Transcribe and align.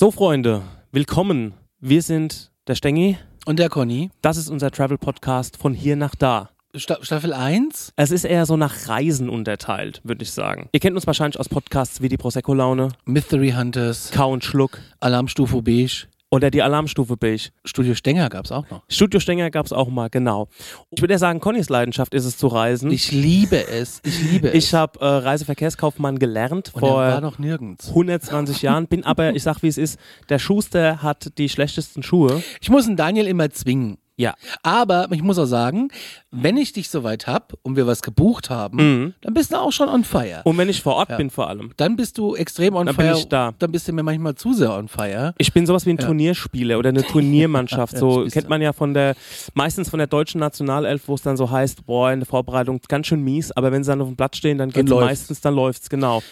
So, 0.00 0.12
Freunde, 0.12 0.62
willkommen. 0.92 1.54
Wir 1.80 2.02
sind 2.02 2.52
der 2.68 2.76
Stengi. 2.76 3.18
Und 3.46 3.58
der 3.58 3.68
Conny. 3.68 4.12
Das 4.22 4.36
ist 4.36 4.48
unser 4.48 4.70
Travel-Podcast 4.70 5.56
von 5.56 5.74
hier 5.74 5.96
nach 5.96 6.14
da. 6.14 6.50
Sta 6.76 6.98
Staffel 7.02 7.32
1? 7.32 7.94
Es 7.96 8.12
ist 8.12 8.22
eher 8.22 8.46
so 8.46 8.56
nach 8.56 8.86
Reisen 8.86 9.28
unterteilt, 9.28 10.00
würde 10.04 10.22
ich 10.22 10.30
sagen. 10.30 10.68
Ihr 10.70 10.78
kennt 10.78 10.94
uns 10.94 11.08
wahrscheinlich 11.08 11.40
aus 11.40 11.48
Podcasts 11.48 12.00
wie 12.00 12.08
die 12.08 12.16
Prosecco-Laune, 12.16 12.90
Mystery 13.06 13.50
Hunters, 13.50 14.12
Kau 14.12 14.32
und 14.32 14.44
Schluck 14.44 14.78
Alarmstufe 15.00 15.62
Beige, 15.62 16.06
oder 16.30 16.50
die 16.50 16.62
Alarmstufe 16.62 17.16
Beige. 17.16 17.50
Studio 17.64 17.94
Stenger 17.94 18.28
gab's 18.28 18.52
auch 18.52 18.68
noch. 18.70 18.82
Studio 18.88 19.20
Stenger 19.20 19.50
gab 19.50 19.66
es 19.66 19.72
auch 19.72 19.88
mal, 19.88 20.08
genau. 20.10 20.48
Ich 20.90 21.00
würde 21.00 21.14
ja 21.14 21.18
sagen, 21.18 21.40
Connys 21.40 21.68
Leidenschaft 21.68 22.14
ist 22.14 22.24
es 22.24 22.36
zu 22.36 22.48
reisen. 22.48 22.90
Ich 22.90 23.12
liebe 23.12 23.66
es. 23.66 24.00
Ich 24.04 24.22
liebe 24.22 24.48
es. 24.48 24.54
Ich 24.54 24.74
habe 24.74 25.00
äh, 25.00 25.04
Reiseverkehrskaufmann 25.04 26.18
gelernt 26.18 26.72
Und 26.74 26.82
er 26.82 26.88
war 26.88 27.12
vor 27.12 27.20
noch 27.20 27.38
nirgends. 27.38 27.88
120 27.88 28.62
Jahren, 28.62 28.86
bin 28.86 29.04
aber, 29.04 29.34
ich 29.34 29.42
sag 29.42 29.62
wie 29.62 29.68
es 29.68 29.78
ist, 29.78 29.98
der 30.28 30.38
Schuster 30.38 31.02
hat 31.02 31.38
die 31.38 31.48
schlechtesten 31.48 32.02
Schuhe. 32.02 32.42
Ich 32.60 32.70
muss 32.70 32.86
den 32.86 32.96
Daniel 32.96 33.26
immer 33.26 33.50
zwingen. 33.50 33.98
Ja. 34.18 34.34
Aber 34.64 35.08
ich 35.12 35.22
muss 35.22 35.38
auch 35.38 35.46
sagen, 35.46 35.90
wenn 36.32 36.56
ich 36.56 36.72
dich 36.72 36.90
soweit 36.90 37.26
hab 37.28 37.54
und 37.62 37.76
wir 37.76 37.86
was 37.86 38.02
gebucht 38.02 38.50
haben, 38.50 38.76
Mhm. 38.78 39.14
dann 39.20 39.32
bist 39.32 39.52
du 39.52 39.56
auch 39.56 39.70
schon 39.70 39.88
on 39.88 40.02
fire. 40.04 40.40
Und 40.44 40.58
wenn 40.58 40.68
ich 40.68 40.82
vor 40.82 40.96
Ort 40.96 41.08
Ja. 41.10 41.16
bin 41.16 41.30
vor 41.30 41.48
allem. 41.48 41.72
Dann 41.76 41.94
bist 41.96 42.18
du 42.18 42.34
extrem 42.34 42.74
on 42.74 42.86
Dann 42.86 42.96
bin 42.96 43.06
fire. 43.06 43.16
ich 43.18 43.28
da. 43.28 43.52
Dann 43.58 43.70
bist 43.72 43.86
du 43.88 43.92
mir 43.92 44.02
manchmal 44.02 44.34
zu 44.34 44.52
sehr 44.52 44.72
on 44.74 44.88
fire. 44.88 45.34
Ich 45.38 45.52
bin 45.52 45.64
sowas 45.66 45.86
wie 45.86 45.90
ein 45.90 45.98
Ja. 45.98 46.06
Turnierspieler 46.06 46.78
oder 46.78 46.88
eine 46.90 47.04
Turniermannschaft. 47.04 47.96
So 47.98 48.26
kennt 48.26 48.48
man 48.48 48.60
ja 48.60 48.72
von 48.72 48.92
der, 48.92 49.14
meistens 49.54 49.88
von 49.88 49.98
der 49.98 50.08
deutschen 50.08 50.40
Nationalelf, 50.40 51.06
wo 51.06 51.14
es 51.14 51.22
dann 51.22 51.36
so 51.36 51.50
heißt, 51.50 51.86
boah, 51.86 52.10
in 52.12 52.18
der 52.20 52.26
Vorbereitung 52.26 52.80
ganz 52.88 53.06
schön 53.06 53.22
mies, 53.22 53.52
aber 53.52 53.70
wenn 53.72 53.84
sie 53.84 53.90
dann 53.90 54.00
auf 54.02 54.08
dem 54.08 54.16
Platz 54.16 54.36
stehen, 54.36 54.58
dann 54.58 54.70
geht's 54.70 54.90
läuft's. 54.90 55.06
meistens, 55.06 55.40
dann 55.40 55.54
läuft's, 55.54 55.88
genau. 55.88 56.22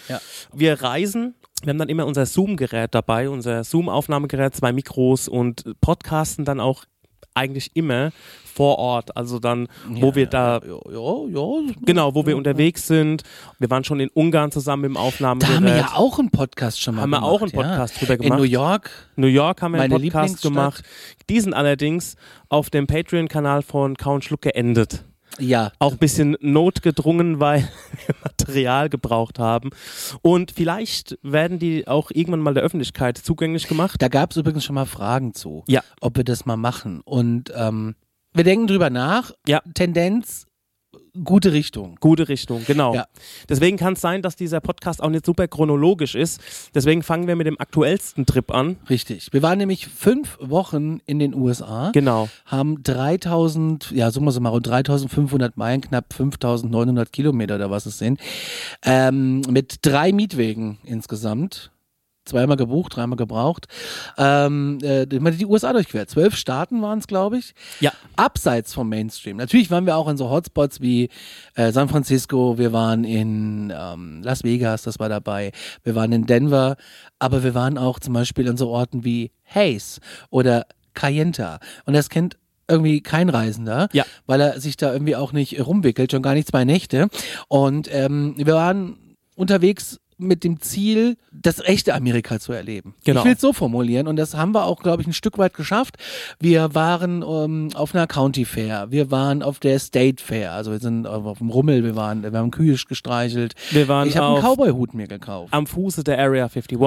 Wir 0.52 0.82
reisen. 0.82 1.34
Wir 1.62 1.70
haben 1.70 1.78
dann 1.78 1.88
immer 1.88 2.04
unser 2.04 2.26
Zoom-Gerät 2.26 2.94
dabei, 2.94 3.30
unser 3.30 3.64
Zoom-Aufnahmegerät, 3.64 4.54
zwei 4.54 4.72
Mikros 4.72 5.26
und 5.26 5.64
podcasten 5.80 6.44
dann 6.44 6.60
auch 6.60 6.84
eigentlich 7.36 7.70
immer 7.74 8.10
vor 8.54 8.78
Ort. 8.78 9.16
Also 9.16 9.38
dann, 9.38 9.68
wo 9.88 10.14
wir 10.14 10.26
da, 10.26 10.60
Ja, 10.66 10.78
ja, 10.90 11.28
ja. 11.66 11.72
genau, 11.84 12.14
wo 12.14 12.24
wir 12.26 12.36
unterwegs 12.36 12.86
sind. 12.86 13.22
Wir 13.58 13.68
waren 13.70 13.84
schon 13.84 14.00
in 14.00 14.08
Ungarn 14.08 14.50
zusammen 14.50 14.84
im 14.84 14.94
Da 14.94 15.00
Aufnahmegerät. 15.00 15.54
haben 15.56 15.64
wir 15.66 15.76
ja 15.76 15.90
auch 15.94 16.18
einen 16.18 16.30
Podcast 16.30 16.80
schon 16.80 16.94
mal 16.94 17.02
Haben 17.02 17.10
wir 17.10 17.16
gemacht. 17.18 17.32
auch 17.32 17.42
einen 17.42 17.52
Podcast 17.52 18.00
drüber 18.00 18.12
ja. 18.14 18.16
gemacht. 18.16 18.38
In 18.38 18.44
New 18.44 18.50
York. 18.50 18.90
New 19.16 19.26
York 19.26 19.60
haben 19.62 19.72
wir 19.74 19.82
einen 19.82 19.92
Podcast 20.02 20.40
gemacht. 20.42 20.82
Die 21.28 21.40
sind 21.40 21.52
allerdings 21.52 22.16
auf 22.48 22.70
dem 22.70 22.86
Patreon-Kanal 22.86 23.60
von 23.62 23.96
Count 23.96 24.24
Schluck 24.24 24.42
geendet. 24.42 25.04
Ja. 25.38 25.72
Auch 25.78 25.92
ein 25.92 25.98
bisschen 25.98 26.36
notgedrungen, 26.40 27.40
weil 27.40 27.68
wir 28.06 28.14
Material 28.22 28.88
gebraucht 28.88 29.38
haben. 29.38 29.70
Und 30.22 30.52
vielleicht 30.52 31.18
werden 31.22 31.58
die 31.58 31.86
auch 31.86 32.10
irgendwann 32.12 32.40
mal 32.40 32.54
der 32.54 32.62
Öffentlichkeit 32.62 33.18
zugänglich 33.18 33.68
gemacht. 33.68 34.00
Da 34.02 34.08
gab 34.08 34.30
es 34.30 34.36
übrigens 34.36 34.64
schon 34.64 34.74
mal 34.74 34.86
Fragen 34.86 35.34
zu, 35.34 35.64
Ja. 35.68 35.82
ob 36.00 36.16
wir 36.16 36.24
das 36.24 36.46
mal 36.46 36.56
machen. 36.56 37.00
Und 37.04 37.52
ähm, 37.54 37.94
wir 38.34 38.44
denken 38.44 38.66
drüber 38.66 38.90
nach. 38.90 39.32
Ja. 39.46 39.62
Tendenz, 39.74 40.46
gute 41.24 41.52
Richtung. 41.52 41.96
Gute 42.00 42.28
Richtung, 42.28 42.62
genau. 42.66 42.94
Ja. 42.94 43.06
Deswegen 43.48 43.76
kann 43.76 43.94
es 43.94 44.00
sein, 44.00 44.22
dass 44.22 44.36
dieser 44.36 44.60
Podcast 44.60 45.02
auch 45.02 45.10
nicht 45.10 45.26
super 45.26 45.48
chronologisch 45.48 46.14
ist. 46.14 46.40
Deswegen 46.74 47.02
fangen 47.02 47.26
wir 47.26 47.36
mit 47.36 47.46
dem 47.46 47.58
aktuellsten 47.60 48.26
Trip 48.26 48.50
an. 48.52 48.76
Richtig. 48.90 49.32
Wir 49.32 49.42
waren 49.42 49.58
nämlich 49.58 49.86
fünf 49.88 50.38
Wochen 50.40 51.00
in 51.06 51.18
den 51.18 51.34
USA, 51.34 51.90
Genau. 51.92 52.28
haben 52.44 52.82
3000, 52.82 53.90
ja, 53.92 54.10
summa 54.10 54.30
summarum 54.30 54.62
3500 54.62 55.56
Meilen, 55.56 55.80
knapp 55.80 56.12
5900 56.12 57.12
Kilometer 57.12 57.56
oder 57.56 57.70
was 57.70 57.86
es 57.86 57.98
sind, 57.98 58.20
ähm, 58.84 59.40
mit 59.50 59.78
drei 59.82 60.12
Mietwegen 60.12 60.78
insgesamt. 60.84 61.70
Zweimal 62.26 62.56
gebucht, 62.56 62.96
dreimal 62.96 63.16
gebraucht. 63.16 63.66
Ähm, 64.18 64.78
äh, 64.82 65.06
die 65.06 65.46
USA 65.46 65.72
durchquert. 65.72 66.10
Zwölf 66.10 66.36
Staaten 66.36 66.82
waren 66.82 66.98
es, 66.98 67.06
glaube 67.06 67.38
ich. 67.38 67.54
Ja. 67.80 67.92
abseits 68.16 68.74
vom 68.74 68.88
Mainstream. 68.88 69.36
Natürlich 69.36 69.70
waren 69.70 69.86
wir 69.86 69.96
auch 69.96 70.08
in 70.08 70.16
so 70.16 70.28
Hotspots 70.28 70.80
wie 70.80 71.08
äh, 71.54 71.72
San 71.72 71.88
Francisco, 71.88 72.58
wir 72.58 72.72
waren 72.72 73.04
in 73.04 73.72
ähm, 73.74 74.22
Las 74.22 74.42
Vegas, 74.44 74.82
das 74.82 74.98
war 74.98 75.08
dabei, 75.08 75.52
wir 75.84 75.94
waren 75.94 76.12
in 76.12 76.26
Denver, 76.26 76.76
aber 77.18 77.42
wir 77.44 77.54
waren 77.54 77.78
auch 77.78 77.98
zum 78.00 78.12
Beispiel 78.14 78.46
in 78.46 78.56
so 78.56 78.68
Orten 78.68 79.04
wie 79.04 79.30
Hayes 79.44 80.00
oder 80.30 80.66
Cayenta. 80.94 81.60
Und 81.84 81.94
das 81.94 82.08
kennt 82.08 82.36
irgendwie 82.68 83.00
kein 83.00 83.28
Reisender, 83.28 83.88
Ja. 83.92 84.04
weil 84.26 84.40
er 84.40 84.60
sich 84.60 84.76
da 84.76 84.92
irgendwie 84.92 85.14
auch 85.14 85.32
nicht 85.32 85.64
rumwickelt, 85.64 86.10
schon 86.10 86.22
gar 86.22 86.34
nicht 86.34 86.48
zwei 86.48 86.64
Nächte. 86.64 87.08
Und 87.48 87.88
ähm, 87.92 88.34
wir 88.36 88.54
waren 88.54 88.96
unterwegs 89.36 90.00
mit 90.18 90.44
dem 90.44 90.60
Ziel, 90.60 91.16
das 91.32 91.60
echte 91.60 91.94
Amerika 91.94 92.40
zu 92.40 92.52
erleben. 92.52 92.94
Genau. 93.04 93.20
Ich 93.20 93.26
will 93.26 93.32
es 93.34 93.40
so 93.40 93.52
formulieren 93.52 94.06
und 94.06 94.16
das 94.16 94.34
haben 94.34 94.52
wir 94.52 94.64
auch, 94.64 94.82
glaube 94.82 95.02
ich, 95.02 95.08
ein 95.08 95.12
Stück 95.12 95.38
weit 95.38 95.54
geschafft. 95.54 95.96
Wir 96.40 96.74
waren 96.74 97.22
ähm, 97.22 97.68
auf 97.74 97.94
einer 97.94 98.06
County 98.06 98.44
Fair, 98.44 98.90
wir 98.90 99.10
waren 99.10 99.42
auf 99.42 99.58
der 99.60 99.78
State 99.78 100.22
Fair, 100.22 100.52
also 100.52 100.70
wir 100.70 100.78
sind 100.78 101.06
auf 101.06 101.38
dem 101.38 101.50
Rummel, 101.50 101.84
wir 101.84 101.96
waren, 101.96 102.22
wir 102.22 102.32
haben 102.38 102.50
Kühe 102.50 102.76
gestreichelt. 102.88 103.54
Wir 103.70 103.88
waren 103.88 104.08
ich 104.08 104.16
habe 104.16 104.34
einen 104.34 104.44
Cowboy-Hut 104.44 104.94
mir 104.94 105.06
gekauft. 105.06 105.52
Am 105.52 105.66
Fuße 105.66 106.04
der 106.04 106.18
Area 106.18 106.44
51. 106.44 106.78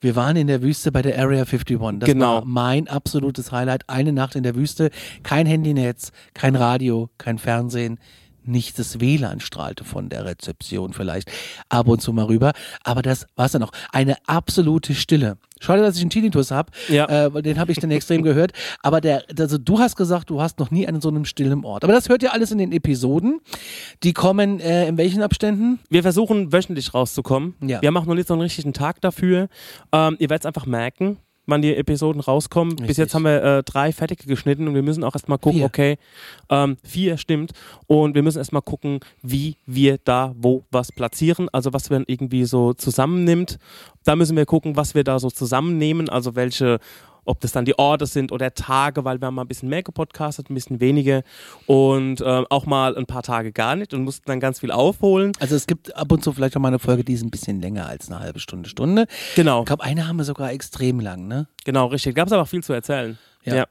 Wir 0.00 0.16
waren 0.16 0.36
in 0.36 0.46
der 0.46 0.62
Wüste 0.62 0.92
bei 0.92 1.02
der 1.02 1.18
Area 1.18 1.42
51. 1.42 1.78
Das 1.98 2.06
Genau. 2.08 2.36
war 2.36 2.44
mein 2.44 2.88
absolutes 2.88 3.52
Highlight. 3.52 3.88
Eine 3.88 4.12
Nacht 4.12 4.34
in 4.36 4.42
der 4.42 4.54
Wüste, 4.54 4.90
kein 5.22 5.46
Handynetz, 5.46 6.12
kein 6.34 6.56
Radio, 6.56 7.10
kein 7.18 7.38
Fernsehen. 7.38 7.98
Nicht 8.44 8.78
das 8.78 9.00
WLAN 9.00 9.40
strahlte 9.40 9.84
von 9.84 10.08
der 10.08 10.24
Rezeption 10.24 10.92
vielleicht 10.92 11.30
ab 11.68 11.88
und 11.88 12.00
zu 12.00 12.12
mal 12.12 12.24
rüber. 12.24 12.52
Aber 12.84 13.02
das 13.02 13.26
war's 13.36 13.52
dann 13.52 13.62
auch. 13.62 13.72
Eine 13.92 14.16
absolute 14.26 14.94
Stille. 14.94 15.36
Schade, 15.60 15.82
dass 15.82 15.96
ich 15.96 16.02
einen 16.02 16.10
Tinnitus 16.10 16.50
habe. 16.50 16.70
Ja. 16.88 17.08
Äh, 17.08 17.34
weil 17.34 17.42
den 17.42 17.58
habe 17.58 17.72
ich 17.72 17.78
dann 17.78 17.90
extrem 17.90 18.22
gehört. 18.22 18.52
Aber 18.82 19.00
der, 19.00 19.24
also 19.38 19.58
du 19.58 19.78
hast 19.78 19.96
gesagt, 19.96 20.30
du 20.30 20.40
hast 20.40 20.58
noch 20.58 20.70
nie 20.70 20.86
an 20.86 21.00
so 21.00 21.08
einem 21.08 21.24
stillen 21.24 21.64
Ort. 21.64 21.84
Aber 21.84 21.92
das 21.92 22.08
hört 22.08 22.22
ihr 22.22 22.32
alles 22.32 22.50
in 22.50 22.58
den 22.58 22.72
Episoden. 22.72 23.40
Die 24.02 24.12
kommen 24.12 24.60
äh, 24.60 24.86
in 24.88 24.96
welchen 24.96 25.22
Abständen? 25.22 25.80
Wir 25.90 26.02
versuchen 26.02 26.52
wöchentlich 26.52 26.94
rauszukommen. 26.94 27.54
Ja. 27.60 27.82
Wir 27.82 27.88
auch 27.98 28.06
noch 28.06 28.14
nicht 28.14 28.28
so 28.28 28.34
einen 28.34 28.42
richtigen 28.42 28.72
Tag 28.72 29.00
dafür. 29.00 29.48
Ähm, 29.92 30.16
ihr 30.20 30.30
werdet 30.30 30.42
es 30.42 30.46
einfach 30.46 30.66
merken, 30.66 31.16
wann 31.48 31.62
die 31.62 31.74
Episoden 31.74 32.20
rauskommen. 32.20 32.76
Bis 32.76 32.82
Richtig. 32.82 32.98
jetzt 32.98 33.14
haben 33.14 33.24
wir 33.24 33.42
äh, 33.42 33.62
drei 33.62 33.92
fertige 33.92 34.26
geschnitten 34.26 34.68
und 34.68 34.74
wir 34.74 34.82
müssen 34.82 35.02
auch 35.02 35.14
erstmal 35.14 35.38
gucken, 35.38 35.58
Vier. 35.60 35.66
okay, 35.66 35.98
ähm, 36.50 36.76
vier 36.84 37.16
stimmt. 37.16 37.52
Und 37.86 38.14
wir 38.14 38.22
müssen 38.22 38.38
erstmal 38.38 38.62
gucken, 38.62 39.00
wie 39.22 39.56
wir 39.66 39.98
da 40.04 40.34
wo 40.36 40.62
was 40.70 40.92
platzieren, 40.92 41.48
also 41.52 41.72
was 41.72 41.90
wir 41.90 42.04
irgendwie 42.06 42.44
so 42.44 42.74
zusammennimmt. 42.74 43.58
Da 44.04 44.14
müssen 44.14 44.36
wir 44.36 44.46
gucken, 44.46 44.76
was 44.76 44.94
wir 44.94 45.04
da 45.04 45.18
so 45.18 45.30
zusammennehmen, 45.30 46.08
also 46.08 46.36
welche 46.36 46.78
ob 47.28 47.40
das 47.40 47.52
dann 47.52 47.64
die 47.64 47.78
Orte 47.78 48.06
sind 48.06 48.32
oder 48.32 48.54
Tage, 48.54 49.04
weil 49.04 49.20
wir 49.20 49.26
haben 49.26 49.34
mal 49.34 49.42
ein 49.42 49.48
bisschen 49.48 49.68
mehr 49.68 49.82
gepodcastet, 49.82 50.50
ein 50.50 50.54
bisschen 50.54 50.80
weniger 50.80 51.22
und 51.66 52.22
ähm, 52.24 52.46
auch 52.50 52.66
mal 52.66 52.96
ein 52.96 53.06
paar 53.06 53.22
Tage 53.22 53.52
gar 53.52 53.76
nicht 53.76 53.94
und 53.94 54.02
mussten 54.02 54.24
dann 54.26 54.40
ganz 54.40 54.60
viel 54.60 54.70
aufholen. 54.70 55.32
Also 55.40 55.54
es 55.54 55.66
gibt 55.66 55.94
ab 55.94 56.10
und 56.10 56.24
zu 56.24 56.32
vielleicht 56.32 56.56
auch 56.56 56.60
mal 56.60 56.68
eine 56.68 56.78
Folge, 56.78 57.04
die 57.04 57.12
ist 57.12 57.22
ein 57.22 57.30
bisschen 57.30 57.60
länger 57.60 57.86
als 57.86 58.10
eine 58.10 58.20
halbe 58.20 58.40
Stunde, 58.40 58.68
Stunde. 58.68 59.06
Genau. 59.36 59.60
Ich 59.60 59.66
glaube, 59.66 59.84
eine 59.84 60.08
haben 60.08 60.16
wir 60.16 60.24
sogar 60.24 60.52
extrem 60.52 61.00
lang, 61.00 61.28
ne? 61.28 61.48
Genau, 61.64 61.86
richtig. 61.86 62.14
Gab 62.14 62.26
es 62.26 62.32
aber 62.32 62.42
auch 62.42 62.48
viel 62.48 62.62
zu 62.62 62.72
erzählen. 62.72 63.18
Ja. 63.44 63.66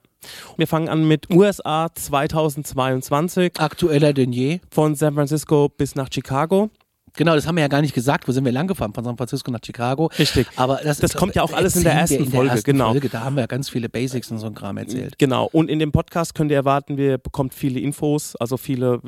Wir 0.57 0.67
fangen 0.67 0.89
an 0.89 1.07
mit 1.07 1.29
USA 1.29 1.89
2022 1.93 3.59
Aktueller 3.59 4.13
denn 4.13 4.33
je. 4.33 4.59
von 4.71 4.95
San 4.95 5.13
Francisco 5.13 5.69
bis 5.69 5.95
nach 5.95 6.09
Chicago. 6.11 6.69
Genau, 7.17 7.35
das 7.35 7.45
haben 7.47 7.55
wir 7.55 7.61
ja 7.61 7.67
gar 7.67 7.81
nicht 7.81 7.93
gesagt. 7.93 8.27
Wo 8.27 8.31
sind 8.31 8.45
wir 8.45 8.51
lang 8.51 8.67
gefahren? 8.67 8.93
Von 8.93 9.03
San 9.03 9.17
Francisco 9.17 9.51
nach 9.51 9.59
Chicago. 9.65 10.09
Richtig. 10.17 10.47
Aber 10.55 10.79
das, 10.83 10.99
Das 10.99 11.13
kommt 11.15 11.35
ja 11.35 11.43
auch 11.43 11.51
alles 11.51 11.75
in 11.75 11.83
der 11.83 11.93
erzählen 11.93 12.19
wir 12.19 12.25
ersten 12.25 12.35
Folge, 12.35 12.51
ersten 12.51 12.71
genau. 12.71 12.91
Folge. 12.91 13.09
Da 13.09 13.21
haben 13.21 13.35
wir 13.35 13.41
ja 13.41 13.47
ganz 13.47 13.69
viele 13.69 13.89
Basics 13.89 14.31
und 14.31 14.37
so 14.39 14.47
ein 14.47 14.55
Kram 14.55 14.77
erzählt. 14.77 15.17
Genau. 15.17 15.49
Und 15.51 15.69
in 15.69 15.79
dem 15.79 15.91
Podcast 15.91 16.35
könnt 16.35 16.51
ihr 16.51 16.57
erwarten, 16.57 16.97
wir 16.97 17.17
bekommt 17.17 17.53
viele 17.53 17.79
Infos, 17.79 18.35
also 18.37 18.57
viele, 18.57 19.01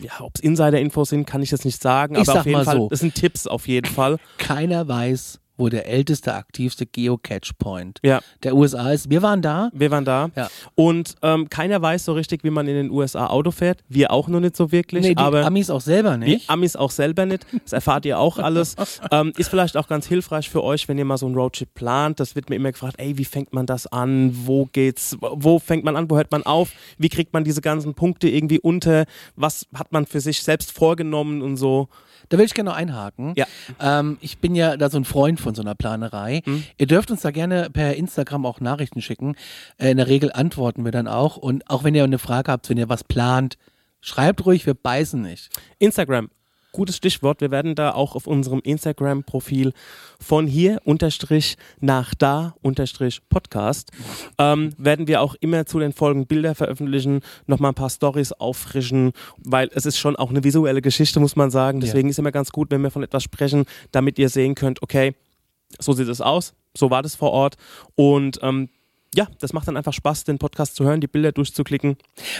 ja, 0.00 0.12
ob 0.20 0.32
es 0.34 0.40
Insider-Infos 0.42 1.10
sind, 1.10 1.26
kann 1.26 1.42
ich 1.42 1.50
jetzt 1.50 1.64
nicht 1.64 1.80
sagen, 1.80 2.16
Ich 2.16 2.28
aber 2.28 2.40
auf 2.40 2.46
jeden 2.46 2.58
mal 2.58 2.64
Fall, 2.64 2.76
so. 2.76 2.88
es 2.90 3.00
sind 3.00 3.14
Tipps 3.14 3.46
auf 3.46 3.68
jeden 3.68 3.90
Fall. 3.90 4.18
Keiner 4.38 4.86
weiß, 4.88 5.38
wo 5.62 5.68
der 5.68 5.86
älteste, 5.86 6.34
aktivste 6.34 6.86
Geocache-Point 6.86 8.00
Ja. 8.02 8.20
der 8.42 8.56
USA 8.56 8.90
ist. 8.90 9.08
Wir 9.10 9.22
waren 9.22 9.42
da. 9.42 9.70
Wir 9.72 9.92
waren 9.92 10.04
da. 10.04 10.30
Ja. 10.34 10.48
Und 10.74 11.14
ähm, 11.22 11.48
keiner 11.48 11.80
weiß 11.80 12.04
so 12.04 12.14
richtig, 12.14 12.42
wie 12.42 12.50
man 12.50 12.66
in 12.66 12.74
den 12.74 12.90
USA 12.90 13.28
Auto 13.28 13.52
fährt. 13.52 13.84
Wir 13.88 14.10
auch 14.10 14.26
noch 14.26 14.40
nicht 14.40 14.56
so 14.56 14.72
wirklich. 14.72 15.02
Nee, 15.02 15.14
die 15.14 15.18
aber 15.18 15.44
Amis 15.46 15.70
auch 15.70 15.80
selber 15.80 16.18
Die 16.18 16.32
nicht. 16.32 16.50
Amis 16.50 16.74
auch 16.74 16.90
selber 16.90 17.26
nicht. 17.26 17.46
Das 17.62 17.72
erfahrt 17.72 18.04
ihr 18.06 18.18
auch 18.18 18.38
alles. 18.38 18.74
ähm, 19.12 19.32
ist 19.36 19.50
vielleicht 19.50 19.76
auch 19.76 19.86
ganz 19.86 20.06
hilfreich 20.08 20.50
für 20.50 20.64
euch, 20.64 20.88
wenn 20.88 20.98
ihr 20.98 21.04
mal 21.04 21.16
so 21.16 21.26
einen 21.26 21.36
Roadtrip 21.36 21.72
plant. 21.74 22.18
Das 22.18 22.34
wird 22.34 22.50
mir 22.50 22.56
immer 22.56 22.72
gefragt, 22.72 22.96
ey, 22.98 23.16
wie 23.18 23.24
fängt 23.24 23.52
man 23.52 23.66
das 23.66 23.86
an? 23.86 24.32
Wo 24.46 24.66
geht's? 24.72 25.16
Wo 25.20 25.60
fängt 25.60 25.84
man 25.84 25.94
an? 25.96 26.10
Wo 26.10 26.16
hört 26.16 26.32
man 26.32 26.42
auf? 26.42 26.72
Wie 26.98 27.08
kriegt 27.08 27.32
man 27.32 27.44
diese 27.44 27.60
ganzen 27.60 27.94
Punkte 27.94 28.28
irgendwie 28.28 28.58
unter? 28.58 29.04
Was 29.36 29.66
hat 29.74 29.92
man 29.92 30.06
für 30.06 30.20
sich 30.20 30.42
selbst 30.42 30.72
vorgenommen 30.72 31.40
und 31.40 31.56
so? 31.56 31.88
Da 32.28 32.38
will 32.38 32.46
ich 32.46 32.54
gerne 32.54 32.70
noch 32.70 32.76
einhaken. 32.76 33.34
Ja. 33.36 33.44
Ähm, 33.78 34.16
ich 34.22 34.38
bin 34.38 34.54
ja 34.54 34.78
da 34.78 34.88
so 34.88 34.96
ein 34.96 35.04
Freund 35.04 35.38
von 35.38 35.51
so 35.54 35.62
einer 35.62 35.74
Planerei. 35.74 36.42
Mhm. 36.44 36.64
Ihr 36.78 36.86
dürft 36.86 37.10
uns 37.10 37.22
da 37.22 37.30
gerne 37.30 37.70
per 37.70 37.94
Instagram 37.94 38.46
auch 38.46 38.60
Nachrichten 38.60 39.02
schicken. 39.02 39.36
Äh, 39.78 39.90
in 39.90 39.96
der 39.96 40.08
Regel 40.08 40.32
antworten 40.32 40.84
wir 40.84 40.92
dann 40.92 41.08
auch. 41.08 41.36
Und 41.36 41.68
auch 41.70 41.84
wenn 41.84 41.94
ihr 41.94 42.04
eine 42.04 42.18
Frage 42.18 42.50
habt, 42.50 42.68
wenn 42.70 42.78
ihr 42.78 42.88
was 42.88 43.04
plant, 43.04 43.56
schreibt 44.00 44.44
ruhig, 44.44 44.66
wir 44.66 44.74
beißen 44.74 45.20
nicht. 45.20 45.48
Instagram. 45.78 46.28
gutes 46.72 46.96
Stichwort. 46.96 47.42
Wir 47.42 47.50
werden 47.50 47.74
da 47.74 47.92
auch 47.92 48.16
auf 48.16 48.26
unserem 48.26 48.60
Instagram-Profil 48.60 49.74
von 50.18 50.46
hier 50.46 50.80
unterstrich 50.84 51.56
nach 51.80 52.14
da 52.14 52.54
unterstrich 52.62 53.20
Podcast 53.28 53.90
ähm, 54.38 54.72
werden 54.78 55.06
wir 55.06 55.20
auch 55.20 55.34
immer 55.40 55.66
zu 55.66 55.78
den 55.78 55.92
Folgen 55.92 56.26
Bilder 56.26 56.54
veröffentlichen, 56.54 57.20
nochmal 57.46 57.72
ein 57.72 57.74
paar 57.74 57.90
Stories 57.90 58.32
auffrischen, 58.32 59.12
weil 59.36 59.68
es 59.74 59.84
ist 59.84 59.98
schon 59.98 60.16
auch 60.16 60.30
eine 60.30 60.44
visuelle 60.44 60.80
Geschichte, 60.80 61.20
muss 61.20 61.36
man 61.36 61.50
sagen. 61.50 61.80
Deswegen 61.80 62.08
ja. 62.08 62.10
ist 62.10 62.18
immer 62.18 62.32
ganz 62.32 62.52
gut, 62.52 62.70
wenn 62.70 62.80
wir 62.80 62.90
von 62.90 63.02
etwas 63.02 63.22
sprechen, 63.22 63.66
damit 63.90 64.18
ihr 64.18 64.30
sehen 64.30 64.54
könnt, 64.54 64.82
okay, 64.82 65.14
so 65.78 65.92
sieht 65.92 66.08
es 66.08 66.20
aus, 66.20 66.54
so 66.76 66.90
war 66.90 67.02
das 67.02 67.14
vor 67.14 67.30
Ort. 67.32 67.56
Und 67.94 68.38
ähm, 68.42 68.68
ja, 69.14 69.28
das 69.40 69.52
macht 69.52 69.68
dann 69.68 69.76
einfach 69.76 69.92
Spaß, 69.92 70.24
den 70.24 70.38
Podcast 70.38 70.74
zu 70.74 70.84
hören, 70.84 71.00
die 71.00 71.06
Bilder 71.06 71.32
durchzuklicken. 71.32 71.96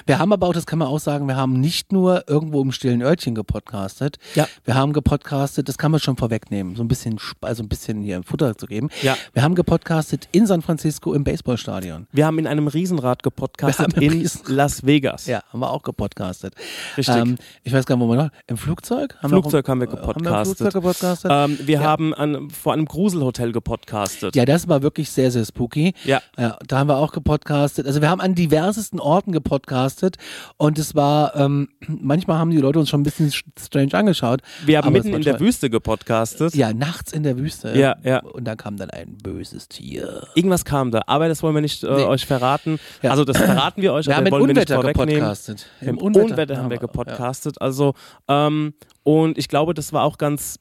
Wir 0.07 0.19
haben 0.19 0.33
aber 0.33 0.47
auch, 0.47 0.55
das 0.55 0.65
kann 0.65 0.79
man 0.79 0.89
auch 0.89 1.01
sagen, 1.01 1.29
wir 1.29 1.37
haben 1.37 1.61
nicht 1.61 1.93
nur 1.93 2.29
irgendwo 2.29 2.63
im 2.63 2.73
stillen 2.73 3.03
Örtchen 3.03 3.35
gepodcastet. 3.35 4.17
Ja. 4.35 4.49
Wir 4.65 4.75
haben 4.75 4.95
gepodcastet, 4.95 5.69
das 5.69 5.77
kann 5.77 5.91
man 5.91 6.01
schon 6.01 6.17
vorwegnehmen, 6.17 6.75
so 6.75 6.83
ein 6.83 6.89
bisschen, 6.89 7.19
also 7.43 7.63
ein 7.63 7.69
bisschen 7.69 8.01
hier 8.01 8.23
Futter 8.23 8.57
zu 8.57 8.67
geben. 8.67 8.89
Ja. 9.03 9.17
Wir 9.35 9.43
haben 9.43 9.55
gepodcastet 9.55 10.29
in 10.33 10.47
San 10.47 10.63
Francisco 10.63 11.13
im 11.13 11.25
Baseballstadion. 11.25 12.07
Wir 12.11 12.25
haben 12.25 12.39
in 12.39 12.47
einem 12.47 12.69
Riesenrad 12.69 13.23
gepodcastet 13.23 13.93
in 13.95 14.11
Riesenrad. 14.11 14.49
Las 14.49 14.87
Vegas. 14.87 15.27
Ja, 15.27 15.43
haben 15.53 15.61
wir 15.61 15.71
auch 15.71 15.83
gepodcastet. 15.83 16.55
Richtig. 16.97 17.15
Ähm, 17.15 17.37
ich 17.65 17.73
weiß 17.73 17.85
gar 17.85 17.97
nicht, 17.97 18.07
wo 18.07 18.11
wir 18.11 18.17
noch, 18.17 18.31
im 18.47 18.57
Flugzeug? 18.57 19.17
Haben 19.23 19.29
Flugzeug 19.29 19.67
wir 19.67 19.71
haben 19.71 19.81
wir 19.81 19.87
gepodcastet. 19.89 20.27
Haben 20.27 20.39
wir, 20.39 20.45
Flugzeug 20.45 20.73
gepodcastet? 20.73 21.31
Ähm, 21.33 21.59
wir 21.67 21.81
ja. 21.81 21.83
haben 21.83 22.15
an, 22.15 22.49
vor 22.49 22.73
einem 22.73 22.87
Gruselhotel 22.87 23.53
gepodcastet. 23.53 24.35
Ja, 24.35 24.47
das 24.47 24.69
war 24.69 24.83
wirklich 24.83 25.11
sehr, 25.11 25.31
sehr 25.31 25.45
spooky. 25.45 25.93
Ja. 26.05 26.23
ja 26.39 26.57
da 26.67 26.79
haben 26.79 26.89
wir 26.89 26.97
auch 26.97 27.13
gepodcastet. 27.13 27.87
Also 27.87 28.01
wir 28.01 28.11
haben 28.11 28.21
an 28.21 28.35
diversesten 28.35 29.01
Orten 29.01 29.33
gepodcastet 29.33 30.17
und 30.57 30.79
es 30.79 30.95
war, 30.95 31.37
ähm, 31.37 31.69
manchmal 31.87 32.39
haben 32.39 32.51
die 32.51 32.59
Leute 32.59 32.79
uns 32.79 32.89
schon 32.89 33.01
ein 33.01 33.05
bisschen 33.05 33.33
strange 33.59 33.95
angeschaut. 33.95 34.41
Wir 34.65 34.79
haben 34.79 34.93
mitten 34.93 35.13
in 35.13 35.23
der 35.23 35.41
Wüste 35.41 35.71
gepodcastet. 35.71 36.55
Ja, 36.55 36.73
nachts 36.73 37.13
in 37.13 37.23
der 37.23 37.37
Wüste. 37.39 37.77
Ja, 37.77 37.97
ja. 38.03 38.21
Und 38.23 38.45
dann 38.45 38.57
kam 38.57 38.77
dann 38.77 38.91
ein 38.91 39.17
böses 39.19 39.69
Tier. 39.69 40.27
Irgendwas 40.35 40.65
kam 40.65 40.91
da, 40.91 41.03
aber 41.07 41.29
das 41.29 41.43
wollen 41.43 41.55
wir 41.55 41.63
nicht 41.63 41.83
äh, 41.83 41.91
nee. 41.91 42.05
euch 42.05 42.27
verraten. 42.27 42.79
Ja. 43.03 43.11
Also 43.11 43.25
das 43.25 43.39
verraten 43.39 43.83
wir 43.83 43.93
euch, 43.93 44.07
wir 44.07 44.17
aber 44.17 44.27
haben 44.27 44.33
wollen 44.33 44.49
wir 44.49 44.55
nicht 44.55 44.69
Gepodcastet. 44.69 45.67
Im, 45.81 45.89
Im 45.91 45.99
Unwetter, 45.99 46.31
Unwetter 46.31 46.57
haben 46.59 46.71
wir 46.71 46.79
gepodcastet. 46.79 47.57
Ja. 47.57 47.67
Also 47.67 47.95
ähm, 48.29 48.75
und 49.05 49.39
ich 49.39 49.49
glaube, 49.49 49.75
das 49.75 49.93
war 49.93 50.05
auch 50.05 50.19
ganz 50.19 50.59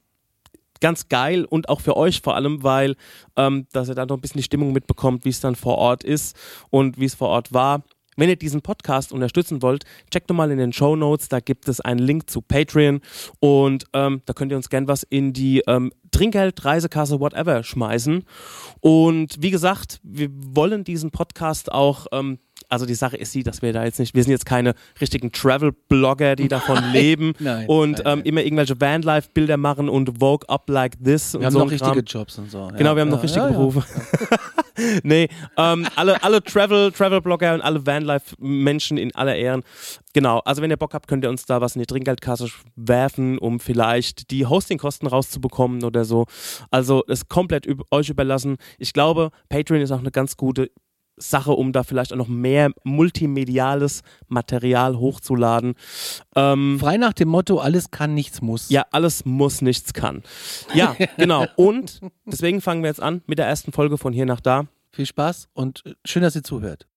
ganz 0.81 1.07
geil 1.07 1.45
und 1.45 1.69
auch 1.69 1.79
für 1.79 1.95
euch 1.95 2.21
vor 2.21 2.35
allem, 2.35 2.63
weil 2.63 2.95
ähm, 3.37 3.67
dass 3.71 3.87
ihr 3.87 3.95
dann 3.95 4.09
noch 4.09 4.17
ein 4.17 4.21
bisschen 4.21 4.39
die 4.39 4.43
Stimmung 4.45 4.73
mitbekommt, 4.73 5.23
wie 5.23 5.29
es 5.29 5.39
dann 5.39 5.55
vor 5.55 5.77
Ort 5.77 6.03
ist 6.03 6.35
und 6.69 6.99
wie 6.99 7.05
es 7.05 7.15
vor 7.15 7.29
Ort 7.29 7.53
war. 7.53 7.83
Wenn 8.17 8.29
ihr 8.29 8.35
diesen 8.35 8.61
Podcast 8.61 9.13
unterstützen 9.13 9.61
wollt, 9.61 9.85
checkt 10.11 10.29
doch 10.29 10.35
mal 10.35 10.51
in 10.51 10.57
den 10.57 10.73
Show 10.73 10.95
Notes, 10.95 11.29
da 11.29 11.39
gibt 11.39 11.67
es 11.67 11.79
einen 11.79 11.99
Link 11.99 12.29
zu 12.29 12.41
Patreon 12.41 13.01
und 13.39 13.85
ähm, 13.93 14.21
da 14.25 14.33
könnt 14.33 14.51
ihr 14.51 14.57
uns 14.57 14.69
gern 14.69 14.87
was 14.87 15.03
in 15.03 15.33
die 15.33 15.63
ähm, 15.67 15.91
Trinkgeld, 16.11 16.65
Reisekasse, 16.65 17.21
whatever 17.21 17.63
schmeißen. 17.63 18.25
Und 18.81 19.35
wie 19.39 19.49
gesagt, 19.49 20.01
wir 20.03 20.29
wollen 20.31 20.83
diesen 20.83 21.11
Podcast 21.11 21.71
auch 21.71 22.07
ähm, 22.11 22.39
also 22.71 22.85
die 22.85 22.95
Sache 22.95 23.17
ist 23.17 23.35
die, 23.35 23.43
dass 23.43 23.61
wir 23.61 23.73
da 23.73 23.83
jetzt 23.83 23.99
nicht, 23.99 24.15
wir 24.15 24.23
sind 24.23 24.31
jetzt 24.31 24.45
keine 24.45 24.75
richtigen 24.99 25.31
Travel-Blogger, 25.31 26.37
die 26.37 26.47
davon 26.47 26.75
nein, 26.81 26.93
leben 26.93 27.33
nein, 27.39 27.67
und 27.67 28.03
nein, 28.03 28.19
ähm, 28.19 28.23
immer 28.23 28.41
irgendwelche 28.41 28.79
Vanlife-Bilder 28.79 29.57
machen 29.57 29.89
und 29.89 30.19
Vogue 30.19 30.47
up 30.47 30.69
like 30.69 30.97
this. 31.03 31.33
Wir 31.33 31.39
und 31.39 31.45
haben 31.47 31.53
so 31.53 31.59
noch 31.59 31.71
richtige 31.71 31.99
Jobs 31.99 32.37
und 32.37 32.49
so. 32.49 32.59
Ja. 32.59 32.71
Genau, 32.71 32.95
wir 32.95 33.01
haben 33.01 33.09
ja, 33.09 33.15
noch 33.15 33.23
richtige 33.23 33.45
ja, 33.45 33.51
Berufe. 33.51 33.83
nee, 35.03 35.27
ähm, 35.57 35.87
alle, 35.95 36.21
alle 36.23 36.43
Travel, 36.43 36.91
Travel-Blogger 36.91 37.53
und 37.55 37.61
alle 37.61 37.85
Vanlife-Menschen 37.85 38.97
in 38.97 39.13
aller 39.15 39.35
Ehren. 39.35 39.63
Genau, 40.13 40.39
also 40.39 40.61
wenn 40.61 40.69
ihr 40.69 40.77
Bock 40.77 40.93
habt, 40.93 41.07
könnt 41.07 41.23
ihr 41.23 41.29
uns 41.29 41.45
da 41.45 41.61
was 41.61 41.75
in 41.75 41.81
die 41.81 41.85
Trinkgeldkasse 41.85 42.49
werfen, 42.75 43.37
um 43.37 43.59
vielleicht 43.59 44.31
die 44.31 44.45
Hostingkosten 44.45 45.07
rauszubekommen 45.07 45.83
oder 45.83 46.03
so. 46.05 46.25
Also 46.69 47.03
ist 47.03 47.29
komplett 47.29 47.67
euch 47.91 48.09
überlassen. 48.09 48.57
Ich 48.77 48.93
glaube, 48.93 49.31
Patreon 49.49 49.81
ist 49.81 49.91
auch 49.91 49.99
eine 49.99 50.11
ganz 50.11 50.35
gute 50.35 50.69
Sache, 51.17 51.51
um 51.51 51.71
da 51.71 51.83
vielleicht 51.83 52.13
auch 52.13 52.17
noch 52.17 52.27
mehr 52.27 52.71
multimediales 52.83 54.01
Material 54.27 54.97
hochzuladen. 54.97 55.75
Ähm, 56.35 56.77
Frei 56.79 56.97
nach 56.97 57.13
dem 57.13 57.29
Motto, 57.29 57.59
alles 57.59 57.91
kann, 57.91 58.13
nichts 58.13 58.41
muss. 58.41 58.69
Ja, 58.69 58.85
alles 58.91 59.25
muss, 59.25 59.61
nichts 59.61 59.93
kann. 59.93 60.23
Ja, 60.73 60.95
genau. 61.17 61.45
Und 61.55 62.01
deswegen 62.25 62.61
fangen 62.61 62.83
wir 62.83 62.89
jetzt 62.89 63.01
an 63.01 63.21
mit 63.27 63.39
der 63.39 63.47
ersten 63.47 63.71
Folge 63.71 63.97
von 63.97 64.13
hier 64.13 64.25
nach 64.25 64.41
da. 64.41 64.67
Viel 64.91 65.05
Spaß 65.05 65.49
und 65.53 65.83
schön, 66.05 66.21
dass 66.21 66.35
ihr 66.35 66.43
zuhört. 66.43 66.87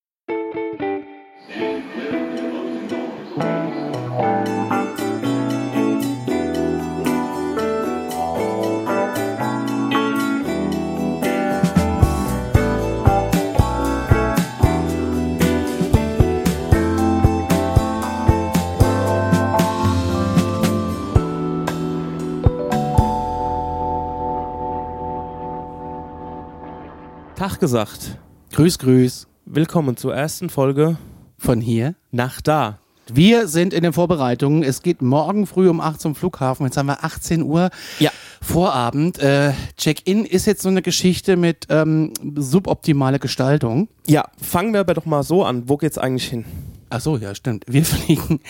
Tag 27.44 27.60
gesagt. 27.60 28.16
Grüß, 28.52 28.78
grüß. 28.78 29.26
Willkommen 29.44 29.98
zur 29.98 30.14
ersten 30.14 30.48
Folge 30.48 30.96
von 31.36 31.60
hier 31.60 31.94
nach 32.10 32.40
da. 32.40 32.78
Wir 33.12 33.48
sind 33.48 33.74
in 33.74 33.82
den 33.82 33.92
Vorbereitungen. 33.92 34.62
Es 34.62 34.80
geht 34.80 35.02
morgen 35.02 35.46
früh 35.46 35.68
um 35.68 35.78
8 35.78 36.00
zum 36.00 36.14
Flughafen. 36.14 36.64
Jetzt 36.64 36.78
haben 36.78 36.86
wir 36.86 37.04
18 37.04 37.42
Uhr. 37.42 37.68
Ja. 37.98 38.10
Vorabend. 38.40 39.18
Äh, 39.18 39.52
Check-in 39.76 40.24
ist 40.24 40.46
jetzt 40.46 40.62
so 40.62 40.70
eine 40.70 40.80
Geschichte 40.80 41.36
mit 41.36 41.66
ähm, 41.68 42.14
suboptimaler 42.34 43.18
Gestaltung. 43.18 43.88
Ja, 44.06 44.24
fangen 44.40 44.72
wir 44.72 44.80
aber 44.80 44.94
doch 44.94 45.04
mal 45.04 45.22
so 45.22 45.44
an. 45.44 45.68
Wo 45.68 45.76
geht's 45.76 45.98
eigentlich 45.98 46.26
hin? 46.26 46.46
Ach 46.88 47.02
so, 47.02 47.18
ja, 47.18 47.34
stimmt. 47.34 47.66
Wir 47.68 47.84
fliegen 47.84 48.40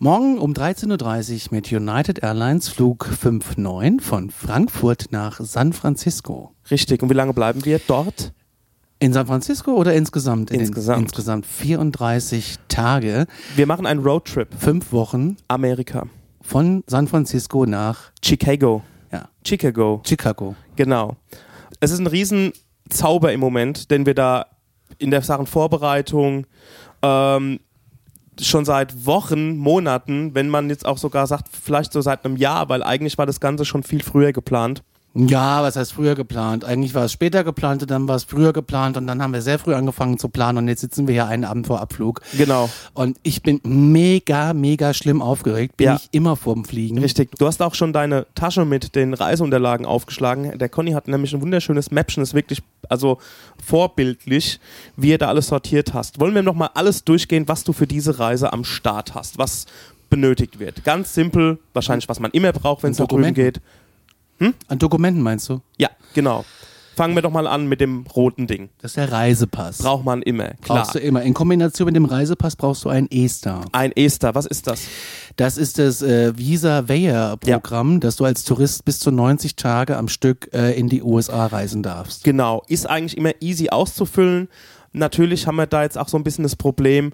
morgen 0.00 0.38
um 0.38 0.54
13.30 0.54 0.90
Uhr 0.90 1.48
mit 1.52 1.70
United 1.70 2.24
Airlines 2.24 2.68
Flug 2.68 3.08
59 3.22 4.04
von 4.04 4.30
Frankfurt 4.30 5.12
nach 5.12 5.38
San 5.38 5.72
Francisco. 5.72 6.50
Richtig. 6.68 7.00
Und 7.00 7.10
wie 7.10 7.14
lange 7.14 7.32
bleiben 7.32 7.64
wir 7.64 7.78
dort? 7.86 8.32
In 9.02 9.14
San 9.14 9.26
Francisco 9.26 9.72
oder 9.72 9.94
insgesamt? 9.94 10.50
Insgesamt. 10.50 10.98
In, 10.98 11.04
insgesamt 11.04 11.46
34 11.46 12.56
Tage. 12.68 13.26
Wir 13.56 13.66
machen 13.66 13.86
einen 13.86 14.02
Roadtrip. 14.02 14.48
Fünf 14.58 14.92
Wochen. 14.92 15.38
Amerika. 15.48 16.06
Von 16.42 16.84
San 16.86 17.08
Francisco 17.08 17.64
nach 17.64 18.12
Chicago. 18.22 18.82
Ja. 19.10 19.30
Chicago. 19.42 20.02
Chicago. 20.06 20.54
Genau. 20.76 21.16
Es 21.80 21.92
ist 21.92 21.98
ein 21.98 22.08
Riesenzauber 22.08 23.32
im 23.32 23.40
Moment, 23.40 23.90
denn 23.90 24.04
wir 24.04 24.14
da 24.14 24.44
in 24.98 25.10
der 25.10 25.22
Sachen 25.22 25.46
Vorbereitung 25.46 26.46
ähm, 27.00 27.60
schon 28.38 28.66
seit 28.66 29.06
Wochen, 29.06 29.56
Monaten, 29.56 30.34
wenn 30.34 30.50
man 30.50 30.68
jetzt 30.68 30.84
auch 30.84 30.98
sogar 30.98 31.26
sagt, 31.26 31.48
vielleicht 31.50 31.94
so 31.94 32.02
seit 32.02 32.26
einem 32.26 32.36
Jahr, 32.36 32.68
weil 32.68 32.82
eigentlich 32.82 33.16
war 33.16 33.24
das 33.24 33.40
Ganze 33.40 33.64
schon 33.64 33.82
viel 33.82 34.02
früher 34.02 34.34
geplant. 34.34 34.82
Ja, 35.12 35.62
was 35.62 35.74
heißt 35.74 35.92
früher 35.92 36.14
geplant? 36.14 36.64
Eigentlich 36.64 36.94
war 36.94 37.04
es 37.04 37.12
später 37.12 37.42
geplant 37.42 37.82
und 37.82 37.90
dann 37.90 38.06
war 38.06 38.14
es 38.14 38.22
früher 38.22 38.52
geplant 38.52 38.96
und 38.96 39.08
dann 39.08 39.20
haben 39.20 39.32
wir 39.32 39.42
sehr 39.42 39.58
früh 39.58 39.74
angefangen 39.74 40.18
zu 40.18 40.28
planen 40.28 40.58
und 40.58 40.68
jetzt 40.68 40.82
sitzen 40.82 41.08
wir 41.08 41.14
hier 41.14 41.26
einen 41.26 41.44
Abend 41.44 41.66
vor 41.66 41.80
Abflug. 41.80 42.20
Genau. 42.38 42.70
Und 42.94 43.18
ich 43.24 43.42
bin 43.42 43.60
mega, 43.64 44.54
mega 44.54 44.94
schlimm 44.94 45.20
aufgeregt. 45.20 45.76
Bin 45.76 45.86
ja. 45.86 45.96
ich 45.96 46.08
immer 46.12 46.36
vorm 46.36 46.64
Fliegen. 46.64 46.98
Richtig. 46.98 47.30
Du 47.38 47.46
hast 47.46 47.60
auch 47.60 47.74
schon 47.74 47.92
deine 47.92 48.26
Tasche 48.36 48.64
mit 48.64 48.94
den 48.94 49.12
Reiseunterlagen 49.12 49.84
aufgeschlagen. 49.84 50.56
Der 50.58 50.68
Conny 50.68 50.92
hat 50.92 51.08
nämlich 51.08 51.34
ein 51.34 51.42
wunderschönes 51.42 51.90
Mäppchen, 51.90 52.22
ist 52.22 52.34
wirklich, 52.34 52.62
also 52.88 53.18
vorbildlich, 53.64 54.60
wie 54.96 55.12
er 55.12 55.18
da 55.18 55.26
alles 55.26 55.48
sortiert 55.48 55.92
hast. 55.92 56.20
Wollen 56.20 56.36
wir 56.36 56.42
nochmal 56.42 56.70
alles 56.74 57.02
durchgehen, 57.02 57.48
was 57.48 57.64
du 57.64 57.72
für 57.72 57.88
diese 57.88 58.20
Reise 58.20 58.52
am 58.52 58.62
Start 58.62 59.14
hast? 59.16 59.38
Was 59.38 59.66
benötigt 60.08 60.60
wird. 60.60 60.84
Ganz 60.84 61.14
simpel, 61.14 61.58
wahrscheinlich 61.72 62.08
was 62.08 62.20
man 62.20 62.30
immer 62.32 62.52
braucht, 62.52 62.82
wenn 62.84 62.92
es 62.92 62.98
da 62.98 63.06
drüben 63.06 63.34
geht. 63.34 63.60
Hm? 64.40 64.54
An 64.68 64.78
Dokumenten 64.78 65.22
meinst 65.22 65.48
du? 65.48 65.60
Ja, 65.76 65.90
genau. 66.14 66.44
Fangen 66.96 67.14
wir 67.14 67.22
doch 67.22 67.30
mal 67.30 67.46
an 67.46 67.66
mit 67.66 67.80
dem 67.80 68.04
roten 68.14 68.46
Ding. 68.46 68.68
Das 68.82 68.90
ist 68.90 68.96
der 68.96 69.10
Reisepass. 69.10 69.78
Braucht 69.78 70.04
man 70.04 70.22
immer, 70.22 70.50
klar. 70.60 70.78
Brauchst 70.82 70.96
du 70.96 70.98
immer. 70.98 71.22
In 71.22 71.32
Kombination 71.32 71.86
mit 71.86 71.96
dem 71.96 72.04
Reisepass 72.04 72.56
brauchst 72.56 72.84
du 72.84 72.88
ein 72.88 73.10
ESTA. 73.10 73.62
Ein 73.72 73.92
ESTA, 73.92 74.34
was 74.34 74.44
ist 74.44 74.66
das? 74.66 74.82
Das 75.36 75.56
ist 75.56 75.78
das 75.78 76.02
äh, 76.02 76.36
Visa 76.36 76.88
Waiver 76.88 77.36
Programm, 77.38 77.94
ja. 77.94 77.98
dass 78.00 78.16
du 78.16 78.24
als 78.24 78.44
Tourist 78.44 78.84
bis 78.84 78.98
zu 78.98 79.10
90 79.10 79.56
Tage 79.56 79.96
am 79.96 80.08
Stück 80.08 80.50
äh, 80.52 80.78
in 80.78 80.88
die 80.88 81.02
USA 81.02 81.46
reisen 81.46 81.82
darfst. 81.82 82.24
Genau, 82.24 82.62
ist 82.66 82.88
eigentlich 82.88 83.16
immer 83.16 83.32
easy 83.40 83.70
auszufüllen. 83.70 84.48
Natürlich 84.92 85.46
haben 85.46 85.56
wir 85.56 85.66
da 85.66 85.82
jetzt 85.84 85.96
auch 85.96 86.08
so 86.08 86.18
ein 86.18 86.24
bisschen 86.24 86.42
das 86.42 86.56
Problem, 86.56 87.12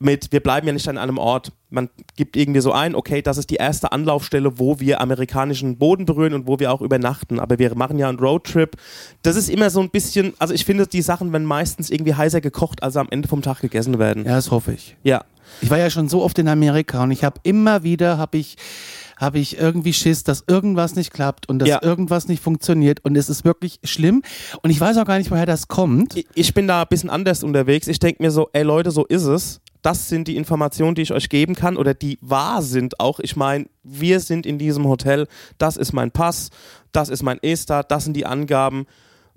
mit, 0.00 0.30
wir 0.32 0.40
bleiben 0.40 0.66
ja 0.66 0.72
nicht 0.72 0.88
an 0.88 0.96
einem 0.98 1.18
Ort. 1.18 1.52
Man 1.70 1.90
gibt 2.16 2.36
irgendwie 2.36 2.60
so 2.60 2.72
ein, 2.72 2.94
okay, 2.94 3.20
das 3.20 3.36
ist 3.36 3.50
die 3.50 3.56
erste 3.56 3.90
Anlaufstelle, 3.92 4.58
wo 4.58 4.78
wir 4.80 5.00
amerikanischen 5.00 5.76
Boden 5.76 6.04
berühren 6.06 6.34
und 6.34 6.46
wo 6.46 6.58
wir 6.58 6.72
auch 6.72 6.80
übernachten. 6.80 7.40
Aber 7.40 7.58
wir 7.58 7.74
machen 7.74 7.98
ja 7.98 8.08
einen 8.08 8.18
Roadtrip. 8.18 8.76
Das 9.22 9.36
ist 9.36 9.50
immer 9.50 9.70
so 9.70 9.80
ein 9.80 9.90
bisschen, 9.90 10.34
also 10.38 10.54
ich 10.54 10.64
finde, 10.64 10.86
die 10.86 11.02
Sachen 11.02 11.32
werden 11.32 11.44
meistens 11.46 11.90
irgendwie 11.90 12.14
heißer 12.14 12.40
gekocht, 12.40 12.82
als 12.82 12.96
am 12.96 13.08
Ende 13.10 13.28
vom 13.28 13.42
Tag 13.42 13.60
gegessen 13.60 13.98
werden. 13.98 14.24
Ja, 14.24 14.36
das 14.36 14.50
hoffe 14.50 14.72
ich. 14.72 14.96
Ja. 15.02 15.24
Ich 15.62 15.70
war 15.70 15.78
ja 15.78 15.90
schon 15.90 16.08
so 16.08 16.22
oft 16.22 16.38
in 16.38 16.46
Amerika 16.48 17.02
und 17.02 17.10
ich 17.10 17.24
habe 17.24 17.40
immer 17.42 17.82
wieder, 17.82 18.18
habe 18.18 18.38
ich 18.38 18.56
habe 19.16 19.40
ich 19.40 19.58
irgendwie 19.58 19.92
Schiss, 19.92 20.22
dass 20.22 20.44
irgendwas 20.46 20.94
nicht 20.94 21.12
klappt 21.12 21.48
und 21.48 21.58
dass 21.58 21.68
Ja. 21.68 21.82
irgendwas 21.82 22.28
nicht 22.28 22.40
funktioniert 22.40 23.04
und 23.04 23.16
es 23.16 23.28
ist 23.28 23.44
wirklich 23.44 23.80
schlimm 23.82 24.22
und 24.62 24.70
ich 24.70 24.80
weiß 24.80 24.96
auch 24.98 25.04
gar 25.06 25.18
nicht, 25.18 25.32
woher 25.32 25.44
das 25.46 25.66
kommt. 25.66 26.16
Ich- 26.16 26.26
Ich 26.36 26.54
bin 26.54 26.68
da 26.68 26.82
ein 26.82 26.86
bisschen 26.88 27.10
anders 27.10 27.42
unterwegs. 27.42 27.88
Ich 27.88 27.98
denke 27.98 28.22
mir 28.22 28.30
so, 28.30 28.48
ey 28.52 28.62
Leute, 28.62 28.92
so 28.92 29.04
ist 29.06 29.24
es. 29.24 29.60
Das 29.82 30.08
sind 30.08 30.26
die 30.28 30.36
Informationen, 30.36 30.94
die 30.94 31.02
ich 31.02 31.12
euch 31.12 31.28
geben 31.28 31.54
kann 31.54 31.76
oder 31.76 31.94
die 31.94 32.18
wahr 32.20 32.62
sind 32.62 32.98
auch. 33.00 33.20
Ich 33.20 33.36
meine, 33.36 33.66
wir 33.84 34.20
sind 34.20 34.44
in 34.46 34.58
diesem 34.58 34.86
Hotel, 34.88 35.26
das 35.58 35.76
ist 35.76 35.92
mein 35.92 36.10
Pass, 36.10 36.50
das 36.92 37.08
ist 37.08 37.22
mein 37.22 37.38
ESTA, 37.42 37.82
das 37.82 38.04
sind 38.04 38.14
die 38.14 38.26
Angaben. 38.26 38.86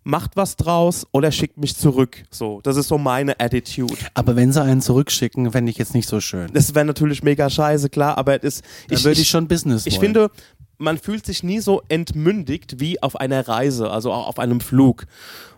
Macht 0.04 0.32
was 0.36 0.56
draus 0.56 1.06
oder 1.12 1.32
schickt 1.32 1.60
mich 1.60 1.76
zurück. 1.78 2.24
So, 2.32 2.60
das 2.64 2.76
ist 2.76 2.88
so 2.88 2.98
meine 2.98 3.40
Attitude. 3.40 3.94
Aber 4.16 4.36
wenn 4.36 4.52
sie 4.52 4.60
einen 4.60 4.82
zurückschicken, 4.82 5.52
fände 5.52 5.70
ich 5.70 5.78
jetzt 5.78 5.94
nicht 5.94 6.10
so 6.10 6.20
schön. 6.20 6.50
Das 6.54 6.74
wäre 6.74 6.86
natürlich 6.86 7.22
mega 7.22 7.48
scheiße, 7.52 7.90
klar, 7.92 8.18
aber 8.18 8.44
es 8.44 8.62
ist. 8.62 8.64
Da 8.90 9.04
würde 9.04 9.22
ich 9.22 9.30
schon 9.30 9.48
Business 9.48 9.86
Ich 9.86 9.94
wollen. 9.98 10.02
finde, 10.06 10.32
man 10.80 10.98
fühlt 10.98 11.24
sich 11.28 11.44
nie 11.44 11.60
so 11.60 11.84
entmündigt 11.88 12.80
wie 12.80 13.00
auf 13.04 13.16
einer 13.16 13.48
Reise, 13.48 13.92
also 13.92 14.12
auch 14.12 14.26
auf 14.28 14.40
einem 14.40 14.60
Flug. 14.60 15.06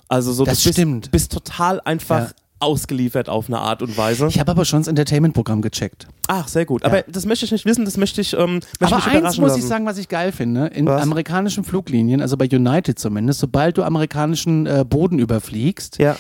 Also 0.10 0.34
so, 0.34 0.44
Das 0.44 0.62
du 0.62 0.68
bist, 0.70 0.76
stimmt. 0.78 1.12
bist 1.12 1.32
total 1.32 1.80
einfach 1.80 2.28
Ja. 2.28 2.32
Ausgeliefert 2.64 3.30
auf 3.30 3.48
eine 3.48 3.60
Art 3.60 3.82
und 3.82 3.98
Weise. 3.98 4.28
Ich 4.28 4.40
habe 4.40 4.52
aber 4.52 4.66
schon 4.66 4.80
das 4.80 4.88
Entertainment-Programm 4.88 5.62
gecheckt. 5.62 6.08
Ach, 6.28 6.48
sehr 6.48 6.66
gut. 6.66 6.84
Aber 6.86 7.02
das 7.04 7.26
möchte 7.26 7.46
ich 7.46 7.52
nicht 7.52 7.66
wissen, 7.66 7.84
das 7.86 7.98
möchte 7.98 8.22
ich, 8.22 8.34
ähm, 8.34 8.62
möchte 8.80 8.96
Aber 8.96 9.06
eins 9.06 9.38
muss 9.38 9.50
lassen. 9.50 9.60
ich 9.60 9.66
sagen, 9.66 9.86
was 9.86 9.98
ich 9.98 10.08
geil 10.08 10.32
finde. 10.32 10.68
In 10.68 10.86
Was? 10.86 11.02
amerikanischen 11.02 11.64
Fluglinien, 11.66 12.22
also 12.22 12.38
bei 12.38 12.46
United 12.50 12.98
zumindest, 12.98 13.40
sobald 13.42 13.78
du 13.78 13.84
amerikanischen 13.84 14.66
äh, 14.66 14.86
Boden 14.88 15.20
überfliegst, 15.20 16.00
Ja. 16.00 16.16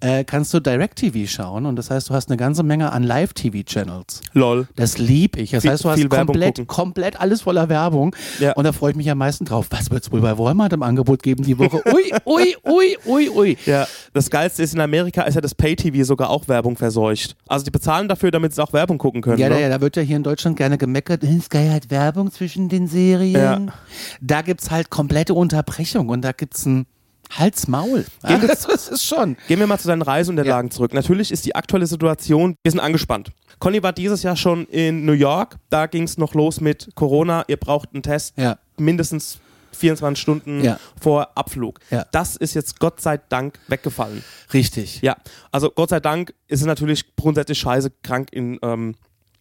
äh, 0.00 0.24
kannst 0.24 0.52
du 0.52 0.60
Direct-TV 0.60 1.26
schauen. 1.26 1.64
Und 1.64 1.76
das 1.76 1.90
heißt, 1.90 2.10
du 2.10 2.14
hast 2.14 2.28
eine 2.28 2.36
ganze 2.36 2.62
Menge 2.64 2.92
an 2.92 3.02
Live-TV-Channels. 3.02 4.20
Lol. 4.34 4.68
Das 4.76 4.98
lieb 4.98 5.36
ich. 5.38 5.52
Das 5.52 5.62
Viel- 5.62 5.70
heißt, 5.70 5.84
du 5.84 5.90
hast 5.90 6.08
komplett, 6.10 6.66
komplett 6.66 7.18
alles 7.18 7.42
voller 7.42 7.68
Werbung. 7.70 8.14
Ja. 8.40 8.52
Und 8.52 8.64
da 8.64 8.72
freue 8.72 8.90
ich 8.90 8.96
mich 8.96 9.10
am 9.10 9.18
meisten 9.18 9.44
drauf. 9.46 9.66
Was 9.70 9.90
wird 9.90 10.02
es 10.04 10.12
wohl 10.12 10.20
bei 10.20 10.36
Walmart 10.36 10.72
im 10.74 10.82
Angebot 10.82 11.22
geben 11.22 11.44
die 11.44 11.58
Woche? 11.58 11.82
Ui, 11.94 12.12
ui, 12.26 12.56
ui, 12.66 12.96
ui, 13.06 13.28
ui. 13.30 13.58
Ja, 13.64 13.86
das 14.12 14.28
Geilste 14.28 14.62
ist, 14.62 14.74
in 14.74 14.80
Amerika 14.80 15.22
ist 15.22 15.34
ja 15.34 15.40
das 15.40 15.54
Pay-TV 15.54 15.85
sogar 16.04 16.30
auch 16.30 16.48
Werbung 16.48 16.76
verseucht. 16.76 17.36
Also 17.48 17.64
die 17.64 17.70
bezahlen 17.70 18.08
dafür, 18.08 18.30
damit 18.30 18.54
sie 18.54 18.62
auch 18.62 18.72
Werbung 18.72 18.98
gucken 18.98 19.22
können. 19.22 19.38
Ja, 19.38 19.48
ne? 19.48 19.54
da, 19.56 19.60
ja, 19.60 19.68
da 19.68 19.80
wird 19.80 19.96
ja 19.96 20.02
hier 20.02 20.16
in 20.16 20.22
Deutschland 20.22 20.56
gerne 20.56 20.78
gemeckert, 20.78 21.22
"Äh, 21.24 21.40
Sky 21.40 21.68
hat 21.72 21.90
Werbung 21.90 22.30
zwischen 22.32 22.68
den 22.68 22.86
Serien. 22.86 23.34
Ja. 23.66 23.72
Da 24.20 24.42
gibt's 24.42 24.70
halt 24.70 24.90
komplette 24.90 25.34
Unterbrechung 25.34 26.08
und 26.08 26.22
da 26.22 26.32
gibt's 26.32 26.66
ein 26.66 26.86
Hals-Maul. 27.30 28.04
Ja, 28.22 28.38
das, 28.38 28.62
das 28.66 28.88
ist 28.88 29.04
schon. 29.04 29.36
Gehen 29.48 29.58
wir 29.58 29.66
mal 29.66 29.78
zu 29.78 29.88
deinen 29.88 30.02
Reiseunterlagen 30.02 30.70
zurück. 30.70 30.94
Natürlich 30.94 31.32
ist 31.32 31.44
die 31.44 31.56
aktuelle 31.56 31.86
Situation, 31.86 32.54
wir 32.62 32.70
sind 32.70 32.80
angespannt. 32.80 33.32
Conny 33.58 33.82
war 33.82 33.92
dieses 33.92 34.22
Jahr 34.22 34.36
schon 34.36 34.66
in 34.66 35.04
New 35.04 35.12
York. 35.12 35.56
Da 35.70 35.86
ging 35.86 36.04
es 36.04 36.18
noch 36.18 36.34
los 36.34 36.60
mit 36.60 36.90
Corona. 36.94 37.44
Ihr 37.48 37.56
braucht 37.56 37.88
einen 37.94 38.02
Test 38.02 38.34
Ja. 38.36 38.58
mindestens 38.78 39.38
24 39.72 40.20
Stunden 40.20 40.62
Ja. 40.64 40.78
vor 41.00 41.30
Abflug. 41.36 41.80
Ja. 41.90 42.04
Das 42.12 42.36
ist 42.36 42.54
jetzt 42.54 42.78
Gott 42.80 43.00
sei 43.00 43.18
Dank 43.18 43.58
weggefallen. 43.68 44.22
Richtig. 44.52 45.00
Ja, 45.02 45.16
also 45.52 45.70
Gott 45.70 45.90
sei 45.90 46.00
Dank 46.00 46.34
ist 46.48 46.60
es 46.60 46.66
natürlich 46.66 47.16
grundsätzlich 47.16 47.58
scheiße, 47.58 47.90
krank 48.02 48.28
in, 48.32 48.58
ähm, 48.62 48.94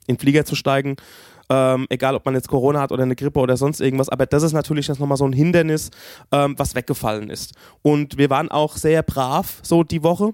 in 0.07 0.17
Flieger 0.17 0.45
zu 0.45 0.55
steigen. 0.55 0.95
Ähm, 1.47 1.85
egal, 1.89 2.15
ob 2.15 2.25
man 2.25 2.33
jetzt 2.33 2.47
Corona 2.47 2.81
hat 2.81 2.91
oder 2.91 3.03
eine 3.03 3.15
Grippe 3.15 3.39
oder 3.39 3.55
sonst 3.55 3.79
irgendwas. 3.79 4.09
Aber 4.09 4.25
das 4.25 4.41
ist 4.41 4.53
natürlich 4.53 4.87
jetzt 4.87 4.99
nochmal 4.99 5.17
so 5.17 5.27
ein 5.27 5.33
Hindernis, 5.33 5.91
ähm, 6.31 6.55
was 6.57 6.73
weggefallen 6.73 7.29
ist. 7.29 7.53
Und 7.83 8.17
wir 8.17 8.31
waren 8.31 8.49
auch 8.49 8.77
sehr 8.77 9.03
brav 9.03 9.59
so 9.61 9.83
die 9.83 10.01
Woche. 10.01 10.33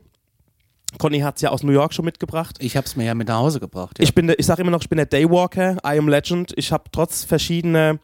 Conny 0.97 1.19
hat 1.19 1.35
es 1.37 1.41
ja 1.41 1.49
aus 1.51 1.63
New 1.63 1.71
York 1.71 1.93
schon 1.93 2.03
mitgebracht. 2.05 2.57
Ich 2.59 2.75
hab's 2.75 2.95
mir 2.97 3.05
ja 3.05 3.13
mit 3.13 3.27
nach 3.29 3.37
Hause 3.39 3.59
gebracht. 3.61 3.97
Ja. 3.99 4.03
Ich 4.03 4.13
bin, 4.13 4.27
der- 4.27 4.39
ich 4.39 4.45
sage 4.45 4.61
immer 4.61 4.71
noch, 4.71 4.81
ich 4.81 4.89
bin 4.89 4.97
der 4.97 5.05
Daywalker, 5.05 5.77
I 5.85 5.97
am 5.97 6.07
Legend. 6.09 6.51
Ich 6.57 6.71
habe 6.71 6.83
trotz 6.91 7.23
verschiedener 7.23 7.97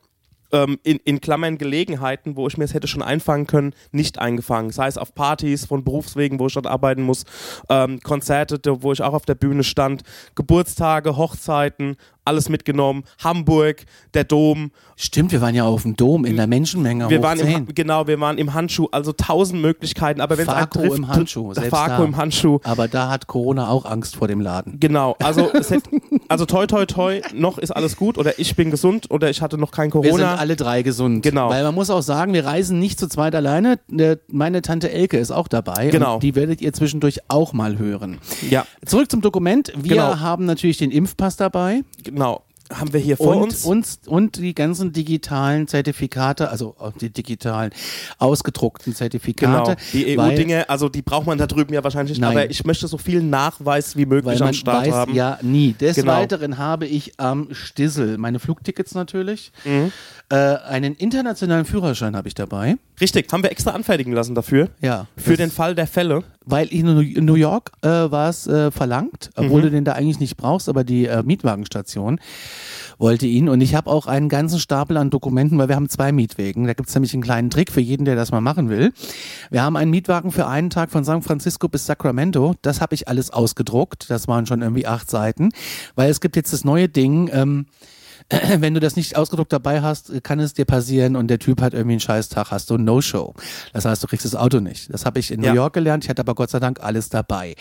ähm, 0.51 0.79
in, 0.83 0.97
in 0.97 1.21
Klammern 1.21 1.57
Gelegenheiten, 1.57 2.35
wo 2.35 2.47
ich 2.47 2.57
mir 2.57 2.63
es 2.63 2.73
hätte 2.73 2.87
schon 2.87 3.01
einfangen 3.01 3.47
können, 3.47 3.73
nicht 3.91 4.19
eingefangen. 4.19 4.71
Sei 4.71 4.87
es 4.87 4.97
auf 4.97 5.13
Partys 5.13 5.65
von 5.65 5.83
Berufswegen, 5.83 6.39
wo 6.39 6.47
ich 6.47 6.53
dort 6.53 6.67
arbeiten 6.67 7.03
muss, 7.03 7.23
ähm, 7.69 7.99
Konzerte, 8.01 8.59
wo 8.83 8.91
ich 8.91 9.01
auch 9.01 9.13
auf 9.13 9.25
der 9.25 9.35
Bühne 9.35 9.63
stand, 9.63 10.03
Geburtstage, 10.35 11.17
Hochzeiten, 11.17 11.97
alles 12.27 12.49
mitgenommen. 12.49 13.03
Hamburg, 13.23 13.85
der 14.13 14.23
Dom. 14.23 14.71
Stimmt, 14.95 15.31
wir 15.31 15.41
waren 15.41 15.53
ja 15.55 15.63
auf 15.63 15.83
dem 15.83 15.95
Dom 15.95 16.25
in 16.25 16.35
der 16.37 16.47
Menschenmenge. 16.47 17.09
Wir 17.09 17.21
waren 17.23 17.39
im, 17.39 17.45
10. 17.45 17.55
Ha- 17.55 17.63
genau, 17.73 18.07
wir 18.07 18.19
waren 18.19 18.37
im 18.37 18.53
Handschuh, 18.53 18.87
also 18.91 19.11
tausend 19.13 19.61
Möglichkeiten. 19.61 20.21
Aber 20.21 20.37
wenn 20.37 20.45
Farko 20.45 20.79
trifft, 20.79 20.97
im 20.97 21.07
Handschuh, 21.07 21.53
selbst 21.53 21.69
Farko 21.69 22.01
da. 22.01 22.07
im 22.07 22.17
Handschuh. 22.17 22.59
Aber 22.63 22.87
da 22.87 23.09
hat 23.09 23.27
Corona 23.27 23.69
auch 23.69 23.85
Angst 23.85 24.15
vor 24.15 24.27
dem 24.27 24.41
Laden. 24.41 24.79
Genau, 24.79 25.15
also, 25.23 25.51
hätte, 25.53 25.81
also 26.27 26.45
toi 26.45 26.65
toi 26.67 26.85
toi, 26.85 27.21
noch 27.33 27.57
ist 27.57 27.71
alles 27.71 27.95
gut 27.95 28.17
oder 28.17 28.39
ich 28.39 28.55
bin 28.55 28.71
gesund 28.71 29.09
oder 29.11 29.29
ich 29.29 29.41
hatte 29.41 29.57
noch 29.57 29.71
kein 29.71 29.93
Wir 29.93 30.01
sind 30.01 30.11
Corona. 30.11 30.35
alle 30.35 30.55
drei 30.55 30.81
gesund. 30.81 31.21
Genau. 31.23 31.49
Weil 31.49 31.63
man 31.63 31.75
muss 31.75 31.89
auch 31.89 32.01
sagen, 32.01 32.33
wir 32.33 32.45
reisen 32.45 32.79
nicht 32.79 32.99
zu 32.99 33.07
zweit 33.07 33.35
alleine. 33.35 33.79
Ne, 33.89 34.19
Meine 34.31 34.61
Tante 34.61 34.91
Elke 34.91 35.17
ist 35.17 35.31
auch 35.31 35.47
dabei. 35.47 35.89
Genau. 35.89 36.19
Die 36.19 36.35
werdet 36.35 36.61
ihr 36.61 36.73
zwischendurch 36.73 37.19
auch 37.27 37.53
mal 37.53 37.77
hören. 37.77 38.17
ja, 38.49 38.65
Zurück 38.85 39.11
zum 39.11 39.21
Dokument. 39.21 39.71
Wir 39.77 39.97
Genau. 39.97 40.19
haben 40.19 40.45
natürlich 40.45 40.77
den 40.77 40.91
Impfpass 40.91 41.37
dabei 41.37 41.83
genau. 42.03 42.16
Haben 42.69 42.91
wir 42.91 42.99
hier 42.99 43.15
vor 43.15 43.37
und, 43.37 43.43
uns. 43.43 43.63
uns 43.63 43.99
und 44.07 44.35
die 44.35 44.53
ganzen 44.53 44.91
digitalen 44.91 45.69
Zertifikate, 45.69 46.49
also 46.49 46.75
auch 46.79 46.91
die 46.91 47.09
digitalen 47.09 47.71
ausgedruckten 48.17 48.91
Genau, 48.91 48.97
Zertifikate. 48.97 49.77
die 49.93 50.17
weil- 50.17 50.31
EU-Dinge, 50.33 50.69
also 50.69 50.89
die 50.89 51.01
braucht 51.01 51.27
man 51.27 51.37
da 51.37 51.47
drüben 51.47 51.73
ja 51.73 51.81
wahrscheinlich 51.81 52.17
nicht, 52.17 52.21
Nein. 52.21 52.37
aber 52.37 52.49
ich 52.49 52.65
möchte 52.65 52.87
so 52.89 52.97
viel 52.97 53.23
Nachweis 53.23 53.95
wie 53.95 54.05
möglich 54.05 54.33
Weil 54.33 54.41
am 54.41 54.47
man 54.47 54.53
Start 54.53 54.85
weiß 54.85 54.93
haben. 54.93 55.13
ja 55.15 55.39
nie. 55.41 55.73
Des 55.79 55.95
Genau. 55.95 56.11
Weiteren 56.11 56.57
habe 56.57 56.85
ich 56.87 57.17
am 57.17 57.47
Stissel 57.53 58.17
meine 58.17 58.39
Flugtickets 58.39 58.93
natürlich. 58.95 59.53
Mhm. 59.63 59.93
Äh, 60.29 60.35
einen 60.35 60.93
internationalen 60.95 61.63
Führerschein 61.63 62.17
habe 62.17 62.27
ich 62.27 62.35
dabei. 62.35 62.75
Richtig, 62.99 63.31
haben 63.31 63.43
wir 63.43 63.51
extra 63.51 63.71
anfertigen 63.71 64.11
lassen 64.11 64.35
dafür. 64.35 64.69
Ja. 64.81 65.07
Für 65.15 65.37
den 65.37 65.51
Fall 65.51 65.73
der 65.73 65.87
Fälle. 65.87 66.23
Weil 66.49 66.67
in 66.67 67.25
New- 67.25 67.35
York 67.35 67.73
äh, 67.81 67.87
war 67.89 68.29
es 68.29 68.47
äh, 68.47 68.71
verlangt, 68.71 69.31
obwohl 69.35 69.61
du 69.63 69.69
den 69.69 69.83
da 69.83 69.91
eigentlich 69.93 70.21
nicht 70.21 70.37
brauchst, 70.37 70.69
aber 70.69 70.85
die 70.85 71.05
äh, 71.05 71.21
Mietwagenstation 71.21 72.21
wollte 72.97 73.27
ihn. 73.27 73.49
Und 73.49 73.59
ich 73.59 73.75
habe 73.75 73.89
auch 73.89 74.07
einen 74.07 74.29
ganzen 74.29 74.57
Stapel 74.57 74.95
an 74.95 75.09
Dokumenten, 75.09 75.57
weil 75.57 75.67
wir 75.67 75.75
haben 75.75 75.89
zwei 75.89 76.13
Mietwegen. 76.13 76.65
Da 76.65 76.73
gibt's 76.73 76.95
nämlich 76.95 77.13
einen 77.13 77.21
kleinen 77.21 77.49
Trick 77.49 77.69
für 77.71 77.81
jeden, 77.81 78.05
der 78.05 78.15
das 78.15 78.31
mal 78.31 78.39
machen 78.39 78.69
will. 78.69 78.93
Wir 79.51 79.61
haben 79.61 79.75
einen 79.75 79.91
Mietwagen 79.91 80.31
für 80.31 80.47
einen 80.47 80.69
Tag 80.69 80.89
von 80.89 81.03
San 81.03 81.21
Francisco 81.21 81.67
bis 81.67 81.85
Sacramento. 81.85 82.55
Das 82.61 82.79
habe 82.79 82.95
ich 82.95 83.09
alles 83.09 83.29
ausgedruckt. 83.29 84.09
Das 84.09 84.29
waren 84.29 84.45
schon 84.45 84.61
irgendwie 84.61 84.87
acht 84.87 85.11
Seiten. 85.11 85.49
Weil 85.95 86.09
es 86.09 86.21
gibt 86.21 86.37
jetzt 86.37 86.53
das 86.53 86.63
neue 86.63 86.87
Ding, 86.87 87.29
ähm, 87.33 87.65
wenn 88.59 88.73
du 88.73 88.79
das 88.79 88.95
nicht 88.95 89.15
ausgedruckt 89.15 89.53
dabei 89.53 89.81
hast, 89.81 90.11
kann 90.23 90.39
es 90.39 90.53
dir 90.53 90.65
passieren 90.65 91.15
und 91.15 91.27
der 91.27 91.39
Typ 91.39 91.61
hat 91.61 91.73
irgendwie 91.73 91.93
einen 91.93 91.99
Scheißtag, 92.01 92.51
hast 92.51 92.69
du 92.69 92.75
ein 92.75 92.83
No-Show. 92.83 93.33
Das 93.73 93.85
heißt, 93.85 94.03
du 94.03 94.07
kriegst 94.07 94.25
das 94.25 94.35
Auto 94.35 94.59
nicht. 94.59 94.93
Das 94.93 95.05
habe 95.05 95.19
ich 95.19 95.31
in 95.31 95.41
Ja. 95.41 95.51
New 95.51 95.55
York 95.55 95.73
gelernt, 95.73 96.03
ich 96.03 96.09
hatte 96.09 96.21
aber 96.21 96.35
Gott 96.35 96.49
sei 96.49 96.59
Dank 96.59 96.81
alles 96.81 97.09
dabei. 97.09 97.55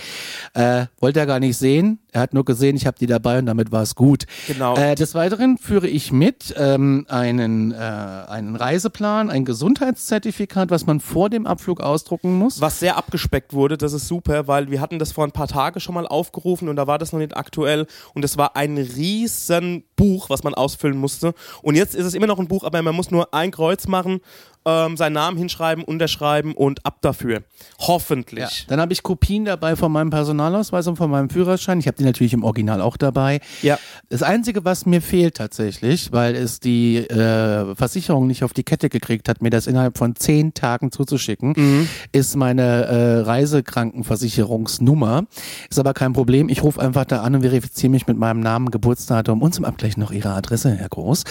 Äh, 0.54 0.87
wollte 0.99 1.20
er 1.20 1.26
gar 1.26 1.38
nicht 1.40 1.56
sehen, 1.56 2.00
er 2.12 2.23
hat 2.23 2.35
nur 2.35 2.44
gesehen, 2.44 2.76
ich 2.76 2.87
habe 2.87 2.96
die 2.99 3.06
dabei 3.06 3.38
und 3.38 3.46
damit 3.46 3.70
war 3.73 3.82
es 3.82 3.94
gut. 3.94 4.25
Genau. 4.46 4.76
Äh, 4.76 4.94
des 4.94 5.14
Weiteren 5.14 5.58
führe 5.58 5.87
ich 5.87 6.11
mit 6.12 6.54
ähm, 6.56 7.04
einen, 7.08 7.73
äh, 7.73 7.76
einen 7.76 8.56
Reiseplan, 8.56 9.30
ein 9.30 9.44
Gesundheitszertifikat, 9.44 10.70
was 10.70 10.87
man 10.87 11.00
vor 11.00 11.30
dem 11.30 11.46
Abflug 11.46 11.80
ausdrucken 11.80 12.35
muss. 12.35 12.61
Was 12.61 12.80
sehr 12.80 12.96
abgespeckt 12.96 13.52
wurde, 13.52 13.76
das 13.78 13.92
ist 13.92 14.08
super, 14.08 14.49
weil 14.49 14.70
wir 14.70 14.80
hatten 14.80 14.99
das 14.99 15.12
vor 15.12 15.25
ein 15.25 15.32
paar 15.32 15.49
Tagen 15.49 15.78
schon 15.80 15.94
mal 15.94 16.06
aufgerufen 16.06 16.68
und 16.68 16.76
da 16.76 16.87
war 16.87 16.99
das 16.99 17.12
noch 17.12 17.20
nicht 17.20 17.37
aktuell 17.37 17.87
und 18.14 18.25
es 18.25 18.37
war 18.37 18.56
ein 18.56 18.76
riesen 18.78 19.85
Buch, 19.96 20.28
was 20.28 20.42
man 20.42 20.54
ausfüllen 20.56 20.98
musste. 20.98 21.34
Und 21.62 21.75
jetzt 21.75 21.94
ist 21.94 22.06
es 22.06 22.14
immer 22.14 22.26
noch 22.26 22.38
ein 22.38 22.48
Buch, 22.48 22.64
aber 22.64 22.82
man 22.82 22.94
muss 22.94 23.10
nur 23.10 23.32
ein 23.34 23.50
Kreuz 23.50 23.86
machen, 23.86 24.20
ähm, 24.66 24.96
seinen 24.96 25.14
Namen 25.14 25.38
hinschreiben, 25.38 25.85
unterschreiben 25.85 26.52
und 26.52 26.85
ab 26.85 26.99
dafür. 27.00 27.42
Hoffentlich. 27.78 28.40
Ja. 28.40 28.49
Dann 28.68 28.80
habe 28.80 28.92
ich 28.92 29.02
Kopien 29.02 29.44
dabei 29.44 29.76
von 29.76 29.90
meinem 29.92 30.11
Personalausweis 30.11 30.87
und 30.88 30.96
von 30.96 31.11
meinem 31.11 31.30
Führerschein. 31.30 31.78
Ich 31.78 31.87
habe 31.87 31.96
die 31.96 32.04
natürlich 32.04 32.35
im 32.35 32.44
Original 32.44 32.80
auch 32.80 32.96
dabei. 32.96 33.40
Ja. 33.62 33.78
Das 34.11 34.23
Einzige, 34.23 34.64
was 34.64 34.87
mir 34.87 35.00
fehlt 35.00 35.37
tatsächlich, 35.37 36.12
weil 36.12 36.35
es 36.35 36.61
die 36.61 36.99
äh, 36.99 37.75
Versicherung 37.75 38.26
nicht 38.26 38.44
auf 38.44 38.52
die 38.52 38.64
Kette 38.64 38.88
gekriegt 38.88 39.28
hat, 39.28 39.40
mir 39.40 39.50
das 39.50 39.66
innerhalb 39.66 39.96
von 39.96 40.16
zehn 40.16 40.52
Tagen 40.54 40.92
zuzuschicken, 40.92 41.54
Mhm. 41.56 41.88
ist 42.12 42.37
meine 42.37 42.62
äh, 42.87 43.18
Reisekrankenversicherungsnummer. 43.20 45.25
Ist 45.70 45.78
aber 45.78 45.94
kein 45.94 46.12
Problem. 46.12 46.49
Ich 46.49 46.62
rufe 46.62 46.80
einfach 46.80 47.04
da 47.04 47.23
an 47.23 47.35
und 47.37 47.42
verifiziere 47.42 47.90
mich 47.90 48.06
mit 48.06 48.16
meinem 48.16 48.40
Namen, 48.40 48.70
Geburtsdatum 48.70 49.42
und 49.42 49.54
zum 49.54 49.64
Abgleich 49.64 49.96
noch 49.96 50.11
Ihre 50.12 50.30
Adresse, 50.30 50.73
Herr 50.75 50.88
Groß. 50.88 51.25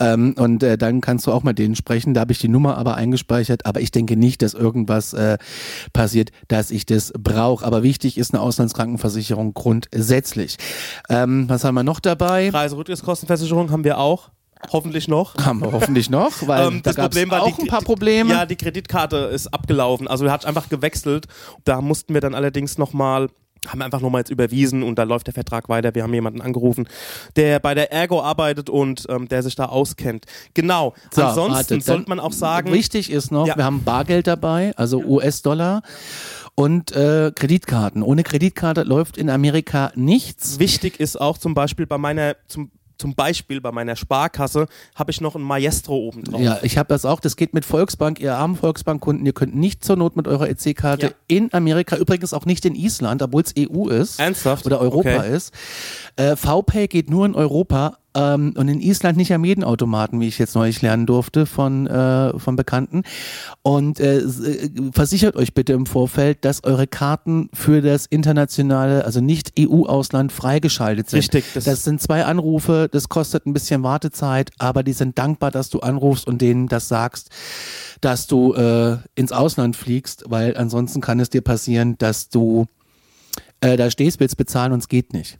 Ähm, 0.00 0.34
und 0.36 0.62
äh, 0.62 0.76
dann 0.78 1.00
kannst 1.00 1.26
du 1.26 1.32
auch 1.32 1.42
mit 1.42 1.58
denen 1.58 1.76
sprechen. 1.76 2.14
Da 2.14 2.20
habe 2.22 2.32
ich 2.32 2.38
die 2.38 2.48
Nummer 2.48 2.78
aber 2.80 2.96
eingespeichert, 2.96 3.66
aber 3.66 3.80
ich 3.80 3.92
denke 3.92 4.16
nicht, 4.16 4.42
dass 4.42 4.54
irgendwas 4.54 5.12
äh, 5.12 5.38
passiert, 5.92 6.30
dass 6.48 6.70
ich 6.72 6.86
das 6.86 7.12
brauche. 7.18 7.64
Aber 7.64 7.82
wichtig 7.84 8.18
ist 8.18 8.34
eine 8.34 8.42
Auslandskrankenversicherung 8.42 9.54
grundsätzlich. 9.54 10.56
Ähm, 11.08 11.48
was 11.48 11.62
haben 11.64 11.74
wir 11.74 11.84
noch 11.84 12.00
dabei? 12.00 12.50
Reiserücktrittskostenversicherung 12.50 13.70
haben 13.70 13.84
wir 13.84 13.98
auch. 13.98 14.30
Hoffentlich 14.72 15.08
noch. 15.08 15.36
Haben 15.38 15.62
wir 15.62 15.72
hoffentlich 15.72 16.10
noch, 16.10 16.46
weil 16.46 16.66
Ähm, 16.66 16.80
da 16.82 16.92
das 16.92 16.96
Problem 17.02 17.30
war, 17.30 17.42
auch 17.44 17.56
die- 17.56 17.62
ein 17.62 17.68
paar 17.68 17.80
Probleme. 17.80 18.30
Ja, 18.30 18.44
die 18.44 18.56
Kreditkarte 18.56 19.16
ist 19.16 19.46
abgelaufen. 19.54 20.06
Also 20.06 20.30
hat 20.30 20.44
einfach 20.44 20.68
gewechselt. 20.68 21.26
Da 21.64 21.80
mussten 21.80 22.12
wir 22.12 22.20
dann 22.20 22.34
allerdings 22.34 22.76
nochmal, 22.76 23.30
haben 23.68 23.78
wir 23.80 23.84
einfach 23.84 24.00
nochmal 24.00 24.20
jetzt 24.20 24.30
überwiesen 24.30 24.82
und 24.82 24.98
da 24.98 25.02
läuft 25.02 25.26
der 25.26 25.34
Vertrag 25.34 25.68
weiter. 25.68 25.94
Wir 25.94 26.02
haben 26.02 26.14
jemanden 26.14 26.40
angerufen, 26.40 26.88
der 27.36 27.58
bei 27.60 27.74
der 27.74 27.92
Ergo 27.92 28.22
arbeitet 28.22 28.70
und 28.70 29.06
ähm, 29.08 29.28
der 29.28 29.42
sich 29.42 29.54
da 29.54 29.66
auskennt. 29.66 30.24
Genau. 30.54 30.94
So, 31.12 31.22
Ansonsten 31.22 31.54
warte, 31.54 31.80
sollte 31.80 32.08
man 32.08 32.20
auch 32.20 32.32
sagen, 32.32 32.72
Wichtig 32.72 33.10
ist 33.10 33.30
noch, 33.30 33.46
Ja. 33.46 33.56
wir 33.56 33.64
haben 33.64 33.84
Bargeld 33.84 34.26
dabei, 34.26 34.72
also 34.76 35.02
US-Dollar 35.04 35.82
und 36.54 36.92
äh, 36.92 37.32
Kreditkarten. 37.34 38.02
Ohne 38.02 38.22
Kreditkarte 38.22 38.82
läuft 38.82 39.16
in 39.16 39.30
Amerika 39.30 39.92
nichts. 39.94 40.58
wichtig 40.58 41.00
ist 41.00 41.20
auch 41.20 41.38
zum 41.38 41.54
Beispiel 41.54 41.86
bei 41.86 41.98
meiner, 41.98 42.36
zum, 42.48 42.70
zum 43.00 43.14
Beispiel 43.14 43.60
bei 43.60 43.72
meiner 43.72 43.96
Sparkasse 43.96 44.66
habe 44.94 45.10
ich 45.10 45.20
noch 45.20 45.34
ein 45.34 45.42
Maestro 45.42 45.96
oben 45.96 46.22
drauf. 46.22 46.40
Ja, 46.40 46.58
ich 46.62 46.76
habe 46.78 46.88
das 46.88 47.04
auch. 47.04 47.18
Das 47.20 47.34
geht 47.36 47.54
mit 47.54 47.64
Volksbank. 47.64 48.20
Ihr 48.20 48.34
armen 48.36 48.56
Volksbankkunden, 48.56 49.24
ihr 49.24 49.32
könnt 49.32 49.54
nicht 49.56 49.82
zur 49.82 49.96
Not 49.96 50.16
mit 50.16 50.28
eurer 50.28 50.48
EC-Karte 50.48 51.06
Ja. 51.06 51.12
in 51.26 51.52
Amerika, 51.54 51.96
übrigens 51.96 52.34
auch 52.34 52.44
nicht 52.44 52.64
in 52.66 52.74
Island, 52.74 53.22
obwohl 53.22 53.42
es 53.42 53.54
EU 53.58 53.88
ist 53.88 54.20
Ernsthaft? 54.20 54.66
oder 54.66 54.80
Europa 54.80 55.08
Okay. 55.16 55.34
ist. 55.34 55.52
Äh, 56.16 56.36
VPay 56.36 56.86
geht 56.88 57.08
nur 57.08 57.24
in 57.26 57.34
Europa 57.34 57.96
ähm, 58.14 58.54
und 58.56 58.68
in 58.68 58.80
Island 58.80 59.16
nicht 59.16 59.32
am 59.32 59.44
jeden 59.44 59.62
Automaten, 59.64 60.20
wie 60.20 60.26
ich 60.28 60.38
jetzt 60.38 60.54
neulich 60.54 60.82
lernen 60.82 61.06
durfte 61.06 61.46
von, 61.46 61.86
äh, 61.86 62.38
von 62.38 62.56
Bekannten. 62.56 63.02
Und 63.62 64.00
äh, 64.00 64.18
äh, 64.18 64.70
versichert 64.92 65.36
euch 65.36 65.54
bitte 65.54 65.72
im 65.74 65.86
Vorfeld, 65.86 66.44
dass 66.44 66.64
eure 66.64 66.86
Karten 66.86 67.48
für 67.52 67.82
das 67.82 68.06
internationale, 68.06 69.04
also 69.04 69.20
nicht 69.20 69.52
EU-Ausland 69.58 70.32
freigeschaltet 70.32 71.08
sind. 71.10 71.18
Richtig, 71.20 71.44
Das, 71.54 71.64
das- 71.64 71.84
sind 71.84 72.00
zwei 72.00 72.24
Anrufe, 72.24 72.88
das 72.90 73.08
kostet 73.08 73.46
ein 73.46 73.52
bisschen 73.52 73.82
Wartezeit, 73.82 74.50
aber 74.58 74.82
die 74.82 74.92
sind 74.92 75.18
dankbar, 75.18 75.50
dass 75.50 75.70
du 75.70 75.80
anrufst 75.80 76.26
und 76.26 76.40
denen 76.40 76.66
das 76.68 76.88
sagst, 76.88 77.30
dass 78.00 78.26
du 78.26 78.54
äh, 78.54 78.96
ins 79.14 79.32
Ausland 79.32 79.76
fliegst, 79.76 80.24
weil 80.28 80.56
ansonsten 80.56 81.00
kann 81.00 81.20
es 81.20 81.30
dir 81.30 81.42
passieren, 81.42 81.96
dass 81.98 82.28
du 82.28 82.66
äh, 83.60 83.76
da 83.76 83.90
stehst, 83.90 84.20
willst 84.20 84.36
bezahlen 84.36 84.72
und 84.72 84.80
es 84.80 84.88
geht 84.88 85.12
nicht. 85.12 85.38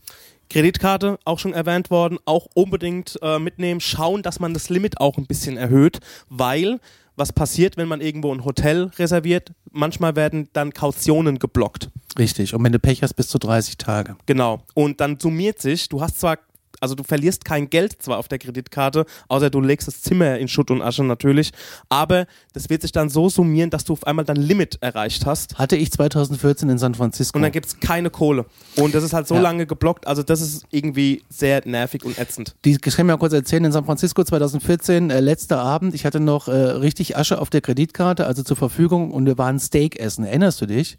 Kreditkarte, 0.51 1.19
auch 1.25 1.39
schon 1.39 1.55
erwähnt 1.55 1.91
worden, 1.91 2.19
auch 2.27 2.47
unbedingt 2.55 3.19
äh, 3.23 3.39
mitnehmen, 3.39 3.81
schauen, 3.81 4.23
dass 4.23 4.41
man 4.41 4.53
das 4.53 4.69
Limit 4.69 5.01
auch 5.01 5.17
ein 5.17 5.27
bisschen 5.27 5.57
erhöht, 5.57 6.01
weil 6.29 6.81
was 7.17 7.33
passiert, 7.33 7.77
wenn 7.77 7.89
man 7.89 8.01
irgendwo 8.01 8.33
ein 8.35 8.45
Hotel 8.45 8.91
reserviert? 8.99 9.53
Manchmal 9.71 10.17
werden 10.17 10.49
dann 10.53 10.73
Kautionen 10.73 11.39
geblockt. 11.39 11.91
Richtig. 12.19 12.55
Und 12.55 12.65
wenn 12.65 12.73
du 12.73 12.79
Pech 12.79 13.03
hast, 13.03 13.15
bis 13.15 13.29
zu 13.29 13.39
30 13.39 13.77
Tage. 13.77 14.17
Genau. 14.27 14.63
Und 14.75 15.01
dann 15.01 15.21
summiert 15.21 15.61
sich, 15.61 15.89
du 15.89 16.01
hast 16.01 16.19
zwar, 16.19 16.39
also 16.81 16.95
du 16.95 17.03
verlierst 17.05 17.45
kein 17.45 17.71
Geld 17.71 18.01
zwar 18.03 18.19
auf 18.19 18.29
der 18.29 18.39
Kreditkarte, 18.39 19.05
außer 19.29 19.51
du 19.51 19.61
legst 19.61 19.87
das 19.89 20.03
Zimmer 20.03 20.39
in 20.39 20.49
Schutt 20.49 20.71
und 20.71 20.83
Asche 20.83 21.05
natürlich, 21.05 21.53
aber 21.89 22.27
das 22.53 22.71
wird 22.71 22.83
sich 22.83 22.93
dann 22.93 23.09
so 23.09 23.29
summieren, 23.29 23.71
dass 23.71 23.85
du 23.85 23.93
auf 23.93 24.07
einmal 24.07 24.25
dein 24.25 24.37
Limit 24.37 24.79
erreicht 24.81 25.27
hast. 25.27 25.59
Hatte 25.59 25.77
ich 25.77 25.93
2014 25.93 26.69
in 26.69 26.79
San 26.79 26.95
Francisco. 26.95 27.37
Und 27.39 27.43
dann 27.43 27.53
gibt 27.53 27.67
es 27.67 27.81
keine 27.81 28.11
Kohle. 28.11 28.47
Und 28.77 28.95
das 28.95 29.05
ist 29.05 29.13
halt 29.13 29.29
so 29.29 29.35
Ja. 29.37 29.41
lange 29.41 29.67
geblockt, 29.67 30.07
also 30.07 30.23
das 30.23 30.41
ist 30.41 30.65
irgendwie 30.71 31.23
sehr 31.29 31.63
nervig 31.67 32.05
und 32.05 32.19
ätzend. 32.19 32.55
Die, 32.65 32.73
ich 32.73 32.81
kann 32.81 33.07
mir 33.07 33.13
mal 33.13 33.19
kurz 33.19 33.33
erzählen, 33.33 33.65
in 33.65 33.73
San 33.73 33.85
Francisco 33.85 34.25
2014, 34.25 35.11
äh, 35.11 35.21
letzter 35.21 35.61
Abend, 35.61 35.95
ich 35.95 36.05
hatte 36.05 36.21
noch 36.21 36.49
äh, 36.49 36.53
richtig 36.53 37.17
Asche 37.17 37.41
auf 37.41 37.51
der 37.51 37.61
Kreditkarte, 37.61 38.27
also 38.27 38.43
zur 38.43 38.57
Verfügung 38.57 39.11
und 39.11 39.27
wir 39.27 39.39
waren 39.39 39.59
Steak 39.59 39.99
essen. 40.01 40.25
Erinnerst 40.25 40.61
du 40.61 40.67
dich? 40.67 40.99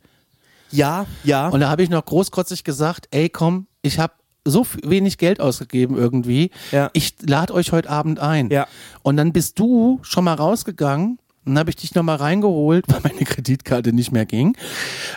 Ja, 0.72 1.06
ja. 1.24 1.50
Und 1.50 1.60
da 1.60 1.70
habe 1.70 1.84
ich 1.84 1.90
noch 1.90 2.06
großkotzig 2.06 2.64
gesagt, 2.64 3.08
ey 3.12 3.28
komm, 3.30 3.68
ich 3.82 4.00
habe 4.00 4.14
so 4.46 4.66
wenig 4.84 5.18
Geld 5.18 5.40
ausgegeben 5.40 5.98
irgendwie. 5.98 6.52
Ja. 6.72 6.90
Ich 6.94 7.16
lade 7.28 7.54
euch 7.54 7.72
heute 7.72 7.90
Abend 7.90 8.20
ein. 8.20 8.50
Ja. 8.50 8.68
Und 9.04 9.18
dann 9.18 9.34
bist 9.34 9.60
du 9.60 10.00
schon 10.02 10.24
mal 10.24 10.34
rausgegangen. 10.34 11.20
Dann 11.46 11.58
habe 11.58 11.72
ich 11.72 11.76
dich 11.76 11.96
nochmal 11.96 12.18
reingeholt, 12.18 12.86
weil 12.90 13.02
meine 13.04 13.26
Kreditkarte 13.26 13.94
nicht 13.94 14.12
mehr 14.12 14.26
ging. 14.26 14.56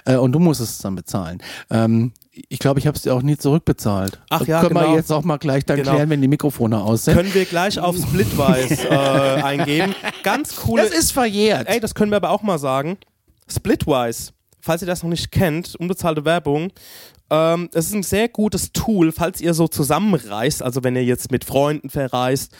Äh, 0.05 0.17
und 0.17 0.33
du 0.33 0.39
musstest 0.39 0.73
es 0.73 0.79
dann 0.79 0.95
bezahlen. 0.95 1.43
Ähm, 1.71 2.13
ich 2.49 2.59
glaube, 2.59 2.81
ich 2.81 2.87
habe 2.87 2.97
es 2.97 3.03
dir 3.03 3.15
auch 3.15 3.23
nie 3.23 3.37
zurückbezahlt. 3.37 4.19
Ach 4.29 4.45
ja, 4.47 4.61
Können 4.61 4.75
genau. 4.75 4.89
wir 4.89 4.97
jetzt 4.97 5.13
auch 5.13 5.23
mal 5.23 5.37
gleich 5.37 5.65
dann 5.65 5.77
Genau. 5.77 5.93
klären, 5.93 6.11
wenn 6.11 6.21
die 6.21 6.29
Mikrofone 6.29 6.81
aus 6.83 7.05
sind. 7.05 7.15
können 7.17 7.33
wir 7.33 7.45
gleich 7.45 7.79
auf 7.79 7.97
Splitwise 7.97 8.89
äh, 8.91 9.43
eingeben. 9.43 9.95
Ganz 10.23 10.57
coole. 10.57 10.83
Das 10.83 10.93
ist 10.93 11.13
verjährt. 11.13 11.69
Ey, 11.69 11.79
das 11.81 11.95
können 11.95 12.11
wir 12.11 12.17
aber 12.17 12.31
auch 12.31 12.43
mal 12.43 12.59
sagen. 12.59 12.97
Splitwise, 13.49 14.33
falls 14.61 14.83
ihr 14.83 14.87
das 14.87 15.03
noch 15.03 15.11
nicht 15.11 15.31
kennt, 15.31 15.77
unbezahlte 15.77 16.25
Werbung. 16.25 16.71
Ähm, 17.31 17.71
es 17.73 17.87
ist 17.87 17.95
ein 17.95 18.03
sehr 18.03 18.29
gutes 18.29 18.73
Tool, 18.73 19.13
falls 19.13 19.41
ihr 19.41 19.55
so 19.55 19.69
zusammenreist, 19.69 20.63
also 20.63 20.85
wenn 20.85 20.97
ihr 20.97 21.05
jetzt 21.05 21.31
mit 21.31 21.45
Freunden 21.45 21.91
verreist 21.91 22.53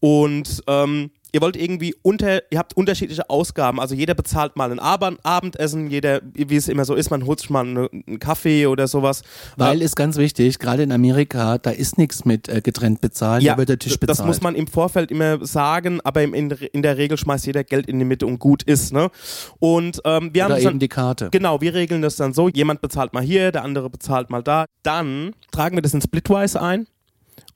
und 0.00 0.62
ähm, 0.66 1.10
ihr 1.32 1.40
wollt 1.40 1.56
irgendwie 1.56 1.94
unter, 2.02 2.42
ihr 2.50 2.58
habt 2.58 2.76
unterschiedliche 2.76 3.28
Ausgaben, 3.30 3.80
also 3.80 3.94
jeder 3.94 4.14
bezahlt 4.14 4.56
mal 4.56 4.70
ein 4.70 4.78
Ab 4.78 4.96
Abendessen, 5.22 5.90
jeder, 5.90 6.20
wie 6.32 6.56
es 6.56 6.68
immer 6.68 6.84
so 6.84 6.94
ist, 6.94 7.10
man 7.10 7.26
holt 7.26 7.40
sich 7.40 7.50
mal 7.50 7.66
eine, 7.66 7.88
einen 7.92 8.18
Kaffee 8.18 8.66
oder 8.66 8.88
sowas. 8.88 9.22
Weil 9.56 9.82
ist 9.82 9.94
ganz 9.96 10.16
wichtig, 10.16 10.58
gerade 10.58 10.82
in 10.82 10.92
Amerika, 10.92 11.58
da 11.58 11.70
ist 11.70 11.98
nichts 11.98 12.24
mit 12.24 12.48
äh, 12.48 12.60
getrennt 12.60 13.00
bezahlen, 13.00 13.44
da 13.44 13.58
wird 13.58 13.68
der 13.68 13.78
Tisch 13.78 13.98
bezahlt. 13.98 14.18
das 14.18 14.26
muss 14.26 14.40
man 14.40 14.54
im 14.54 14.66
Vorfeld 14.66 15.10
immer 15.10 15.44
sagen, 15.44 16.00
aber 16.02 16.22
im, 16.22 16.34
in, 16.34 16.50
in 16.50 16.82
der 16.82 16.96
Regel 16.96 17.18
schmeißt 17.18 17.46
jeder 17.46 17.64
Geld 17.64 17.86
in 17.86 17.98
die 17.98 18.04
Mitte 18.04 18.26
und 18.26 18.38
gut 18.38 18.62
ist. 18.62 18.92
Ne? 18.92 19.10
Und 19.58 20.00
ähm, 20.04 20.30
wir 20.32 20.44
haben 20.44 20.52
Oder 20.52 20.62
dann, 20.62 20.72
eben 20.72 20.78
die 20.78 20.88
Karte. 20.88 21.28
Genau, 21.30 21.60
wir 21.60 21.74
regeln 21.74 22.02
das 22.02 22.16
dann 22.16 22.32
so, 22.32 22.48
jemand 22.48 22.80
bezahlt 22.80 23.12
mal 23.12 23.22
hier, 23.22 23.52
der 23.52 23.64
andere 23.64 23.90
bezahlt 23.90 24.30
mal 24.30 24.42
da. 24.42 24.66
Dann 24.82 25.32
tragen 25.50 25.76
wir 25.76 25.82
das 25.82 25.94
in 25.94 26.00
Splitwise 26.00 26.60
ein. 26.60 26.86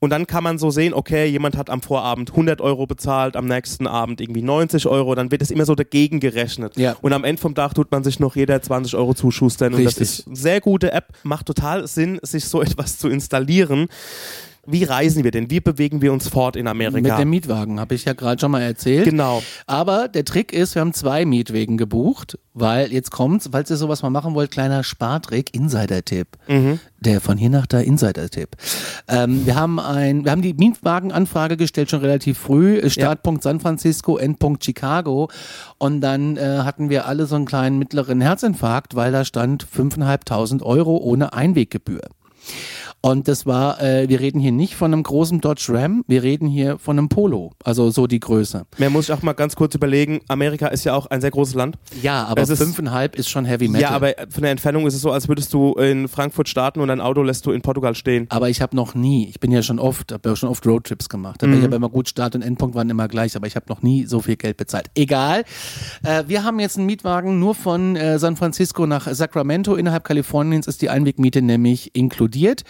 Und 0.03 0.11
dann 0.11 0.27
kann 0.27 0.43
man 0.43 0.59
so 0.59 0.71
sehen, 0.71 0.95
okay, 0.95 1.27
jemand 1.27 1.59
hat 1.59 1.69
am 1.69 1.83
Vorabend 1.83 2.31
100 2.31 2.63
Euro 2.63 2.87
bezahlt, 2.87 3.37
am 3.37 3.45
nächsten 3.45 3.87
Abend 3.87 4.23
irgendwie 4.23 4.41
90 4.41 4.87
Euro, 4.87 5.15
dann 5.15 5.31
wird 5.31 5.43
es 5.43 5.51
immer 5.51 5.67
so 5.67 5.75
dagegen 5.75 6.21
gerechnet. 6.21 6.79
Ja. 6.79 6.97
Und 7.03 7.13
am 7.13 7.23
Ende 7.23 7.41
vom 7.41 7.55
Tag 7.55 7.75
tut 7.75 7.91
man 7.91 8.03
sich 8.03 8.19
noch 8.19 8.35
jeder 8.35 8.63
20 8.63 8.95
Euro 8.97 9.13
zuschustern. 9.13 9.75
Und 9.75 9.85
das 9.85 10.01
Richtig. 10.01 10.21
ist 10.21 10.27
eine 10.27 10.37
sehr 10.37 10.61
gute 10.63 10.93
App, 10.93 11.09
macht 11.23 11.45
total 11.47 11.87
Sinn, 11.87 12.19
sich 12.23 12.47
so 12.47 12.63
etwas 12.63 12.97
zu 12.97 13.09
installieren. 13.09 13.89
Wie 14.66 14.85
reisen 14.85 15.25
wir 15.25 15.31
denn? 15.31 15.51
Wie 15.51 15.61
bewegen 15.61 16.03
wir 16.03 16.12
uns 16.12 16.29
fort 16.29 16.55
in 16.55 16.66
Amerika? 16.66 17.01
Mit 17.01 17.18
dem 17.18 17.31
Mietwagen, 17.31 17.81
habe 17.81 17.94
ich 17.94 18.05
ja 18.05 18.12
gerade 18.12 18.40
schon 18.40 18.51
mal 18.51 18.61
erzählt. 18.62 19.05
genau. 19.05 19.42
Aber 19.66 20.09
der 20.09 20.25
Trick 20.25 20.53
ist, 20.53 20.75
wir 20.75 20.81
haben 20.81 20.92
zwei 20.92 21.25
Mietwegen 21.25 21.77
gebucht, 21.79 22.38
weil 22.53 22.92
jetzt 22.92 23.11
kommt's, 23.11 23.49
falls 23.51 23.70
ihr 23.70 23.77
sowas 23.77 24.03
mal 24.03 24.11
machen 24.11 24.35
wollt, 24.35 24.51
kleiner 24.51 24.85
Spartrick, 24.85 25.55
Insider-Tipp. 25.55 26.29
Der 27.01 27.20
von 27.23 27.38
hier 27.38 27.49
nach 27.49 27.66
da 27.66 27.81
Insider-Tipp. 27.81 28.51
Ähm, 29.09 29.46
wir 29.46 29.55
haben 29.57 29.81
ein, 29.81 30.25
wir 30.25 30.33
haben 30.33 30.42
die 30.42 30.53
Mietwagenanfrage 30.53 31.57
gestellt 31.57 31.90
schon 31.90 32.01
relativ 32.01 32.38
früh. 32.38 32.88
Startpunkt 32.90 33.42
San 33.42 33.61
Francisco, 33.61 34.18
Endpunkt 34.18 34.64
Chicago. 34.64 35.31
Und 35.79 36.03
dann 36.03 36.37
äh, 36.37 36.59
hatten 36.59 36.90
wir 36.90 37.07
alle 37.07 37.25
so 37.27 37.37
einen 37.37 37.46
kleinen 37.46 37.79
mittleren 37.79 38.20
Herzinfarkt, 38.20 38.94
weil 38.94 39.11
da 39.12 39.25
stand 39.25 39.64
5.500 39.66 40.62
Euro 40.62 40.99
ohne 40.99 41.33
Einweggebühr. 41.33 42.03
Und 43.03 43.29
das 43.29 43.47
war, 43.47 43.81
äh, 43.83 44.09
wir 44.11 44.21
reden 44.21 44.41
hier 44.41 44.53
nicht 44.53 44.75
von 44.75 44.93
einem 44.93 45.03
großen 45.03 45.41
Dodge 45.41 45.67
Ram, 45.71 46.05
wir 46.07 46.23
reden 46.23 46.47
hier 46.47 46.79
von 46.79 46.99
einem 46.99 47.09
Polo, 47.09 47.53
also 47.65 47.89
so 47.91 48.07
die 48.07 48.21
Größe. 48.21 48.67
Mehr 48.77 48.91
muss 48.91 49.09
ich 49.09 49.13
auch 49.15 49.23
mal 49.23 49.33
ganz 49.33 49.57
kurz 49.57 49.75
überlegen. 49.75 50.21
Amerika 50.29 50.67
ist 50.67 50.85
ja 50.85 50.93
auch 50.95 51.07
ein 51.07 51.23
sehr 51.23 51.31
großes 51.31 51.55
Land. 51.55 51.77
Ja, 52.03 52.25
aber 52.25 52.43
Es 52.43 52.51
ist- 52.51 52.59
fünfeinhalb 52.63 53.17
ist 53.17 53.31
schon 53.31 53.47
Heavy 53.47 53.69
Metal. 53.69 53.83
Ja, 53.91 53.97
aber 53.97 54.13
von 54.29 54.43
der 54.43 54.51
Entfernung 54.51 54.87
ist 54.87 54.93
es 54.95 55.01
so, 55.01 55.11
als 55.13 55.29
würdest 55.29 55.53
du 55.55 55.73
in 55.75 56.09
Frankfurt 56.09 56.49
starten 56.51 56.81
und 56.81 56.89
dein 56.89 57.01
Auto 57.01 57.23
lässt 57.23 57.47
du 57.47 57.53
in 57.53 57.63
Portugal 57.63 57.95
stehen. 57.95 58.27
aber 58.29 58.51
ich 58.51 58.61
habe 58.61 58.77
noch 58.77 58.95
nie, 58.95 59.29
ich 59.29 59.41
bin 59.41 59.51
ja 59.51 59.63
schon 59.63 59.79
oft, 59.79 60.13
habe 60.13 60.29
ja 60.29 60.37
schon 60.37 60.51
oft 60.51 60.67
Roadtrips 60.67 61.09
gemacht. 61.09 61.43
Aber 61.43 61.55
ich 61.55 61.63
habe 61.65 61.77
immer 61.77 61.89
gut 61.89 62.09
Start 62.09 62.35
und 62.35 62.43
Endpunkt 62.43 62.75
waren 62.75 62.91
immer 62.91 63.09
gleich, 63.09 63.35
aber 63.35 63.47
ich 63.47 63.57
habe 63.57 63.67
noch 63.71 63.81
nie 63.83 64.05
so 64.05 64.21
viel 64.21 64.37
Geld 64.37 64.59
bezahlt. 64.59 64.91
Egal. 64.95 65.45
Äh, 66.03 66.25
wir 66.27 66.45
haben 66.45 66.61
jetzt 66.61 66.77
einen 66.77 66.87
Mietwagen 66.87 67.39
nur 67.39 67.55
von 67.55 67.97
äh, 67.97 68.19
San 68.19 68.37
Francisco 68.37 68.87
nach 68.87 69.09
Sacramento 69.11 69.75
innerhalb 69.75 70.05
Kaliforniens 70.05 70.67
ist 70.67 70.83
die 70.83 70.91
Einwegmiete 70.91 71.41
nämlich 71.41 71.95
inkludiert 71.95 72.63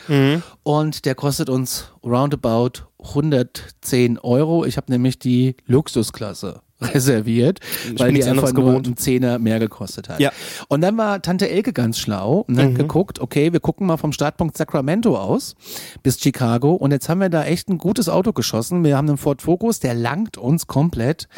und 0.63 1.05
der 1.05 1.15
kostet 1.15 1.49
uns 1.49 1.93
roundabout 2.05 2.85
110 2.99 4.19
Euro. 4.19 4.65
Ich 4.65 4.77
habe 4.77 4.91
nämlich 4.91 5.19
die 5.19 5.57
Luxusklasse 5.67 6.63
reserviert, 6.81 7.61
weil 7.97 8.13
bin 8.13 8.15
die 8.17 8.25
einfach 8.25 8.53
nur 8.53 8.65
gewohnt. 8.65 8.87
einen 8.87 8.97
Zehner 8.97 9.39
mehr 9.39 9.59
gekostet 9.59 10.09
hat. 10.09 10.21
Ja. 10.21 10.33
Und 10.69 10.81
dann 10.81 10.97
war 10.97 11.21
Tante 11.23 11.49
Elke 11.49 11.73
ganz 11.73 11.99
schlau 11.99 12.45
und 12.49 12.59
hat 12.59 12.75
geguckt, 12.75 13.21
okay, 13.21 13.53
wir 13.53 13.61
gucken 13.61 13.87
mal 13.87 13.97
vom 13.97 14.13
Startpunkt 14.13 14.57
Sacramento 14.57 15.17
aus 15.19 15.55
bis 16.03 16.19
Chicago 16.19 16.73
und 16.73 16.91
jetzt 16.91 17.09
haben 17.09 17.21
wir 17.21 17.29
da 17.29 17.45
echt 17.45 17.69
ein 17.69 17.79
gutes 17.79 18.09
Auto 18.09 18.33
geschossen. 18.33 18.85
Wir 18.85 18.97
haben 18.97 19.09
einen 19.09 19.19
Ford 19.19 19.43
Focus, 19.43 19.81
der 19.81 19.95
langt 19.95 20.39
uns 20.39 20.67
komplett 20.67 21.29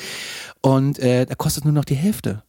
und 0.62 1.00
äh, 1.00 1.26
der 1.26 1.36
kostet 1.36 1.64
nur 1.64 1.74
noch 1.74 1.84
die 1.84 1.96
Hälfte. 1.96 2.44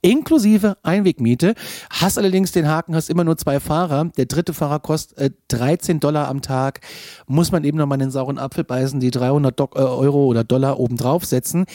Inklusive 0.00 0.76
Einwegmiete. 0.84 1.54
Hast 1.90 2.16
allerdings 2.16 2.52
den 2.52 2.68
Haken, 2.68 2.94
hast 2.94 3.10
immer 3.10 3.24
nur 3.24 3.36
zwei 3.36 3.58
Fahrer. 3.58 4.04
Der 4.16 4.26
dritte 4.26 4.54
Fahrer 4.54 4.78
kostet 4.78 5.18
äh, 5.18 5.30
13 5.48 5.98
Dollar 5.98 6.28
am 6.28 6.42
Tag. 6.42 6.80
Muss 7.26 7.50
man 7.50 7.64
eben 7.64 7.76
nochmal 7.76 7.98
den 7.98 8.12
sauren 8.12 8.38
Apfel 8.38 8.62
beißen, 8.62 9.00
die 9.00 9.10
300 9.10 9.58
Do 9.58 9.68
äh, 9.74 9.78
Euro 9.78 10.26
oder 10.26 10.44
Dollar 10.44 10.78
obendrauf 10.78 11.24
setzen. 11.24 11.66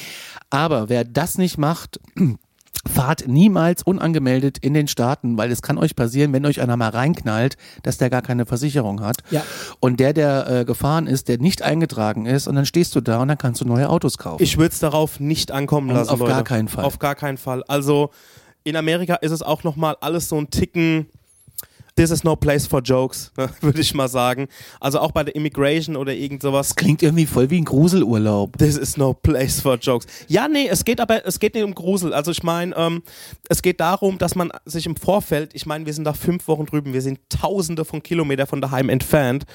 Aber 0.50 0.88
wer 0.88 1.04
das 1.04 1.38
nicht 1.38 1.58
macht, 1.58 2.00
Fahrt 2.88 3.28
niemals 3.28 3.84
unangemeldet 3.84 4.58
in 4.58 4.74
den 4.74 4.88
Staaten, 4.88 5.38
weil 5.38 5.52
es 5.52 5.62
kann 5.62 5.78
euch 5.78 5.96
passieren, 5.96 6.34
wenn 6.34 6.46
euch 6.46 6.62
einer 6.62 6.78
mal 6.78 6.90
reinknallt, 6.90 7.56
dass 7.84 7.98
der 7.98 8.10
gar 8.10 8.24
keine 8.24 8.46
Versicherung 8.48 9.02
hat. 9.02 9.18
Ja. 9.30 9.44
Und 9.80 10.00
der, 10.00 10.14
der 10.14 10.48
äh, 10.50 10.66
gefahren 10.66 11.06
ist, 11.06 11.28
der 11.28 11.38
nicht 11.38 11.62
eingetragen 11.62 12.26
ist, 12.26 12.48
und 12.48 12.56
dann 12.56 12.66
stehst 12.66 12.96
du 12.96 13.02
da 13.02 13.22
und 13.22 13.28
dann 13.28 13.38
kannst 13.38 13.62
du 13.62 13.66
neue 13.66 13.88
Autos 13.90 14.18
kaufen. 14.18 14.42
Ich 14.42 14.58
würde 14.58 14.74
es 14.74 14.80
darauf 14.80 15.20
nicht 15.20 15.52
ankommen 15.52 15.90
Und 15.90 15.96
lassen. 15.96 16.10
auf 16.10 16.20
Leute. 16.20 16.32
gar 16.32 16.44
keinen 16.44 16.68
Fall. 16.68 16.86
Auf 16.86 16.98
gar 16.98 17.14
keinen 17.16 17.38
Fall. 17.38 17.64
Also 17.68 18.10
in 18.64 18.76
Amerika 18.76 19.16
ist 19.16 19.32
es 19.32 19.42
auch 19.44 19.64
nochmal 19.64 19.96
alles 20.02 20.28
so 20.30 20.38
ein 20.38 20.50
Ticken. 20.50 21.08
This 21.96 22.10
is 22.10 22.24
no 22.24 22.36
place 22.36 22.66
for 22.66 22.82
jokes, 22.82 23.32
würde 23.62 23.82
ich 23.82 23.94
mal 23.94 24.08
sagen. 24.08 24.48
Also 24.80 25.00
auch 25.00 25.12
bei 25.12 25.24
der 25.24 25.36
Immigration 25.36 25.96
oder 25.96 26.14
irgend 26.14 26.42
sowas. 26.42 26.76
Klingt 26.76 27.04
irgendwie 27.04 27.26
voll 27.26 27.50
wie 27.50 27.60
ein 27.60 27.66
Gruselurlaub. 27.66 28.58
This 28.58 28.78
is 28.78 28.98
no 28.98 29.14
place 29.14 29.62
for 29.62 29.76
jokes. 29.76 30.08
Ja, 30.28 30.48
nee, 30.48 30.68
es 30.70 30.86
geht 30.86 31.02
aber, 31.02 31.26
es 31.26 31.40
geht 31.40 31.54
nicht 31.54 31.64
um 31.64 31.76
Grusel. 31.76 32.14
Also 32.14 32.32
ich 32.32 32.44
meine, 32.44 32.76
ähm, 32.76 33.04
es 33.50 33.62
geht 33.62 33.80
darum, 33.82 34.18
dass 34.18 34.36
man 34.36 34.52
sich 34.66 34.86
im 34.86 34.96
Vorfeld, 34.96 35.52
ich 35.54 35.66
meine, 35.66 35.86
wir 35.86 35.94
sind 35.94 36.06
da 36.06 36.14
fünf 36.14 36.48
Wochen 36.48 36.66
drüben, 36.66 36.94
wir 36.94 37.02
sind 37.02 37.20
tausende 37.30 37.84
von 37.84 38.02
Kilometern 38.02 38.48
von 38.48 38.62
daheim 38.62 38.90
entfernt. 38.90 39.46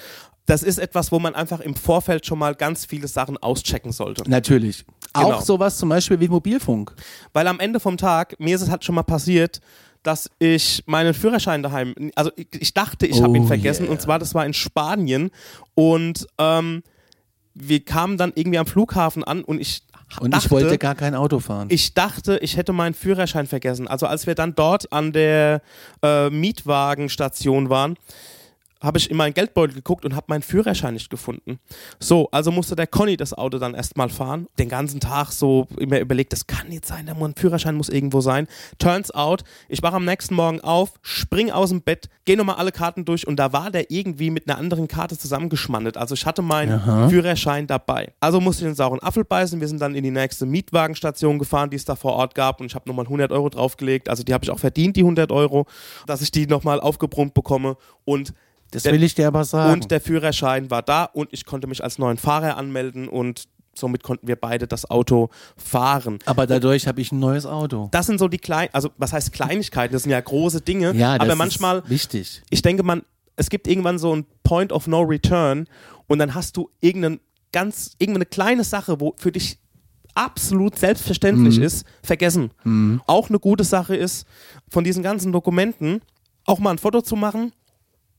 Das 0.45 0.63
ist 0.63 0.79
etwas, 0.79 1.11
wo 1.11 1.19
man 1.19 1.35
einfach 1.35 1.61
im 1.61 1.75
Vorfeld 1.75 2.25
schon 2.25 2.39
mal 2.39 2.55
ganz 2.55 2.85
viele 2.85 3.09
Sachen 3.09 3.37
auschecken 3.37 3.93
sollte. 3.93 4.23
Natürlich. 4.31 4.85
Genau. 5.13 5.33
Auch 5.33 5.41
sowas 5.41 5.77
zum 5.79 5.89
Beispiel 5.89 6.21
wie 6.21 6.29
Mobilfunk. 6.29 6.95
Weil 7.33 7.49
am 7.49 7.59
Ende 7.59 7.81
vom 7.81 7.97
Tag, 7.97 8.39
mir 8.39 8.55
ist 8.55 8.63
es 8.63 8.71
halt 8.71 8.85
schon 8.85 8.95
mal 8.95 9.03
passiert, 9.03 9.61
dass 10.03 10.31
ich 10.39 10.83
meinen 10.87 11.15
Führerschein 11.15 11.63
daheim, 11.63 11.95
also 12.15 12.31
ich, 12.37 12.49
ich 12.59 12.75
dachte, 12.75 13.07
ich 13.07 13.23
habe 13.23 13.37
ihn 13.37 13.45
Oh, 13.45 13.47
vergessen 13.47 13.85
yeah. 13.85 13.93
und 13.93 14.01
zwar, 14.01 14.19
das 14.19 14.35
war 14.35 14.45
in 14.47 14.55
Spanien 14.55 15.31
und 15.75 16.27
ähm, 16.39 16.83
wir 17.55 17.85
kamen 17.85 18.17
dann 18.19 18.33
irgendwie 18.35 18.59
am 18.59 18.67
Flughafen 18.67 19.25
an 19.25 19.43
und 19.43 19.61
ich 19.61 19.83
Und 20.21 20.33
dachte, 20.33 20.47
ich 20.47 20.51
wollte 20.51 20.79
gar 20.79 20.95
kein 20.95 21.15
Auto 21.15 21.41
fahren. 21.41 21.69
ich 21.71 21.95
dachte, 21.95 22.39
ich 22.43 22.57
hätte 22.57 22.73
meinen 22.73 22.95
Führerschein 22.95 23.47
vergessen. 23.47 23.89
Also 23.89 24.07
als 24.07 24.27
wir 24.27 24.35
dann 24.35 24.55
dort 24.55 24.93
an 24.93 25.13
der 25.13 25.63
äh, 26.03 26.29
Mietwagenstation 26.31 27.71
waren, 27.71 27.97
habe 28.81 28.99
ich 28.99 29.11
in 29.11 29.17
meinen 29.17 29.33
Geldbeutel 29.35 29.75
geguckt 29.75 30.05
und 30.05 30.15
habe 30.15 30.27
meinen 30.29 30.43
Führerschein 30.43 30.95
nicht 30.95 31.09
gefunden. 31.09 31.59
So, 31.99 32.29
also 32.31 32.53
musste 32.53 32.77
der 32.77 32.87
Conny 32.87 33.17
das 33.17 33.33
Auto 33.33 33.59
dann 33.59 33.75
erstmal 33.75 34.11
fahren. 34.11 34.47
Den 34.59 34.69
ganzen 34.69 35.01
Tag 35.01 35.33
so 35.33 35.67
immer 35.79 35.99
überlegt, 35.99 36.33
das 36.33 36.47
kann 36.47 36.69
nicht 36.69 36.85
sein, 36.85 37.07
der 37.07 37.17
Führerschein 37.37 37.75
muss 37.75 37.89
irgendwo 37.89 38.21
sein. 38.21 38.47
Turns 38.79 39.11
out, 39.13 39.45
ich 39.69 39.83
wache 39.83 39.97
am 39.97 40.05
nächsten 40.05 40.35
Morgen 40.35 40.61
auf, 40.61 40.95
spring 41.03 41.51
aus 41.51 41.71
dem 41.71 41.81
Bett, 41.81 42.09
gehe 42.27 42.37
nochmal 42.37 42.57
alle 42.57 42.71
Karten 42.71 43.05
durch 43.05 43.27
und 43.27 43.37
da 43.37 43.53
war 43.53 43.71
der 43.71 43.91
irgendwie 43.91 44.31
mit 44.31 44.49
einer 44.49 44.59
anderen 44.59 44.89
Karte 44.89 45.17
zusammengeschmandet. 45.17 45.97
Also 45.97 46.15
ich 46.15 46.27
hatte 46.27 46.43
meinen 46.43 46.73
Aha. 46.73 47.09
Führerschein 47.09 47.67
dabei. 47.67 48.13
Also 48.21 48.41
musste 48.41 48.65
ich 48.65 48.71
den 48.71 48.75
sauren 48.75 49.03
Apfel 49.03 49.25
beißen. 49.25 49.61
Wir 49.61 49.69
sind 49.69 49.81
dann 49.81 49.95
in 49.95 50.05
die 50.05 50.11
nächste 50.11 50.45
Mietwagenstation 50.45 51.39
gefahren, 51.39 51.71
die 51.71 51.77
es 51.77 51.85
da 51.85 51.97
vor 51.97 52.13
Ort 52.13 52.35
gab 52.35 52.61
und 52.61 52.67
ich 52.67 52.75
habe 52.75 52.89
nochmal 52.89 53.07
100 53.07 53.33
Euro 53.33 53.49
draufgelegt. 53.49 54.09
Also 54.09 54.23
die 54.23 54.35
habe 54.35 54.45
ich 54.45 54.51
auch 54.51 54.59
verdient, 54.59 54.97
die 54.97 55.01
100 55.01 55.33
Euro, 55.33 55.67
dass 56.07 56.21
ich 56.21 56.31
die 56.31 56.47
nochmal 56.47 56.81
aufgebrummt 56.81 57.35
bekomme 57.35 57.77
und 58.05 58.35
das 58.71 58.83
der- 58.85 58.93
will 58.93 59.03
ich 59.03 59.15
dir 59.15 59.27
aber 59.29 59.45
sagen. 59.45 59.75
und 59.83 59.91
der 59.91 60.01
Führerschein 60.01 60.71
war 60.71 60.83
da 60.83 61.05
und 61.05 61.29
ich 61.33 61.45
konnte 61.47 61.67
mich 61.67 61.83
als 61.85 61.99
neuen 61.99 62.17
Fahrer 62.19 62.57
anmelden 62.57 63.09
und 63.09 63.45
somit 63.75 64.03
konnten 64.03 64.27
wir 64.27 64.37
beide 64.37 64.67
das 64.67 64.91
Auto 64.91 65.29
fahren. 65.57 66.19
aber 66.25 66.47
dadurch 66.47 66.87
habe 66.87 67.01
ich 67.01 67.13
ein 67.13 67.19
neues 67.19 67.45
Auto. 67.47 67.89
Das 67.93 68.07
sind 68.07 68.19
so 68.19 68.27
die 68.29 68.39
kleinen, 68.39 68.71
also 68.73 68.91
was 68.97 69.13
heißt 69.13 69.33
Kleinigkeiten, 69.33 69.93
das 69.93 70.03
sind 70.05 70.13
ja 70.13 70.21
große 70.21 70.61
Dinge, 70.63 70.95
Ja, 70.95 71.19
das 71.19 71.27
aber 71.29 71.37
manchmal, 71.37 71.79
ist 71.81 71.91
wichtig. 71.91 72.43
ich 72.51 72.63
denke 72.63 72.83
man, 72.83 73.03
es 73.37 73.51
gibt 73.51 73.69
irgendwann 73.69 73.99
so 73.99 74.15
ein 74.17 74.25
Point 74.45 74.73
of 74.73 74.87
No 74.87 75.03
Return 75.03 75.67
und 76.07 76.19
dann 76.19 76.35
hast 76.35 76.57
du 76.57 76.71
irgendeinen 76.81 77.21
ganz, 77.53 77.95
irgendeine 77.99 78.25
kleine 78.27 78.65
Sache, 78.65 78.99
wo 79.01 79.15
für 79.19 79.31
dich 79.33 79.59
absolut 80.15 80.79
selbstverständlich 80.79 81.59
ist, 81.59 81.85
vergessen. 82.03 82.51
Auch 83.07 83.29
eine 83.29 83.39
gute 83.39 83.65
Sache 83.65 83.95
ist, 83.95 84.27
von 84.71 84.83
diesen 84.85 85.03
ganzen 85.03 85.31
Dokumenten 85.33 86.01
auch 86.47 86.59
mal 86.59 86.71
ein 86.71 86.79
Foto 86.79 87.03
zu 87.03 87.17
machen 87.17 87.53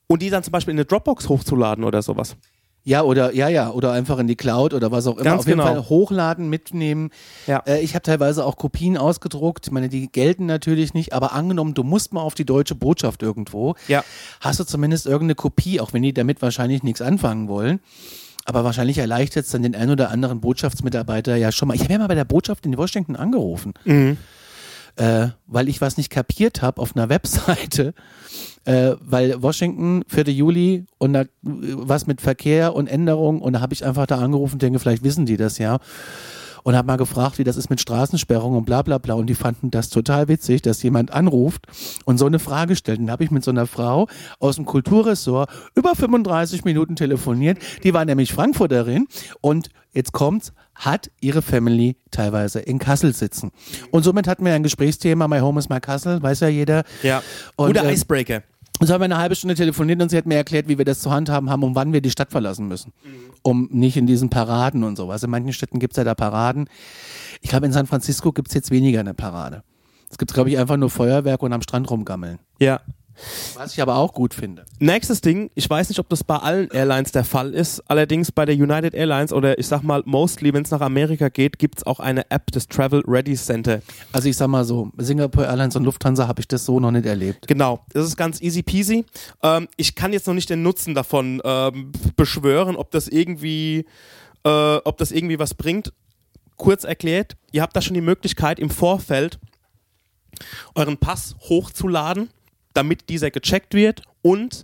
und 0.08 0.22
die 0.22 0.30
dann 0.30 0.44
zum 0.44 0.52
Beispiel 0.52 0.72
in 0.74 0.78
eine 0.78 0.86
Dropbox 0.86 1.30
hochzuladen 1.30 1.84
oder 1.84 2.02
sowas. 2.02 2.36
Ja, 2.84 3.02
oder 3.04 3.34
ja, 3.34 3.50
ja, 3.50 3.72
oder 3.72 3.92
einfach 3.92 4.18
in 4.18 4.28
die 4.28 4.38
Cloud 4.38 4.74
oder 4.74 4.94
was 4.94 5.08
auch 5.08 5.16
immer. 5.16 5.26
Ganz 5.26 5.42
Auf 5.42 5.48
jeden 5.48 5.60
genau. 5.60 5.70
Fall 5.74 5.90
hochladen, 5.90 6.50
mitnehmen. 6.50 7.10
Ja. 7.46 7.62
Äh, 7.68 7.82
ich 7.82 7.96
habe 7.96 8.04
teilweise 8.04 8.46
auch 8.46 8.56
Kopien 8.56 8.98
ausgedruckt. 8.98 9.68
Ich 9.68 9.74
meine, 9.74 9.90
die 9.90 10.10
gelten 10.10 10.46
natürlich 10.46 10.94
nicht, 10.94 11.12
aber 11.12 11.34
angenommen, 11.34 11.74
du 11.74 11.84
musst 11.84 12.14
mal 12.14 12.22
auf 12.22 12.34
die 12.34 12.46
deutsche 12.46 12.76
Botschaft 12.76 13.24
irgendwo, 13.24 13.76
Ja. 13.90 14.06
hast 14.40 14.62
du 14.62 14.64
zumindest 14.64 15.06
irgendeine 15.06 15.36
Kopie, 15.36 15.82
auch 15.82 15.92
wenn 15.92 16.02
die 16.02 16.14
damit 16.14 16.42
wahrscheinlich 16.42 16.82
nichts 16.82 17.02
anfangen 17.02 17.50
wollen. 17.50 17.82
Aber 18.46 18.64
wahrscheinlich 18.64 18.98
erleichtert 19.00 19.44
es 19.44 19.52
dann 19.52 19.64
den 19.64 19.76
einen 19.76 19.92
oder 19.92 20.10
anderen 20.10 20.40
Botschaftsmitarbeiter 20.40 21.36
ja 21.36 21.52
schon 21.52 21.68
mal. 21.68 21.74
Ich 21.74 21.82
habe 21.82 21.92
ja 21.92 22.00
mal 22.00 22.08
bei 22.08 22.16
der 22.16 22.24
Botschaft 22.24 22.66
in 22.66 22.78
Washington 22.78 23.18
angerufen, 23.18 23.74
äh, 24.98 25.30
weil 25.46 25.70
ich 25.70 25.82
was 25.82 25.98
nicht 25.98 26.10
kapiert 26.10 26.62
habe 26.62 26.82
auf 26.82 26.96
einer 26.96 27.10
Webseite. 27.10 27.94
Äh, 28.66 28.96
weil 29.00 29.42
Washington, 29.42 30.04
4. 30.08 30.26
Juli 30.26 30.86
und 30.98 31.14
da, 31.14 31.22
äh, 31.22 31.28
was 31.42 32.06
mit 32.06 32.20
Verkehr 32.20 32.76
und 32.76 32.88
Änderung 32.88 33.42
und 33.42 33.54
da 33.54 33.62
habe 33.62 33.74
ich 33.74 33.86
einfach 33.86 34.08
da 34.08 34.18
angerufen 34.18 34.60
denke, 34.60 34.80
vielleicht 34.80 35.04
wissen 35.04 35.26
die 35.26 35.38
das 35.38 35.58
ja. 35.58 35.80
Und 36.68 36.76
habe 36.76 36.86
mal 36.86 36.98
gefragt, 36.98 37.38
wie 37.38 37.46
das 37.46 37.56
ist 37.56 37.70
mit 37.70 37.80
Straßensperrung 37.80 38.58
und 38.58 38.66
bla 38.66 38.82
bla 38.82 38.98
bla. 38.98 39.14
Und 39.14 39.28
die 39.28 39.36
fanden 39.36 39.72
das 39.72 39.90
total 39.90 40.28
witzig, 40.28 40.64
dass 40.64 40.84
jemand 40.84 41.14
anruft 41.14 41.66
und 42.04 42.18
so 42.18 42.26
eine 42.26 42.40
Frage 42.40 42.76
stellt. 42.76 43.00
Und 43.00 43.06
da 43.06 43.14
habe 43.14 43.24
ich 43.24 43.32
mit 43.32 43.42
so 43.42 43.52
einer 43.52 43.68
Frau 43.68 44.10
aus 44.40 44.58
dem 44.58 44.66
Kulturressort 44.66 45.50
über 45.76 45.96
35 45.96 46.66
Minuten 46.66 46.98
telefoniert. 46.98 47.58
Die 47.86 47.94
war 47.94 48.04
nämlich 48.04 48.34
Frankfurterin 48.34 49.08
und 49.40 49.70
jetzt 49.94 50.12
kommt's, 50.12 50.52
hat 50.76 51.10
ihre 51.22 51.42
Family 51.42 51.96
teilweise 52.12 52.60
in 52.60 52.80
Kassel 52.80 53.14
sitzen. 53.14 53.54
Und 53.92 54.04
somit 54.04 54.28
hatten 54.28 54.44
wir 54.44 54.54
ein 54.54 54.64
Gesprächsthema, 54.64 55.30
My 55.30 55.40
Home 55.40 55.62
is 55.62 55.70
my 55.70 55.80
Kassel, 55.80 56.22
weiß 56.22 56.42
ja 56.42 56.50
jeder. 56.50 56.84
Ja. 57.02 57.24
Und, 57.56 57.68
Guter 57.68 57.86
ähm, 57.86 57.94
Icebreaker. 57.94 58.36
und 58.36 58.57
so 58.80 58.94
haben 58.94 59.02
wir 59.02 59.06
eine 59.06 59.18
halbe 59.18 59.36
Stunde 59.36 59.56
telefoniert 59.56 60.02
und 60.02 60.10
sie 60.10 60.18
hat 60.18 60.26
mir 60.26 60.36
erklärt, 60.36 60.68
wie 60.68 60.78
wir 60.78 60.86
das 60.86 61.00
zu 61.00 61.12
handhaben 61.12 61.50
haben 61.50 61.64
und 61.64 61.76
wann 61.76 61.94
wir 61.94 62.02
die 62.02 62.12
Stadt 62.12 62.32
verlassen 62.32 62.68
müssen. 62.68 62.94
Um 63.42 63.70
nicht 63.72 63.98
in 63.98 64.06
diesen 64.08 64.30
Paraden 64.30 64.84
und 64.84 64.96
sowas. 64.96 65.24
In 65.24 65.30
manchen 65.30 65.54
Städten 65.54 65.80
gibt's 65.80 65.98
ja 65.98 66.04
da 66.04 66.16
Paraden. 66.16 66.70
Ich 67.42 67.50
glaube, 67.50 67.66
in 67.66 67.72
San 67.72 67.88
Francisco 67.88 68.32
gibt's 68.32 68.54
jetzt 68.54 68.72
weniger 68.72 69.00
eine 69.00 69.14
Parade. 69.14 69.64
Es 70.10 70.18
gibt, 70.18 70.34
glaube 70.34 70.50
ich, 70.50 70.58
einfach 70.58 70.78
nur 70.78 70.90
Feuerwerk 70.90 71.42
und 71.44 71.54
am 71.54 71.62
Strand 71.62 71.90
rumgammeln. 71.90 72.40
Ja. 72.60 72.82
Was 73.56 73.74
ich 73.74 73.82
aber 73.82 73.96
auch 73.96 74.14
gut 74.14 74.34
finde. 74.34 74.66
Nächstes 74.80 75.22
Ding, 75.22 75.50
ich 75.56 75.70
weiß 75.70 75.90
nicht, 75.90 76.00
ob 76.00 76.10
das 76.10 76.24
bei 76.24 76.38
allen 76.38 76.70
Airlines 76.72 77.12
der 77.12 77.24
Fall 77.24 77.54
ist, 77.54 77.82
allerdings 77.88 78.32
bei 78.32 78.46
der 78.46 78.56
United 78.56 78.94
Airlines 78.94 79.34
oder 79.34 79.58
ich 79.58 79.68
sag 79.68 79.82
mal, 79.84 80.04
mostly, 80.06 80.54
wenn 80.54 80.64
es 80.64 80.72
nach 80.72 80.82
Amerika 80.82 81.30
geht, 81.30 81.60
gibt 81.60 81.80
es 81.80 81.86
auch 81.86 82.00
eine 82.00 82.30
App 82.30 82.52
des 82.52 82.68
Travel 82.68 83.04
Ready 83.08 83.36
Center. 83.36 83.82
Also 84.12 84.30
ich 84.30 84.38
sag 84.38 84.48
mal 84.48 84.64
so, 84.64 84.92
Singapore 84.98 85.48
Airlines 85.48 85.76
und 85.76 85.84
Lufthansa 85.84 86.28
habe 86.28 86.42
ich 86.42 86.48
das 86.48 86.66
so 86.66 86.80
noch 86.80 86.92
nicht 86.92 87.06
erlebt. 87.06 87.48
Genau, 87.48 87.84
das 87.94 88.06
ist 88.06 88.18
ganz 88.18 88.42
easy 88.42 88.64
peasy. 88.64 89.06
Ähm, 89.42 89.68
ich 89.78 89.96
kann 89.96 90.14
jetzt 90.14 90.28
noch 90.28 90.34
nicht 90.34 90.50
den 90.50 90.64
Nutzen 90.64 90.96
davon 90.96 91.42
ähm, 91.44 91.92
beschwören, 92.16 92.76
ob 92.76 92.92
das 92.92 93.08
irgendwie, 93.08 93.86
äh, 94.44 94.78
ob 94.78 94.98
das 94.98 95.12
irgendwie 95.12 95.40
was 95.40 95.54
bringt. 95.54 95.94
Kurz 96.56 96.84
erklärt, 96.84 97.36
ihr 97.52 97.62
habt 97.62 97.76
da 97.76 97.82
schon 97.82 97.94
die 97.94 98.02
Möglichkeit 98.02 98.60
im 98.60 98.70
Vorfeld 98.70 99.40
euren 100.76 100.98
Pass 100.98 101.36
hochzuladen, 101.50 102.30
damit 102.78 103.10
dieser 103.10 103.32
gecheckt 103.32 103.74
wird 103.74 104.04
und 104.22 104.64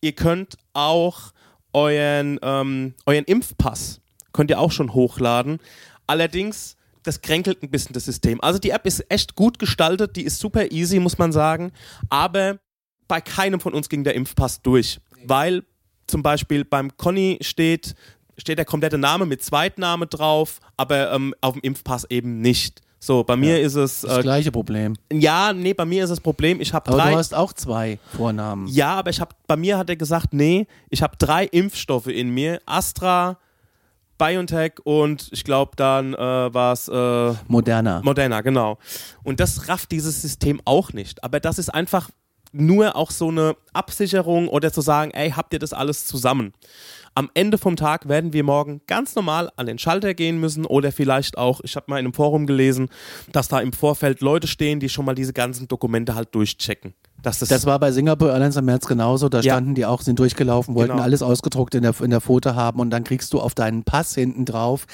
ihr 0.00 0.12
könnt 0.12 0.56
auch 0.74 1.32
euren, 1.72 2.38
ähm, 2.40 2.94
euren 3.04 3.24
Impfpass 3.24 4.00
könnt 4.32 4.50
ihr 4.50 4.60
auch 4.60 4.70
schon 4.70 4.94
hochladen. 4.94 5.58
Allerdings, 6.06 6.76
das 7.02 7.20
kränkelt 7.20 7.62
ein 7.62 7.70
bisschen 7.70 7.94
das 7.94 8.04
System. 8.04 8.40
Also 8.40 8.60
die 8.60 8.70
App 8.70 8.86
ist 8.86 9.04
echt 9.10 9.34
gut 9.34 9.58
gestaltet, 9.58 10.14
die 10.14 10.22
ist 10.22 10.38
super 10.38 10.70
easy, 10.70 11.00
muss 11.00 11.18
man 11.18 11.32
sagen. 11.32 11.72
Aber 12.08 12.60
bei 13.08 13.20
keinem 13.20 13.58
von 13.58 13.74
uns 13.74 13.88
ging 13.88 14.04
der 14.04 14.14
Impfpass 14.14 14.62
durch, 14.62 15.00
weil 15.24 15.64
zum 16.06 16.22
Beispiel 16.22 16.64
beim 16.64 16.96
Conny 16.96 17.38
steht, 17.40 17.96
steht 18.36 18.58
der 18.58 18.64
komplette 18.64 18.98
Name 18.98 19.26
mit 19.26 19.42
Zweitname 19.42 20.06
drauf, 20.06 20.60
aber 20.76 21.12
ähm, 21.12 21.34
auf 21.40 21.54
dem 21.54 21.62
Impfpass 21.62 22.06
eben 22.08 22.40
nicht. 22.40 22.82
So, 23.00 23.22
bei 23.22 23.36
mir 23.36 23.60
ist 23.60 23.76
es, 23.76 24.00
Das 24.00 24.18
äh, 24.18 24.22
gleiche 24.22 24.50
Problem. 24.50 24.94
ja, 25.12 25.52
nee, 25.52 25.72
bei 25.72 25.84
mir 25.84 26.02
ist 26.04 26.10
das 26.10 26.20
Problem, 26.20 26.60
ich 26.60 26.72
habe 26.74 26.88
Aber 26.90 26.98
drei. 26.98 27.10
du 27.12 27.16
hast 27.16 27.32
auch 27.34 27.52
zwei 27.52 27.98
Vornamen. 28.16 28.66
Ja, 28.68 28.94
aber 28.96 29.10
ich 29.10 29.20
habe 29.20 29.34
bei 29.46 29.56
mir 29.56 29.78
hat 29.78 29.88
er 29.88 29.96
gesagt, 29.96 30.32
nee, 30.32 30.66
ich 30.90 31.02
habe 31.02 31.16
drei 31.16 31.44
Impfstoffe 31.44 32.08
in 32.08 32.30
mir, 32.30 32.60
Astra, 32.66 33.38
BioNTech 34.18 34.80
und 34.82 35.28
ich 35.30 35.44
glaube 35.44 35.72
dann 35.76 36.12
äh, 36.14 36.18
war 36.18 36.72
es 36.72 36.88
äh, 36.88 37.34
Moderna. 37.46 38.00
Moderna, 38.02 38.40
genau. 38.40 38.78
Und 39.22 39.38
das 39.38 39.68
rafft 39.68 39.92
dieses 39.92 40.20
System 40.20 40.60
auch 40.64 40.92
nicht. 40.92 41.22
Aber 41.22 41.38
das 41.38 41.58
ist 41.60 41.68
einfach 41.72 42.10
nur 42.50 42.96
auch 42.96 43.12
so 43.12 43.28
eine 43.28 43.56
Absicherung 43.74 44.48
oder 44.48 44.72
zu 44.72 44.80
sagen, 44.80 45.12
ey, 45.12 45.30
habt 45.30 45.52
ihr 45.52 45.58
das 45.60 45.72
alles 45.72 46.06
zusammen? 46.06 46.52
Am 47.18 47.30
Ende 47.34 47.58
vom 47.58 47.74
Tag 47.74 48.08
werden 48.08 48.32
wir 48.32 48.44
morgen 48.44 48.80
ganz 48.86 49.16
normal 49.16 49.50
an 49.56 49.66
den 49.66 49.76
Schalter 49.80 50.14
gehen 50.14 50.38
müssen 50.38 50.64
oder 50.64 50.92
vielleicht 50.92 51.36
auch, 51.36 51.60
ich 51.64 51.74
habe 51.74 51.86
mal 51.88 51.98
in 51.98 52.06
einem 52.06 52.14
Forum 52.14 52.46
gelesen, 52.46 52.90
dass 53.32 53.48
da 53.48 53.58
im 53.58 53.72
Vorfeld 53.72 54.20
Leute 54.20 54.46
stehen, 54.46 54.78
die 54.78 54.88
schon 54.88 55.04
mal 55.04 55.16
diese 55.16 55.32
ganzen 55.32 55.66
Dokumente 55.66 56.14
halt 56.14 56.32
durchchecken. 56.32 56.94
Das, 57.20 57.40
Das 57.40 57.66
war 57.66 57.80
bei 57.80 57.90
Singapore 57.90 58.30
Airlines 58.30 58.56
am 58.56 58.66
März 58.66 58.86
genauso. 58.86 59.28
Da 59.28 59.40
Ja. 59.40 59.54
standen 59.54 59.74
die 59.74 59.84
auch, 59.84 60.02
sind 60.02 60.20
durchgelaufen, 60.20 60.76
wollten 60.76 60.92
Genau. 60.92 61.02
alles 61.02 61.20
ausgedruckt 61.20 61.74
in 61.74 61.82
der, 61.82 61.92
in 62.00 62.10
der 62.10 62.20
Foto 62.20 62.54
haben 62.54 62.78
und 62.78 62.90
dann 62.90 63.02
kriegst 63.02 63.32
du 63.32 63.40
auf 63.40 63.56
deinen 63.56 63.82
Pass 63.82 64.14
hinten 64.14 64.44
drauf 64.44 64.86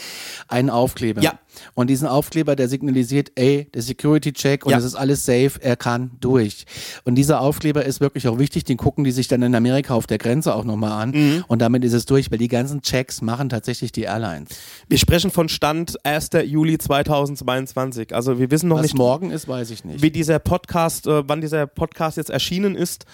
einen 0.48 0.70
Aufkleber. 0.70 1.20
Ja. 1.20 1.34
Und 1.74 1.88
diesen 1.90 2.06
Aufkleber, 2.08 2.56
der 2.56 2.68
signalisiert, 2.68 3.32
ey, 3.34 3.68
der 3.74 3.82
Security-Check 3.82 4.64
und 4.66 4.72
Ja. 4.72 4.78
es 4.78 4.84
ist 4.84 4.94
alles 4.94 5.24
safe, 5.24 5.52
er 5.60 5.76
kann 5.76 6.12
durch. 6.20 6.64
Und 7.04 7.14
dieser 7.16 7.40
Aufkleber 7.40 7.84
ist 7.84 8.00
wirklich 8.00 8.28
auch 8.28 8.38
wichtig, 8.38 8.64
den 8.64 8.76
gucken 8.76 9.04
die 9.04 9.10
sich 9.12 9.28
dann 9.28 9.42
in 9.42 9.54
Amerika 9.54 9.94
auf 9.94 10.06
der 10.06 10.18
Grenze 10.18 10.54
auch 10.54 10.64
nochmal 10.64 10.92
an 10.92 11.10
Mhm. 11.10 11.44
und 11.48 11.60
damit 11.62 11.84
ist 11.84 11.92
es 11.92 12.06
durch, 12.06 12.30
weil 12.30 12.38
die 12.38 12.48
ganzen 12.48 12.82
Checks 12.82 13.22
machen 13.22 13.48
tatsächlich 13.48 13.92
die 13.92 14.02
Airlines. 14.02 14.50
wir 14.88 14.98
sprechen 14.98 15.30
von 15.30 15.48
Stand 15.48 16.04
1. 16.04 16.42
Juli 16.44 16.78
2022. 16.78 18.14
Also 18.14 18.38
wir 18.38 18.50
wissen 18.50 18.68
noch 18.68 18.76
Was 18.76 18.82
nicht, 18.84 18.96
morgen 18.96 19.30
ist, 19.30 19.48
weiß 19.48 19.70
ich 19.70 19.84
nicht. 19.84 20.02
wie 20.02 20.10
dieser 20.10 20.38
Podcast, 20.38 21.06
äh, 21.06 21.26
wann 21.28 21.40
dieser 21.40 21.66
Podcast 21.66 22.16
jetzt 22.16 22.30
erschienen 22.30 22.74
ist. 22.74 23.04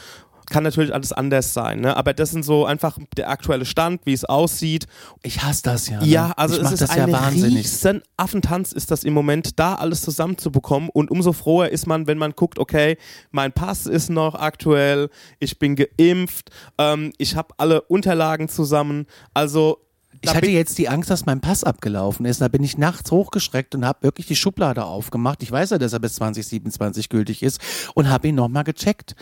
Kann 0.51 0.65
natürlich 0.65 0.93
alles 0.93 1.13
anders 1.13 1.55
sein, 1.55 1.81
ne? 1.81 1.97
aber 1.97 2.13
das 2.13 2.31
sind 2.31 2.45
so 2.45 2.67
einfach 2.67 2.99
der 3.17 3.31
aktuelle 3.31 3.65
Stand, 3.65 4.03
wie 4.05 4.13
es 4.13 4.25
aussieht. 4.25 4.87
Ich 5.23 5.43
hasse 5.43 5.63
das 5.63 5.89
ja. 5.89 6.01
Ne? 6.01 6.07
Ja, 6.07 6.33
also 6.37 6.57
ich 6.57 6.63
es 6.63 6.73
ist 6.73 6.83
das 6.83 6.91
ein 6.91 7.09
ja 7.09 7.13
wahnsinnig. 7.13 7.59
riesen 7.65 8.03
Affentanz 8.17 8.73
ist 8.73 8.91
das 8.91 9.05
im 9.05 9.15
Moment, 9.15 9.59
da 9.59 9.77
alles 9.77 10.03
zusammenzubekommen 10.03 10.91
und 10.91 11.11
umso 11.11 11.33
froher 11.33 11.71
ist 11.71 11.87
man, 11.87 12.07
wenn 12.07 12.19
man 12.19 12.33
guckt, 12.33 12.59
okay, 12.59 12.99
mein 13.31 13.53
Pass 13.53 13.87
ist 13.87 14.11
noch 14.11 14.35
aktuell, 14.35 15.09
ich 15.39 15.59
bin 15.59 15.77
geimpft, 15.77 16.51
ähm, 16.79 17.13
ich 17.19 17.37
habe 17.37 17.55
alle 17.57 17.83
Unterlagen 17.83 18.49
zusammen, 18.49 19.07
also 19.33 19.79
Ich 20.23 20.35
hatte 20.35 20.51
jetzt 20.51 20.77
die 20.79 20.89
Angst, 20.89 21.09
dass 21.11 21.25
mein 21.27 21.41
Pass 21.41 21.65
abgelaufen 21.65 22.27
ist. 22.27 22.41
Da 22.41 22.49
bin 22.49 22.63
ich 22.63 22.77
nachts 22.77 23.11
hochgeschreckt 23.11 23.75
und 23.75 23.85
habe 23.85 24.03
wirklich 24.03 24.27
die 24.27 24.37
Schublade 24.37 24.85
aufgemacht. 24.85 25.43
Ich 25.43 25.51
weiß 25.51 25.71
ja, 25.71 25.79
dass 25.79 25.93
er 25.93 25.99
bis 25.99 26.15
2027 26.17 27.09
gültig 27.09 27.43
ist 27.43 27.61
und 27.95 28.11
habe 28.11 28.29
ihn 28.29 28.35
nochmal 28.35 28.65
gecheckt. 28.65 29.15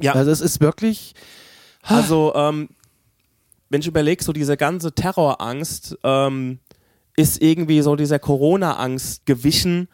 Ja. 0.00 0.12
Also 0.12 0.30
es 0.30 0.40
ist 0.40 0.60
wirklich. 0.60 1.14
Also, 1.82 2.32
ähm, 2.34 2.68
wenn 3.70 3.80
ich 3.80 3.86
überlege, 3.86 4.22
so 4.22 4.32
diese 4.32 4.56
ganze 4.56 4.92
Terrorangst 4.94 5.96
ähm, 6.04 6.58
ist 7.16 7.40
irgendwie 7.42 7.80
so 7.80 7.96
dieser 7.96 8.18
Corona-Angst 8.18 9.24
gewichen, 9.26 9.88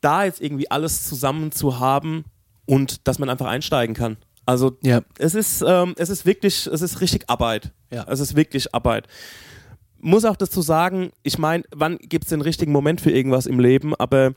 da 0.00 0.24
jetzt 0.24 0.40
irgendwie 0.40 0.70
alles 0.70 1.06
zusammen 1.06 1.52
zu 1.52 1.78
haben 1.78 2.24
und 2.66 3.06
dass 3.06 3.18
man 3.18 3.28
einfach 3.28 3.46
einsteigen 3.46 3.94
kann. 3.94 4.16
Also 4.46 4.76
Ja. 4.82 5.02
es 5.18 5.34
ist, 5.34 5.62
ähm, 5.66 5.94
es 5.96 6.08
ist 6.08 6.26
wirklich, 6.26 6.66
es 6.66 6.80
ist 6.80 7.00
richtig 7.00 7.28
Arbeit. 7.28 7.72
Ja. 7.92 8.04
Es 8.08 8.18
ist 8.20 8.34
wirklich 8.34 8.74
Arbeit. 8.74 9.06
Muss 10.04 10.24
auch 10.24 10.36
dazu 10.36 10.62
sagen, 10.62 11.12
ich 11.22 11.38
meine, 11.38 11.62
wann 11.74 11.96
gibt 11.98 12.24
es 12.24 12.30
den 12.30 12.40
richtigen 12.40 12.72
Moment 12.72 13.00
für 13.00 13.12
irgendwas 13.12 13.46
im 13.46 13.60
Leben, 13.60 13.94
aber 13.94 14.34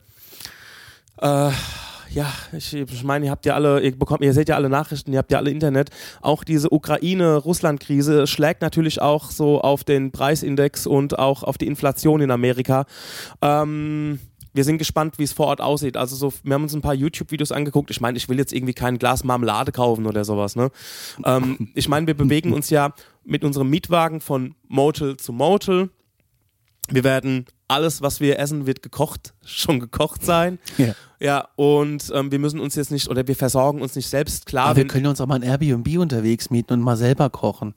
äh, 1.20 1.50
ja, 2.10 2.32
ich, 2.52 2.72
ich 2.72 3.04
meine, 3.04 3.26
ihr 3.26 3.30
habt 3.32 3.44
ja 3.46 3.54
alle, 3.54 3.80
ihr 3.80 3.98
bekommt, 3.98 4.22
ihr 4.22 4.32
seht 4.32 4.48
ja 4.48 4.54
alle 4.54 4.70
Nachrichten, 4.70 5.12
ihr 5.12 5.18
habt 5.18 5.32
ja 5.32 5.38
alle 5.38 5.50
Internet. 5.50 5.90
Auch 6.22 6.44
diese 6.44 6.72
Ukraine-Russland-Krise 6.72 8.28
schlägt 8.28 8.62
natürlich 8.62 9.02
auch 9.02 9.30
so 9.30 9.60
auf 9.60 9.82
den 9.82 10.12
Preisindex 10.12 10.86
und 10.86 11.18
auch 11.18 11.42
auf 11.42 11.58
die 11.58 11.66
Inflation 11.66 12.20
in 12.20 12.30
Amerika. 12.30 12.86
Ähm, 13.42 14.20
wir 14.56 14.64
sind 14.64 14.78
gespannt, 14.78 15.18
wie 15.18 15.24
es 15.24 15.32
vor 15.32 15.46
Ort 15.46 15.60
aussieht. 15.60 15.96
Also 15.96 16.16
so, 16.16 16.32
wir 16.42 16.54
haben 16.54 16.62
uns 16.62 16.74
ein 16.74 16.80
paar 16.80 16.94
YouTube-Videos 16.94 17.52
angeguckt. 17.52 17.90
Ich 17.90 18.00
meine, 18.00 18.16
ich 18.16 18.28
will 18.28 18.38
jetzt 18.38 18.52
irgendwie 18.52 18.74
kein 18.74 18.98
Glas 18.98 19.22
Marmelade 19.22 19.70
kaufen 19.70 20.06
oder 20.06 20.24
sowas. 20.24 20.56
Ne? 20.56 20.70
Ähm, 21.24 21.68
ich 21.74 21.88
meine, 21.88 22.06
wir 22.06 22.14
bewegen 22.14 22.52
uns 22.52 22.70
ja 22.70 22.94
mit 23.24 23.44
unserem 23.44 23.68
Mietwagen 23.68 24.20
von 24.20 24.54
Motel 24.66 25.16
zu 25.18 25.32
Motel. 25.32 25.90
Wir 26.88 27.04
werden 27.04 27.44
alles, 27.68 28.00
was 28.00 28.20
wir 28.20 28.38
essen, 28.38 28.66
wird 28.66 28.82
gekocht, 28.82 29.34
schon 29.44 29.78
gekocht 29.78 30.24
sein. 30.24 30.58
Ja. 30.78 30.94
Ja, 31.18 31.48
und 31.56 32.12
ähm, 32.14 32.30
wir 32.30 32.38
müssen 32.38 32.60
uns 32.60 32.74
jetzt 32.74 32.90
nicht, 32.90 33.08
oder 33.08 33.26
wir 33.26 33.36
versorgen 33.36 33.80
uns 33.80 33.96
nicht 33.96 34.08
selbst. 34.08 34.44
Klar, 34.44 34.66
Aber 34.66 34.76
wir 34.76 34.86
können 34.86 35.06
uns 35.06 35.20
auch 35.20 35.26
mal 35.26 35.36
ein 35.36 35.42
Airbnb 35.42 35.98
unterwegs 35.98 36.50
mieten 36.50 36.74
und 36.74 36.80
mal 36.80 36.96
selber 36.96 37.30
kochen. 37.30 37.74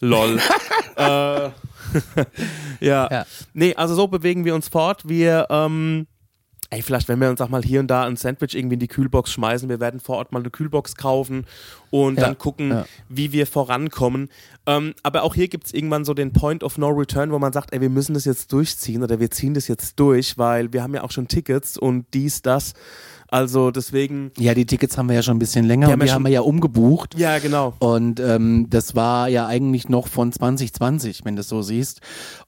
Lol. 0.00 0.38
äh, 0.96 1.50
ja. 2.80 3.08
Ja. 3.10 3.26
Nee, 3.54 3.74
also 3.74 3.94
so 3.94 4.06
bewegen 4.08 4.44
wir 4.44 4.54
uns 4.54 4.68
fort. 4.68 5.08
Wir, 5.08 5.46
ähm, 5.50 6.06
ey, 6.70 6.82
vielleicht, 6.82 7.08
wenn 7.08 7.20
wir 7.20 7.30
uns 7.30 7.40
auch 7.40 7.48
mal 7.48 7.62
hier 7.62 7.80
und 7.80 7.86
da 7.88 8.04
ein 8.04 8.16
Sandwich 8.16 8.54
irgendwie 8.54 8.74
in 8.74 8.80
die 8.80 8.88
Kühlbox 8.88 9.32
schmeißen, 9.32 9.68
wir 9.68 9.80
werden 9.80 10.00
vor 10.00 10.16
Ort 10.16 10.32
mal 10.32 10.40
eine 10.40 10.50
Kühlbox 10.50 10.96
kaufen 10.96 11.46
und 11.90 12.16
Ja, 12.18 12.26
dann 12.26 12.38
gucken, 12.38 12.70
ja. 12.70 12.84
wie 13.08 13.32
wir 13.32 13.46
vorankommen. 13.46 14.28
Ähm, 14.66 14.94
aber 15.02 15.22
auch 15.22 15.34
hier 15.34 15.48
gibt 15.48 15.66
es 15.66 15.72
irgendwann 15.72 16.04
so 16.04 16.12
den 16.12 16.32
Point 16.32 16.62
of 16.62 16.76
No 16.76 16.88
Return, 16.88 17.32
wo 17.32 17.38
man 17.38 17.52
sagt, 17.52 17.72
ey, 17.72 17.80
wir 17.80 17.90
müssen 17.90 18.14
das 18.14 18.26
jetzt 18.26 18.52
durchziehen 18.52 19.02
oder 19.02 19.18
wir 19.18 19.30
ziehen 19.30 19.54
das 19.54 19.66
jetzt 19.68 19.98
durch, 19.98 20.36
weil 20.36 20.72
wir 20.72 20.82
haben 20.82 20.94
ja 20.94 21.02
auch 21.02 21.10
schon 21.10 21.28
Tickets 21.28 21.78
und 21.78 22.06
dies, 22.12 22.42
das. 22.42 22.74
Also 23.30 23.70
deswegen, 23.70 24.32
Ja, 24.38 24.54
die 24.54 24.64
Tickets 24.64 24.96
haben 24.96 25.08
wir 25.08 25.14
ja 25.14 25.22
schon 25.22 25.36
ein 25.36 25.38
bisschen 25.38 25.66
länger 25.66 25.86
Die 25.88 25.92
und 25.92 26.00
haben 26.00 26.06
wir 26.06 26.14
haben 26.14 26.24
wir 26.24 26.32
ja 26.32 26.40
umgebucht. 26.40 27.18
ja, 27.18 27.38
genau. 27.38 27.74
Und 27.78 28.20
ähm, 28.20 28.66
das 28.70 28.94
war 28.94 29.28
ja 29.28 29.46
eigentlich 29.46 29.88
noch 29.88 30.06
von 30.08 30.32
2020, 30.32 31.24
wenn 31.24 31.36
du 31.36 31.40
es 31.40 31.48
so 31.48 31.60
siehst. 31.60 32.00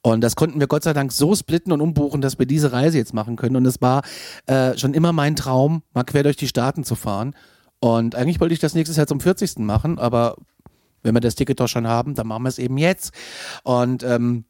Und 0.02 0.22
das 0.22 0.36
konnten 0.36 0.58
wir 0.58 0.66
Gott 0.68 0.82
sei 0.82 0.92
Dank 0.94 1.12
so 1.12 1.34
splitten 1.34 1.72
und 1.72 1.80
umbuchen, 1.80 2.20
dass 2.22 2.38
wir 2.38 2.46
diese 2.46 2.72
Reise 2.72 2.96
jetzt 2.98 3.12
machen 3.12 3.36
können. 3.36 3.56
Und 3.56 3.66
es 3.66 3.82
war 3.82 4.02
äh, 4.46 4.76
schon 4.78 4.94
immer 4.94 5.12
mein 5.12 5.36
Traum, 5.36 5.82
mal 5.92 6.04
quer 6.04 6.22
durch 6.22 6.36
die 6.36 6.48
Staaten 6.48 6.82
zu 6.84 6.94
fahren. 6.94 7.34
Und 7.80 8.14
eigentlich 8.14 8.40
wollte 8.40 8.54
ich 8.54 8.60
das 8.60 8.74
nächstes 8.74 8.96
Jahr 8.96 9.06
zum 9.06 9.20
40. 9.20 9.58
machen, 9.58 9.98
aber 9.98 10.36
wenn 11.02 11.14
wir 11.14 11.20
das 11.20 11.34
Ticket 11.34 11.60
doch 11.60 11.68
schon 11.68 11.86
haben, 11.86 12.14
dann 12.14 12.26
machen 12.26 12.42
wir 12.44 12.48
es 12.50 12.58
eben 12.58 12.76
jetzt. 12.78 13.12
Und 13.64 14.02
ähm, 14.02 14.44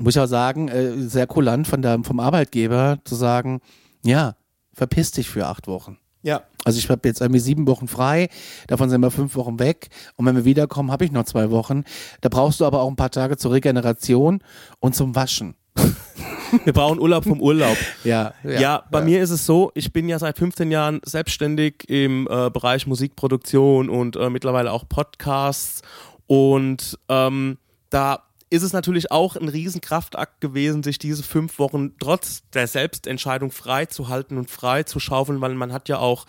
muss 0.00 0.16
ich 0.16 0.20
auch 0.20 0.26
sagen, 0.26 0.68
äh, 0.68 0.92
sehr 1.08 1.26
kulant 1.26 1.66
von 1.66 1.82
der, 1.82 2.00
vom 2.02 2.20
Arbeitgeber 2.20 2.98
zu 3.04 3.14
sagen, 3.14 3.60
ja, 4.04 4.34
verpiss 4.72 5.12
dich 5.12 5.28
für 5.28 5.46
acht 5.46 5.66
Wochen. 5.66 5.98
Ja. 6.22 6.42
Also 6.64 6.78
ich 6.78 6.88
habe 6.88 7.08
jetzt 7.08 7.20
irgendwie 7.20 7.40
sieben 7.40 7.66
Wochen 7.66 7.88
frei, 7.88 8.28
davon 8.68 8.88
sind 8.88 9.00
wir 9.00 9.10
fünf 9.10 9.34
Wochen 9.34 9.58
weg 9.58 9.88
und 10.16 10.24
wenn 10.26 10.36
wir 10.36 10.44
wiederkommen, 10.44 10.92
habe 10.92 11.04
ich 11.04 11.10
noch 11.10 11.24
zwei 11.24 11.50
Wochen. 11.50 11.82
Da 12.20 12.28
brauchst 12.28 12.60
du 12.60 12.64
aber 12.64 12.80
auch 12.80 12.88
ein 12.88 12.96
paar 12.96 13.10
Tage 13.10 13.36
zur 13.36 13.52
Regeneration 13.52 14.42
und 14.78 14.94
zum 14.94 15.14
Waschen. 15.14 15.54
Wir 16.64 16.74
brauchen 16.74 17.00
Urlaub 17.00 17.24
vom 17.24 17.40
Urlaub. 17.40 17.76
Ja, 18.04 18.34
Ja, 18.44 18.84
bei 18.90 19.00
mir 19.00 19.22
ist 19.22 19.30
es 19.30 19.46
so, 19.46 19.72
ich 19.74 19.90
bin 19.92 20.08
ja 20.08 20.18
seit 20.18 20.36
15 20.36 20.70
Jahren 20.70 21.00
selbstständig 21.04 21.88
im 21.88 22.28
äh, 22.30 22.50
Bereich 22.50 22.86
Musikproduktion 22.86 23.88
und 23.88 24.16
äh, 24.16 24.28
mittlerweile 24.28 24.70
auch 24.70 24.86
Podcasts. 24.86 25.80
Und 26.26 26.98
ähm, 27.08 27.56
da 27.88 28.22
ist 28.52 28.62
es 28.62 28.74
natürlich 28.74 29.10
auch 29.10 29.34
ein 29.34 29.48
Riesenkraftakt 29.48 30.42
gewesen, 30.42 30.82
sich 30.82 30.98
diese 30.98 31.22
fünf 31.22 31.58
Wochen 31.58 31.96
trotz 31.98 32.42
der 32.52 32.66
Selbstentscheidung 32.66 33.50
frei 33.50 33.86
zu 33.86 34.08
halten 34.08 34.36
und 34.36 34.50
frei 34.50 34.82
zu 34.82 35.00
schaufeln, 35.00 35.40
weil 35.40 35.54
man 35.54 35.72
hat 35.72 35.88
ja 35.88 35.98
auch 35.98 36.26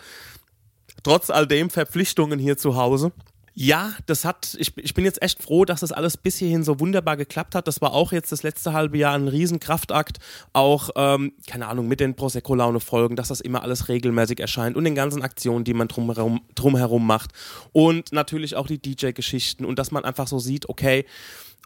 trotz 1.02 1.28
all 1.28 1.46
dem 1.46 1.68
Verpflichtungen 1.68 2.38
hier 2.38 2.56
zu 2.56 2.76
Hause. 2.76 3.12
Ja, 3.56 3.92
das 4.06 4.24
hat, 4.24 4.56
ich, 4.58 4.72
ich 4.78 4.94
bin 4.94 5.04
jetzt 5.04 5.22
echt 5.22 5.40
froh, 5.40 5.64
dass 5.64 5.80
das 5.80 5.92
alles 5.92 6.16
bis 6.16 6.38
hierhin 6.38 6.64
so 6.64 6.80
wunderbar 6.80 7.16
geklappt 7.16 7.54
hat. 7.54 7.68
Das 7.68 7.80
war 7.80 7.92
auch 7.92 8.10
jetzt 8.10 8.32
das 8.32 8.42
letzte 8.42 8.72
halbe 8.72 8.96
Jahr 8.98 9.14
ein 9.14 9.28
Riesenkraftakt. 9.28 10.18
Auch, 10.52 10.90
ähm, 10.96 11.34
keine 11.46 11.68
Ahnung, 11.68 11.86
mit 11.86 12.00
den 12.00 12.16
Prosecco-Laune-Folgen, 12.16 13.14
dass 13.14 13.28
das 13.28 13.40
immer 13.40 13.62
alles 13.62 13.88
regelmäßig 13.88 14.40
erscheint 14.40 14.76
und 14.76 14.82
den 14.82 14.96
ganzen 14.96 15.22
Aktionen, 15.22 15.64
die 15.64 15.74
man 15.74 15.86
drumherum, 15.86 16.40
drumherum 16.56 17.06
macht. 17.06 17.32
Und 17.72 18.12
natürlich 18.12 18.56
auch 18.56 18.66
die 18.66 18.80
DJ-Geschichten 18.80 19.64
und 19.64 19.78
dass 19.78 19.92
man 19.92 20.04
einfach 20.04 20.26
so 20.26 20.40
sieht, 20.40 20.68
okay, 20.68 21.04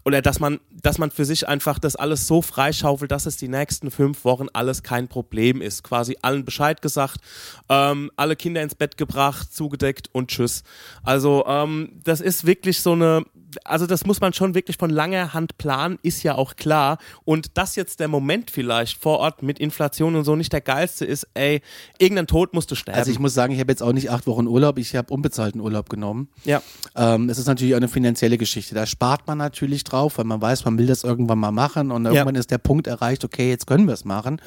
oder 0.04 0.22
dass 0.22 0.40
man, 0.40 0.60
dass 0.70 0.98
man 0.98 1.10
für 1.10 1.24
sich 1.24 1.48
einfach 1.48 1.78
das 1.78 1.96
alles 1.96 2.26
so 2.26 2.42
freischaufelt, 2.42 3.10
dass 3.10 3.26
es 3.26 3.36
die 3.36 3.48
nächsten 3.48 3.90
fünf 3.90 4.24
Wochen 4.24 4.46
alles 4.52 4.82
kein 4.82 5.08
Problem 5.08 5.60
ist. 5.60 5.82
Quasi 5.82 6.16
allen 6.22 6.44
Bescheid 6.44 6.82
gesagt, 6.82 7.20
ähm, 7.68 8.10
alle 8.16 8.36
Kinder 8.36 8.62
ins 8.62 8.74
Bett 8.74 8.96
gebracht, 8.96 9.52
zugedeckt 9.52 10.08
und 10.12 10.30
tschüss. 10.30 10.62
Also 11.02 11.44
ähm, 11.46 12.00
das 12.04 12.20
ist 12.20 12.46
wirklich 12.46 12.80
so 12.80 12.92
eine, 12.92 13.24
also 13.64 13.86
das 13.86 14.04
muss 14.04 14.20
man 14.20 14.32
schon 14.32 14.54
wirklich 14.54 14.76
von 14.76 14.90
langer 14.90 15.34
Hand 15.34 15.58
planen, 15.58 15.98
ist 16.02 16.22
ja 16.22 16.34
auch 16.34 16.56
klar. 16.56 16.98
Und 17.24 17.56
dass 17.56 17.76
jetzt 17.76 18.00
der 18.00 18.08
Moment 18.08 18.50
vielleicht 18.50 19.00
vor 19.00 19.18
Ort 19.18 19.42
mit 19.42 19.58
Inflation 19.58 20.16
und 20.16 20.24
so 20.24 20.36
nicht 20.36 20.52
der 20.52 20.60
geilste 20.60 21.04
ist, 21.04 21.26
ey, 21.34 21.62
irgendein 21.98 22.26
Tod 22.26 22.54
musst 22.54 22.70
du 22.70 22.74
sterben. 22.74 22.98
Also 22.98 23.10
ich 23.10 23.18
muss 23.18 23.34
sagen, 23.34 23.52
ich 23.52 23.60
habe 23.60 23.72
jetzt 23.72 23.82
auch 23.82 23.92
nicht 23.92 24.10
acht 24.10 24.26
Wochen 24.26 24.46
Urlaub, 24.46 24.78
ich 24.78 24.94
habe 24.94 25.12
unbezahlten 25.12 25.60
Urlaub 25.60 25.88
genommen. 25.88 26.28
ja. 26.44 26.62
Ähm, 26.94 27.28
es 27.28 27.38
ist 27.38 27.46
natürlich 27.46 27.74
auch 27.74 27.78
eine 27.78 27.88
finanzielle 27.88 28.38
Geschichte. 28.38 28.74
Da 28.74 28.86
spart 28.86 29.26
man 29.26 29.38
natürlich 29.38 29.84
drauf, 29.84 30.18
weil 30.18 30.24
man 30.24 30.40
weiß, 30.40 30.64
man 30.64 30.78
will 30.78 30.86
das 30.86 31.04
irgendwann 31.04 31.38
mal 31.38 31.52
machen 31.52 31.90
und 31.90 32.06
irgendwann 32.06 32.34
ist 32.34 32.50
der 32.50 32.58
Punkt 32.58 32.86
erreicht, 32.86 33.24
okay, 33.24 33.48
jetzt 33.48 33.66
können 33.66 33.86
wir 33.86 33.94
es 33.94 34.04
machen. 34.04 34.40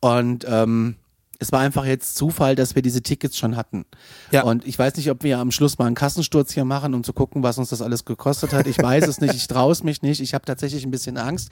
Und 0.00 0.46
ähm, 0.48 0.96
Es 1.40 1.52
war 1.52 1.60
einfach 1.60 1.84
jetzt 1.84 2.16
Zufall, 2.16 2.56
dass 2.56 2.74
wir 2.74 2.82
diese 2.82 3.00
Tickets 3.00 3.38
schon 3.38 3.56
hatten. 3.56 3.84
Ja. 4.32 4.42
Und 4.42 4.66
ich 4.66 4.76
weiß 4.76 4.96
nicht, 4.96 5.08
ob 5.08 5.22
wir 5.22 5.38
am 5.38 5.52
Schluss 5.52 5.78
mal 5.78 5.86
einen 5.86 5.94
Kassensturz 5.94 6.52
hier 6.52 6.64
machen, 6.64 6.94
um 6.94 7.04
zu 7.04 7.12
gucken, 7.12 7.44
was 7.44 7.58
uns 7.58 7.68
das 7.68 7.80
alles 7.80 8.04
gekostet 8.04 8.52
hat. 8.52 8.66
Ich 8.66 8.78
weiß 8.78 9.06
es 9.06 9.20
nicht, 9.20 9.34
ich 9.34 9.46
traue 9.46 9.70
es 9.70 9.84
mich 9.84 10.02
nicht. 10.02 10.20
Ich 10.20 10.34
habe 10.34 10.44
tatsächlich 10.44 10.84
ein 10.84 10.90
bisschen 10.90 11.16
Angst. 11.16 11.50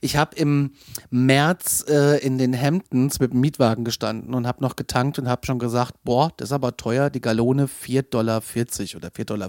Ich 0.00 0.16
habe 0.16 0.34
im 0.34 0.72
März 1.10 1.84
äh, 1.88 2.18
in 2.18 2.38
den 2.38 2.60
Hamptons 2.60 3.20
mit 3.20 3.32
dem 3.32 3.40
Mietwagen 3.40 3.84
gestanden 3.84 4.34
und 4.34 4.48
habe 4.48 4.62
noch 4.62 4.74
getankt 4.74 5.20
und 5.20 5.28
habe 5.28 5.46
schon 5.46 5.60
gesagt, 5.60 5.94
boah, 6.02 6.32
das 6.36 6.48
ist 6.48 6.52
aber 6.52 6.76
teuer, 6.76 7.08
die 7.08 7.20
Gallone 7.20 7.66
4,40 7.66 8.10
Dollar 8.10 8.38
oder 8.38 9.08
4,50 9.08 9.24
Dollar. 9.24 9.48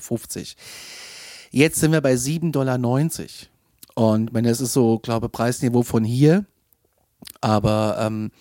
Jetzt 1.49 1.79
sind 1.79 1.91
wir 1.91 2.01
bei 2.01 2.13
7,90 2.13 2.51
Dollar. 2.51 2.79
Und 3.95 4.33
wenn 4.33 4.43
das 4.43 4.61
ist 4.61 4.73
so, 4.73 4.99
glaube 4.99 5.27
Preisniveau 5.27 5.81
von 5.81 6.03
hier. 6.03 6.45
Aber 7.39 7.97
ähm, 7.99 8.31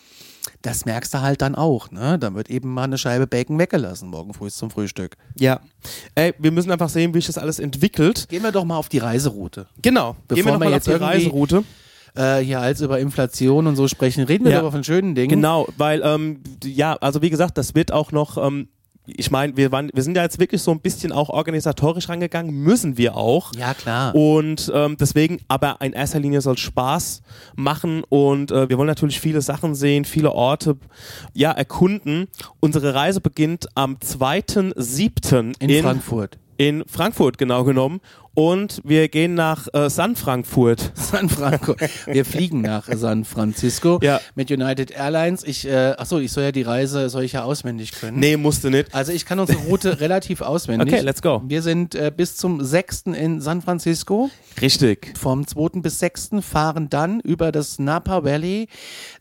das 0.62 0.85
merkst 0.85 1.12
du 1.14 1.20
halt 1.20 1.42
dann 1.42 1.55
auch, 1.55 1.90
ne? 1.90 2.18
Da 2.18 2.35
wird 2.35 2.50
eben 2.50 2.72
mal 2.72 2.85
eine 2.85 2.98
Scheibe 2.98 3.26
Bacon 3.26 3.59
weggelassen 3.59 4.09
morgen 4.09 4.35
früh 4.35 4.50
zum 4.50 4.70
Frühstück. 4.70 5.16
Ja. 5.38 5.61
Ey, 6.14 6.35
wir 6.38 6.50
müssen 6.53 6.70
einfach 6.70 6.88
sehen, 6.88 7.14
wie 7.14 7.18
sich 7.18 7.26
das 7.26 7.38
alles 7.38 7.59
entwickelt. 7.59 8.26
Gehen 8.29 8.42
wir 8.42 8.53
doch 8.53 8.64
mal 8.64 8.76
auf 8.76 8.88
die 8.88 8.98
Reiseroute. 8.98 9.66
Genau. 9.83 10.16
Bevor 10.29 10.35
Gehen 10.37 10.44
wir 10.46 10.61
wir 10.61 10.66
auf 10.68 10.72
jetzt 10.74 10.87
die 10.87 10.90
irgendwie- 10.92 11.12
Reiseroute. 11.12 11.64
Äh, 12.16 12.38
hier 12.38 12.61
als 12.61 12.81
über 12.81 12.98
Inflation 12.98 13.68
und 13.68 13.76
so 13.76 13.87
sprechen, 13.87 14.24
reden 14.24 14.44
wir 14.44 14.53
Ja. 14.53 14.59
aber 14.59 14.72
von 14.72 14.83
schönen 14.83 15.14
Dingen. 15.14 15.29
Genau, 15.29 15.68
weil, 15.76 16.03
ähm, 16.05 16.40
ja, 16.64 16.94
also 16.96 17.22
wie 17.22 17.31
gesagt, 17.31 17.57
das 17.57 17.76
wird 17.76 17.92
auch 17.92 18.11
noch, 18.11 18.37
ähm, 18.37 18.68
ich 19.16 19.30
meine, 19.30 19.56
wir, 19.56 19.72
waren, 19.72 19.90
wir 19.92 20.02
sind 20.02 20.16
ja 20.16 20.22
jetzt 20.22 20.38
wirklich 20.38 20.62
so 20.62 20.70
ein 20.70 20.80
bisschen 20.80 21.12
auch 21.12 21.28
organisatorisch 21.28 22.08
rangegangen, 22.08 22.52
müssen 22.52 22.96
wir 22.96 23.16
auch. 23.16 23.52
Ja, 23.54 23.74
klar. 23.74 24.14
Und 24.14 24.70
ähm, 24.74 24.96
deswegen, 24.98 25.40
aber 25.48 25.76
in 25.80 25.92
erster 25.92 26.20
Linie 26.20 26.40
soll 26.40 26.58
Spaß 26.58 27.22
machen 27.56 28.02
und 28.08 28.50
äh, 28.50 28.68
wir 28.68 28.78
wollen 28.78 28.88
natürlich 28.88 29.20
viele 29.20 29.40
Sachen 29.42 29.74
sehen, 29.74 30.04
viele 30.04 30.32
Orte 30.32 30.76
ja, 31.34 31.52
erkunden. 31.52 32.28
Unsere 32.60 32.94
Reise 32.94 33.20
beginnt 33.20 33.68
am 33.74 33.96
2.7. 33.96 35.54
in, 35.58 35.82
Frankfurt. 35.82 36.38
in 36.56 36.84
Frankfurt 36.86 37.38
genau 37.38 37.64
genommen 37.64 38.00
und 38.34 38.80
wir 38.84 39.08
gehen 39.08 39.34
nach 39.34 39.66
äh, 39.72 39.90
San 39.90 40.16
Frankfurt. 40.16 40.92
San 40.94 41.28
Franco. 41.28 41.74
Wir 42.06 42.24
fliegen 42.24 42.60
nach 42.62 42.86
San 42.92 43.24
Francisco 43.24 43.98
Ja. 44.02 44.20
mit 44.34 44.50
United 44.50 44.90
Airlines. 44.92 45.42
Ich, 45.44 45.66
äh, 45.66 45.94
achso, 45.98 46.18
ich 46.18 46.32
soll 46.32 46.44
ja 46.44 46.52
die 46.52 46.62
Reise, 46.62 47.08
soll 47.10 47.24
ich 47.24 47.32
ja 47.32 47.42
auswendig 47.44 47.92
können. 47.92 48.18
Nee, 48.20 48.36
musste 48.36 48.70
nicht. 48.70 48.94
Also 48.94 49.12
ich 49.12 49.26
kann 49.26 49.38
unsere 49.40 49.58
Route 49.64 50.00
relativ 50.00 50.40
auswendig. 50.42 50.92
Okay, 50.92 51.02
let's 51.02 51.22
go. 51.22 51.42
Wir 51.46 51.62
sind 51.62 51.94
äh, 51.94 52.12
bis 52.14 52.36
zum 52.36 52.64
6. 52.64 53.02
in 53.14 53.40
San 53.40 53.62
Francisco. 53.62 54.30
Richtig. 54.60 55.12
Vom 55.18 55.46
2. 55.46 55.80
bis 55.80 55.98
6. 55.98 56.30
fahren 56.40 56.88
dann 56.88 57.20
über 57.20 57.50
das 57.52 57.78
Napa 57.78 58.24
Valley 58.24 58.68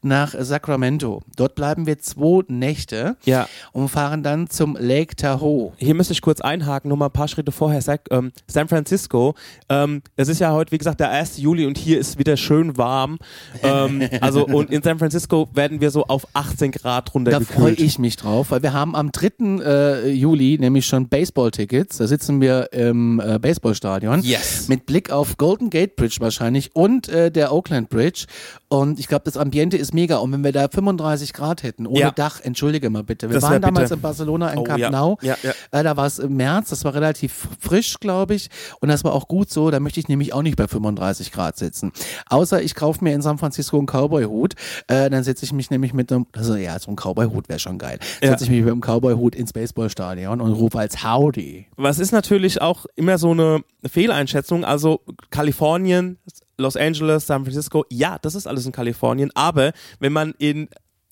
nach 0.02 0.36
Sacramento. 0.38 1.22
Dort 1.36 1.56
bleiben 1.56 1.86
wir 1.88 1.98
zwei 2.00 2.44
Nächte 2.48 3.18
Ja. 3.26 3.48
und 3.72 3.90
fahren 3.90 4.24
dann 4.24 4.50
zum 4.50 4.78
Lake 4.80 5.16
Tahoe. 5.16 5.74
Hier 5.78 5.96
müsste 5.96 6.14
ich 6.14 6.22
kurz 6.22 6.42
einhaken, 6.42 6.90
nur 6.90 6.98
mal 6.98 7.06
ein 7.08 7.12
paar 7.12 7.28
Schritte 7.28 7.52
vorher. 7.52 7.80
Ähm, 8.12 8.32
San 8.48 8.68
Francisco, 8.68 8.99
ähm, 9.70 10.02
es 10.16 10.28
ist 10.28 10.40
ja 10.40 10.52
heute, 10.52 10.72
wie 10.72 10.78
gesagt, 10.78 11.00
der 11.00 11.10
1. 11.12 11.38
Juli 11.38 11.66
und 11.66 11.78
hier 11.78 12.00
ist 12.00 12.18
wieder 12.18 12.36
schön 12.38 12.78
warm. 12.78 13.18
Ähm, 13.64 14.08
also 14.22 14.46
und 14.46 14.70
in 14.72 14.82
San 14.84 15.00
Francisco 15.00 15.48
werden 15.54 15.82
wir 15.82 15.92
so 15.92 16.06
auf 16.06 16.28
18 16.34 16.72
Grad 16.72 17.08
Da 17.08 17.12
freue 17.12 17.14
runtergekühlt. 17.14 17.80
ich 17.80 18.00
mich 18.00 18.16
drauf, 18.18 18.52
weil 18.52 18.64
wir 18.64 18.74
haben 18.74 18.96
am 18.96 19.12
3. 19.12 19.30
Äh, 19.64 20.10
Juli 20.12 20.58
nämlich 20.60 20.86
schon 20.86 21.08
Baseball-Tickets. 21.08 21.98
Da 21.98 22.08
sitzen 22.08 22.42
wir 22.42 22.74
im 22.74 23.20
äh, 23.20 23.40
Baseballstadion. 23.40 24.22
Yes. 24.24 24.68
Mit 24.68 24.86
Blick 24.86 25.12
auf 25.12 25.38
Golden 25.38 25.70
Gate 25.70 25.96
Bridge 25.96 26.18
wahrscheinlich 26.20 26.76
und 26.76 27.08
äh, 27.10 27.32
der 27.32 27.54
Oakland 27.54 27.90
Bridge. 27.90 28.26
Und 28.68 29.00
ich 29.00 29.08
glaube, 29.08 29.24
das 29.26 29.38
Ambiente 29.38 29.78
ist 29.78 29.94
mega. 29.94 30.18
Und 30.18 30.32
wenn 30.32 30.44
wir 30.44 30.52
da 30.52 30.68
35 30.68 31.34
Grad 31.34 31.64
hätten, 31.64 31.88
ohne 31.88 32.00
Ja. 32.00 32.12
Dach, 32.12 32.40
entschuldige 32.42 32.90
mal 32.90 33.04
bitte. 33.04 33.30
Wir 33.30 33.36
Das 33.36 33.44
waren 33.44 33.62
damals 33.62 33.86
bitte. 33.90 33.96
in 33.96 34.02
Barcelona 34.02 34.52
in 34.52 34.60
Oh, 34.60 34.64
Camp 34.64 34.80
ja. 34.80 34.90
Nou. 34.92 35.18
Ja, 35.22 35.36
ja. 35.44 35.52
Äh, 35.72 35.84
da 35.84 35.98
war 35.98 36.06
es 36.06 36.20
im 36.20 36.36
März, 36.36 36.70
das 36.70 36.84
war 36.86 36.94
relativ 36.94 37.48
frisch, 37.60 37.96
glaube 38.00 38.36
ich. 38.36 38.50
Und 38.80 38.89
das 38.90 39.04
war 39.04 39.14
auch 39.14 39.28
gut 39.28 39.50
so. 39.50 39.72
Da 39.72 39.80
möchte 39.80 40.00
ich 40.00 40.08
nämlich 40.08 40.34
auch 40.34 40.42
nicht 40.42 40.56
bei 40.56 40.68
35 40.68 41.32
Grad 41.32 41.58
sitzen. 41.58 41.92
Außer 42.28 42.62
ich 42.62 42.76
kaufe 42.76 43.04
mir 43.04 43.14
in 43.14 43.22
San 43.22 43.38
Francisco 43.38 43.78
einen 43.78 43.88
Cowboy-Hut. 43.88 44.56
Äh, 44.88 45.10
dann 45.10 45.24
setze 45.24 45.46
ich 45.46 45.54
mich 45.54 45.70
nämlich 45.70 45.94
mit 45.94 46.12
einem, 46.12 46.28
also 46.34 46.56
ja, 46.56 46.78
so 46.80 46.92
ein 46.92 46.96
Cowboy-Hut 46.96 47.50
wäre 47.50 47.60
schon 47.60 47.78
geil. 47.78 48.00
Ja. 48.22 48.30
Setze 48.30 48.46
ich 48.46 48.50
mich 48.50 48.62
mit 48.62 48.72
einem 48.72 48.82
Cowboy-Hut 48.82 49.36
ins 49.36 49.54
Baseballstadion 49.54 50.42
und 50.42 50.52
rufe 50.54 50.80
als 50.80 51.04
Howdy. 51.04 51.68
Was 51.78 52.00
ist 52.00 52.12
natürlich 52.12 52.62
auch 52.62 52.86
immer 52.96 53.18
so 53.18 53.32
eine 53.32 53.64
Fehleinschätzung. 53.88 54.66
Also 54.66 55.02
Kalifornien, 55.30 56.18
Los 56.58 56.76
Angeles, 56.76 57.28
San 57.28 57.44
Francisco, 57.44 57.86
ja, 57.90 58.18
das 58.22 58.36
ist 58.36 58.48
alles 58.48 58.66
in 58.66 58.72
Kalifornien. 58.72 59.32
Aber 59.36 59.72
wenn 60.00 60.14
man 60.14 60.34
in 60.38 60.70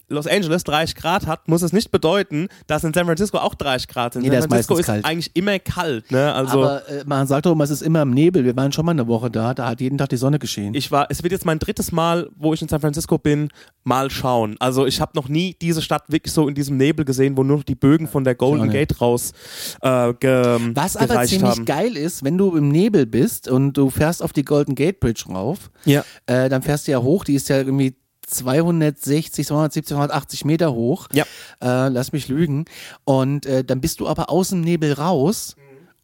Los 0.10 0.26
Angeles 0.26 0.64
30 0.64 0.96
Grad 0.96 1.28
hat, 1.28 1.48
muss 1.48 1.62
es 1.62 1.74
nicht 1.74 1.92
bedeuten, 1.92 2.48
dass 2.68 2.84
in 2.84 2.94
San 2.94 3.06
Francisco 3.06 3.38
auch 3.40 3.56
30 3.56 3.88
Grad 3.90 4.14
sind. 4.14 4.22
Nee, 4.24 4.30
San 4.30 4.38
ist 4.40 4.46
Francisco 4.48 4.78
ist 4.78 4.86
kalt. 4.86 5.04
eigentlich 5.06 5.32
immer 5.36 5.60
kalt. 5.60 6.10
Ne? 6.12 6.34
Also 6.34 6.64
Aber 6.64 6.88
äh, 6.90 7.04
man 7.06 7.28
sagt 7.28 7.46
doch 7.46 7.52
immer, 7.52 7.64
es 7.66 7.70
ist 7.72 7.82
immer 7.82 8.02
im 8.04 8.12
Nebel. 8.12 8.46
Wir 8.46 8.56
waren 8.56 8.72
schon 8.72 8.86
mal 8.86 8.92
eine 8.94 9.08
Woche 9.08 9.30
da, 9.30 9.54
da 9.54 9.68
hat 9.68 9.82
jeden 9.82 9.98
Tag 9.98 10.10
die 10.10 10.18
Sonne 10.18 10.40
geschienen. 10.40 10.76
ich 10.76 10.92
war, 10.92 11.08
es 11.10 11.24
wird 11.24 11.34
jetzt 11.34 11.46
mein 11.46 11.60
drittes 11.60 11.92
Mal, 11.92 12.30
wo 12.38 12.54
ich 12.54 12.62
in 12.62 12.68
San 12.70 12.80
Francisco 12.80 13.18
bin, 13.18 13.50
mal 13.84 14.10
schauen. 14.10 14.56
Also 14.60 14.86
ich 14.86 15.02
habe 15.02 15.12
noch 15.16 15.28
nie 15.28 15.56
diese 15.62 15.82
Stadt 15.82 16.04
wirklich 16.08 16.34
so 16.34 16.48
in 16.48 16.56
diesem 16.56 16.78
Nebel 16.78 17.04
gesehen, 17.04 17.36
wo 17.38 17.44
nur 17.44 17.58
noch 17.58 17.64
die 17.64 17.76
Bögen 17.76 18.08
von 18.08 18.24
der 18.24 18.36
Golden. 18.36 18.70
Gate 18.70 19.02
raus 19.02 19.34
äh, 19.82 20.14
ge, 20.14 20.60
Was 20.74 20.96
aber 20.98 21.24
ziemlich 21.26 21.52
haben. 21.58 21.66
geil 21.66 21.98
ist, 21.98 22.24
wenn 22.24 22.38
du 22.38 22.56
im 22.56 22.70
Nebel 22.70 23.06
bist 23.06 23.48
und 23.50 23.74
du 23.74 23.90
fährst 23.90 24.24
auf 24.24 24.32
die 24.34 24.44
Golden 24.46 24.76
Gate 24.76 25.00
Bridge 25.00 25.26
rauf, 25.30 25.70
Ja. 25.86 26.04
äh, 26.28 26.48
dann 26.50 26.62
fährst 26.62 26.88
du 26.88 26.92
ja 26.94 27.02
hoch, 27.02 27.24
die 27.24 27.36
ist 27.36 27.50
ja 27.50 27.58
irgendwie 27.58 27.96
260, 28.28 29.46
270, 29.46 29.88
280 29.88 30.46
Meter 30.46 30.74
hoch. 30.74 31.08
Ja. 31.14 31.26
Äh, 31.62 31.90
lass 31.90 32.12
mich 32.12 32.28
lügen. 32.28 32.66
Und 33.06 33.46
äh, 33.46 33.64
dann 33.64 33.82
bist 33.82 34.00
du 34.00 34.08
aber 34.08 34.30
aus 34.30 34.50
dem 34.50 34.62
Nebel 34.62 34.94
raus. 34.94 35.56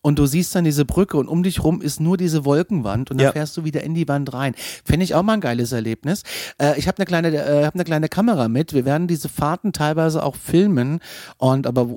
Und 0.05 0.19
du 0.19 0.25
siehst 0.25 0.53
dann 0.53 0.65
diese 0.65 0.83
Brücke 0.83 1.15
und 1.17 1.27
um 1.29 1.43
dich 1.43 1.63
rum 1.63 1.81
ist 1.81 1.99
nur 2.01 2.17
diese 2.17 2.43
Wolkenwand 2.43 3.09
und 3.09 3.17
dann 3.17 3.25
Ja. 3.27 3.31
fährst 3.31 3.55
du 3.57 3.63
wieder 3.63 3.83
in 3.83 3.95
die 3.95 4.05
Wand 4.07 4.33
rein. 4.33 4.53
Finde 4.83 5.05
ich 5.05 5.15
auch 5.15 5.23
mal 5.23 5.33
ein 5.33 5.41
geiles 5.41 5.71
Erlebnis. 5.71 6.23
Äh, 6.61 6.77
ich 6.77 6.87
habe 6.89 6.97
eine 6.97 7.05
kleine, 7.05 7.29
äh, 7.33 7.65
hab 7.65 7.73
eine 7.73 7.85
kleine 7.85 8.09
Kamera 8.09 8.49
mit. 8.49 8.73
Wir 8.73 8.83
werden 8.83 9.07
diese 9.07 9.29
Fahrten 9.29 9.71
teilweise 9.71 10.21
auch 10.21 10.35
filmen 10.35 10.99
und 11.37 11.65
aber 11.65 11.87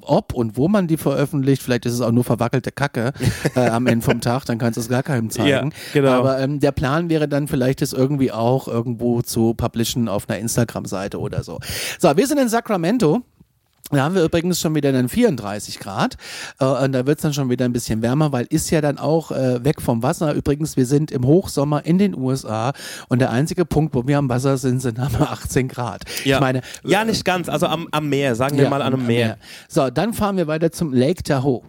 ob 0.00 0.32
und 0.32 0.56
wo 0.56 0.68
man 0.68 0.86
die 0.86 0.96
veröffentlicht, 0.96 1.62
vielleicht 1.62 1.84
ist 1.84 1.92
es 1.92 2.00
auch 2.00 2.12
nur 2.12 2.24
verwackelte 2.24 2.72
Kacke 2.72 3.12
äh, 3.54 3.68
am 3.68 3.86
Ende 3.86 4.04
vom 4.04 4.22
Tag, 4.22 4.46
dann 4.46 4.56
kannst 4.58 4.78
du 4.78 4.80
es 4.80 4.88
gar 4.88 5.02
keinem 5.02 5.28
zeigen. 5.28 5.70
Ja, 5.70 5.76
genau. 5.92 6.12
Aber 6.12 6.40
ähm, 6.40 6.60
der 6.60 6.72
Plan 6.72 7.10
wäre 7.10 7.28
dann 7.28 7.46
vielleicht, 7.46 7.82
es 7.82 7.92
irgendwie 7.92 8.32
auch 8.32 8.68
irgendwo 8.68 9.20
zu 9.20 9.52
publishen 9.52 10.08
auf 10.08 10.28
einer 10.30 10.38
Instagram-Seite 10.38 11.20
oder 11.20 11.44
so. 11.44 11.58
So, 11.98 12.16
wir 12.16 12.26
sind 12.26 12.38
in 12.38 12.48
Sacramento. 12.48 13.20
Da 13.90 14.04
haben 14.04 14.14
wir 14.14 14.22
übrigens 14.22 14.60
schon 14.60 14.74
wieder 14.74 14.92
dann 14.92 15.08
34 15.08 15.78
Grad 15.78 16.16
äh, 16.60 16.64
und 16.64 16.92
da 16.92 17.06
wird's 17.06 17.22
dann 17.22 17.34
schon 17.34 17.50
wieder 17.50 17.64
ein 17.64 17.72
bisschen 17.72 18.02
wärmer, 18.02 18.32
weil 18.32 18.46
ist 18.48 18.70
ja 18.70 18.80
dann 18.80 18.98
auch 18.98 19.32
äh, 19.32 19.64
weg 19.64 19.82
vom 19.82 20.02
Wasser. 20.02 20.32
Übrigens, 20.34 20.76
wir 20.76 20.86
sind 20.86 21.10
im 21.10 21.26
Hochsommer 21.26 21.84
in 21.84 21.98
den 21.98 22.16
USA 22.16 22.72
und 23.08 23.20
der 23.20 23.30
einzige 23.30 23.64
Punkt, 23.64 23.94
wo 23.94 24.06
wir 24.06 24.18
am 24.18 24.28
Wasser 24.28 24.58
sind, 24.58 24.80
sind 24.80 24.98
haben 24.98 25.18
wir 25.18 25.30
18 25.30 25.68
Grad. 25.68 26.04
Ja. 26.24 26.36
Ich 26.36 26.40
meine, 26.40 26.60
ja, 26.84 27.04
nicht 27.04 27.24
ganz, 27.24 27.48
also 27.48 27.66
am, 27.66 27.88
am 27.90 28.08
Meer, 28.08 28.34
sagen 28.34 28.56
wir 28.56 28.64
ja, 28.64 28.70
mal 28.70 28.82
an 28.82 28.94
einem 28.94 29.06
Meer. 29.06 29.38
So, 29.68 29.90
dann 29.90 30.14
fahren 30.14 30.36
wir 30.36 30.46
weiter 30.46 30.70
zum 30.70 30.92
Lake 30.92 31.22
Tahoe. 31.22 31.62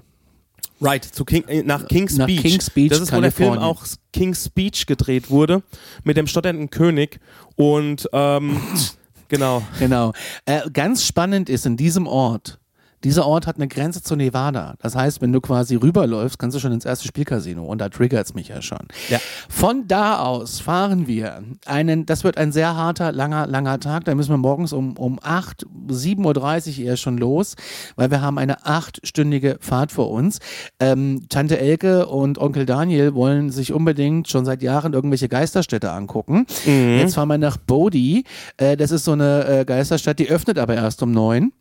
Right, 0.82 1.06
zu 1.06 1.26
King, 1.26 1.44
äh, 1.48 1.62
nach 1.62 1.88
King's 1.88 2.18
Nach 2.18 2.26
Beach. 2.26 2.42
King's 2.42 2.70
Beach, 2.72 2.90
das 2.90 3.02
ist, 3.02 3.14
wo 3.14 3.22
der 3.22 3.32
Film 3.32 3.54
Kalifornien. 3.54 3.78
auch 3.78 3.86
King's 4.12 4.50
Beach 4.50 4.86
gedreht 4.88 5.30
wurde, 5.30 5.62
mit 6.04 6.18
dem 6.18 6.26
stotternden 6.26 6.72
König. 6.72 7.20
Und 7.56 8.10
ähm, 8.14 8.60
genau. 9.32 9.63
Genau. 9.80 10.13
Äh, 10.46 10.70
ganz 10.72 11.04
spannend 11.04 11.50
ist 11.50 11.65
in 11.65 11.76
diesem 11.76 12.06
Ort, 12.06 12.60
dieser 13.04 13.26
Ort 13.26 13.48
hat 13.48 13.58
eine 13.58 13.68
Grenze 13.68 14.02
zu 14.02 14.16
Nevada. 14.16 14.76
Das 14.80 14.96
heißt, 14.96 15.22
wenn 15.22 15.32
du 15.32 15.42
quasi 15.42 15.76
rüberläufst, 15.76 16.38
kannst 16.40 16.56
du 16.56 16.60
schon 16.60 16.72
ins 16.72 16.86
erste 16.86 17.08
Spielcasino 17.08 17.64
und 17.64 17.80
da 17.80 17.90
triggert's 17.90 18.34
mich 18.34 18.50
ja 18.50 18.62
schon. 18.62 18.88
Ja. 19.10 19.20
Von 19.50 19.88
da 19.88 20.20
aus 20.20 20.60
fahren 20.60 21.08
wir 21.08 21.44
einen, 21.66 22.06
das 22.06 22.24
wird 22.24 22.38
ein 22.38 22.52
sehr 22.52 22.76
harter, 22.76 23.12
langer, 23.12 23.48
langer 23.48 23.80
Tag. 23.80 24.06
Da 24.06 24.16
müssen 24.16 24.32
wir 24.32 24.38
morgens 24.38 24.74
um, 24.74 24.98
um 24.98 25.20
8, 25.22 25.66
7.30 25.90 26.80
Uhr 26.80 26.86
eher 26.86 26.98
schon 26.98 27.18
los, 27.18 27.56
weil 27.96 28.12
wir 28.12 28.22
haben 28.22 28.38
eine 28.38 28.66
achtstündige 28.66 29.58
Fahrt 29.60 29.92
vor 29.92 30.12
uns. 30.12 30.40
Ähm, 30.80 31.26
Tante 31.30 31.60
Elke 31.60 32.08
und 32.08 32.38
Onkel 32.38 32.66
Daniel 32.66 33.14
wollen 33.16 33.50
sich 33.50 33.74
unbedingt 33.74 34.28
schon 34.28 34.46
seit 34.46 34.62
Jahren 34.62 34.94
irgendwelche 34.94 35.30
Geisterstädte 35.30 35.92
angucken. 35.92 36.46
Jetzt 36.66 37.16
fahren 37.16 37.28
wir 37.30 37.38
nach 37.38 37.58
Bodie. 37.58 38.26
Äh, 38.58 38.78
das 38.78 38.92
ist 38.92 39.06
so 39.06 39.14
eine 39.14 39.48
äh, 39.48 39.66
Geisterstadt, 39.66 40.20
die 40.20 40.30
öffnet 40.30 40.60
aber 40.60 40.76
erst 40.76 41.02
um 41.04 41.12
neun. 41.12 41.52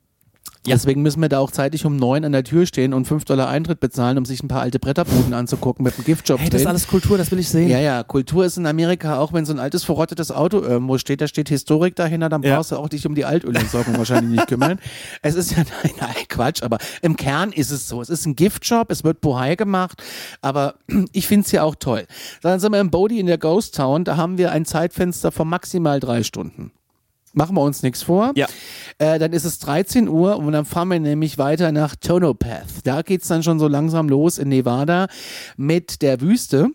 Deswegen 0.66 1.01
müssen 1.01 1.23
wir 1.23 1.31
da 1.31 1.38
auch 1.38 1.51
zeitig 1.51 1.87
um 1.87 1.96
neun 1.96 2.23
an 2.25 2.33
der 2.33 2.44
Tür 2.44 2.66
stehen 2.66 2.92
und 2.92 3.07
fünf 3.07 3.25
Dollar 3.25 3.49
Eintritt 3.49 3.81
bezahlen, 3.81 4.18
um 4.18 4.27
sich 4.27 4.42
ein 4.42 4.49
paar 4.49 4.61
alte 4.61 4.79
Bretterbuden 4.79 5.33
anzugucken 5.33 5.83
mit 5.83 5.94
einem 5.94 6.05
Giftjob 6.05 6.38
Hey, 6.38 6.51
das 6.51 6.61
ist 6.62 6.66
alles 6.66 6.87
Kultur, 6.87 7.16
das 7.16 7.31
will 7.31 7.38
ich 7.38 7.49
sehen. 7.49 7.68
Ja, 7.70 7.79
ja, 7.79 8.03
Kultur 8.03 8.44
ist 8.44 8.59
in 8.59 8.66
Amerika, 8.66 9.18
auch 9.18 9.33
wenn 9.33 9.46
so 9.46 9.55
ein 9.55 9.59
altes 9.59 9.85
verrottetes 9.85 10.31
Auto 10.31 10.61
irgendwo 10.61 10.99
steht, 10.99 11.23
da 11.23 11.29
steht 11.29 11.49
Historik 11.49 11.96
dahinter, 11.96 12.29
dann 12.29 12.42
Ja. 12.42 12.57
brauchst 12.57 12.73
du 12.73 12.77
auch 12.77 12.90
dich 12.90 13.07
um 13.07 13.14
die 13.14 13.25
Altölentsorgung 13.25 13.96
wahrscheinlich 13.96 14.33
nicht 14.33 14.49
kümmern. 14.49 14.79
Es 15.23 15.35
ist 15.35 15.51
ja, 15.53 15.59
nein, 15.83 15.92
nein, 15.99 16.14
Quatsch, 16.29 16.62
aber 16.62 16.79
im 17.01 17.16
Kern 17.16 17.53
ist 17.53 17.70
es 17.70 17.88
so. 17.88 18.03
Es 18.03 18.11
ist 18.11 18.27
ein 18.27 18.37
Giftjob, 18.37 18.90
es 18.90 19.03
wird 19.03 19.20
Bohai 19.23 19.57
gemacht, 19.57 20.03
aber 20.42 20.75
ich 21.12 21.27
find's 21.27 21.53
ja 21.53 21.62
auch 21.62 21.75
toll. 21.75 22.07
Dann 22.42 22.61
sind 22.61 22.73
wir 22.73 22.81
in 22.81 22.90
Bodie 22.90 23.18
in 23.18 23.27
der 23.27 23.38
Ghost 23.38 23.77
Town, 23.77 24.05
da 24.05 24.16
haben 24.18 24.37
wir 24.37 24.53
ein 24.53 24.66
Zeitfenster 24.66 25.33
von 25.33 25.49
maximal 25.49 26.01
drei 26.01 26.23
Stunden. 26.23 26.73
Machen 27.33 27.55
wir 27.55 27.62
uns 27.62 27.83
nichts 27.83 28.03
vor. 28.03 28.33
Ja. 28.35 28.47
Äh, 28.99 29.19
dann 29.19 29.33
ist 29.33 29.45
es 29.45 29.61
13 29.61 30.09
Uhr 30.09 30.37
und 30.37 30.53
dann 30.53 30.64
fahren 30.64 30.88
wir 30.88 30.99
nämlich 30.99 31.38
weiter 31.38 31.71
nach 31.71 31.95
Tonopath. 31.95 32.85
Da 32.85 33.03
geht's 33.03 33.29
dann 33.29 33.43
schon 33.43 33.59
so 33.59 33.69
langsam 33.69 34.09
los 34.09 34.38
in 34.38 34.49
Nevada 34.49 35.07
mit 35.57 36.03
der 36.03 36.21
Wüste 36.21 36.71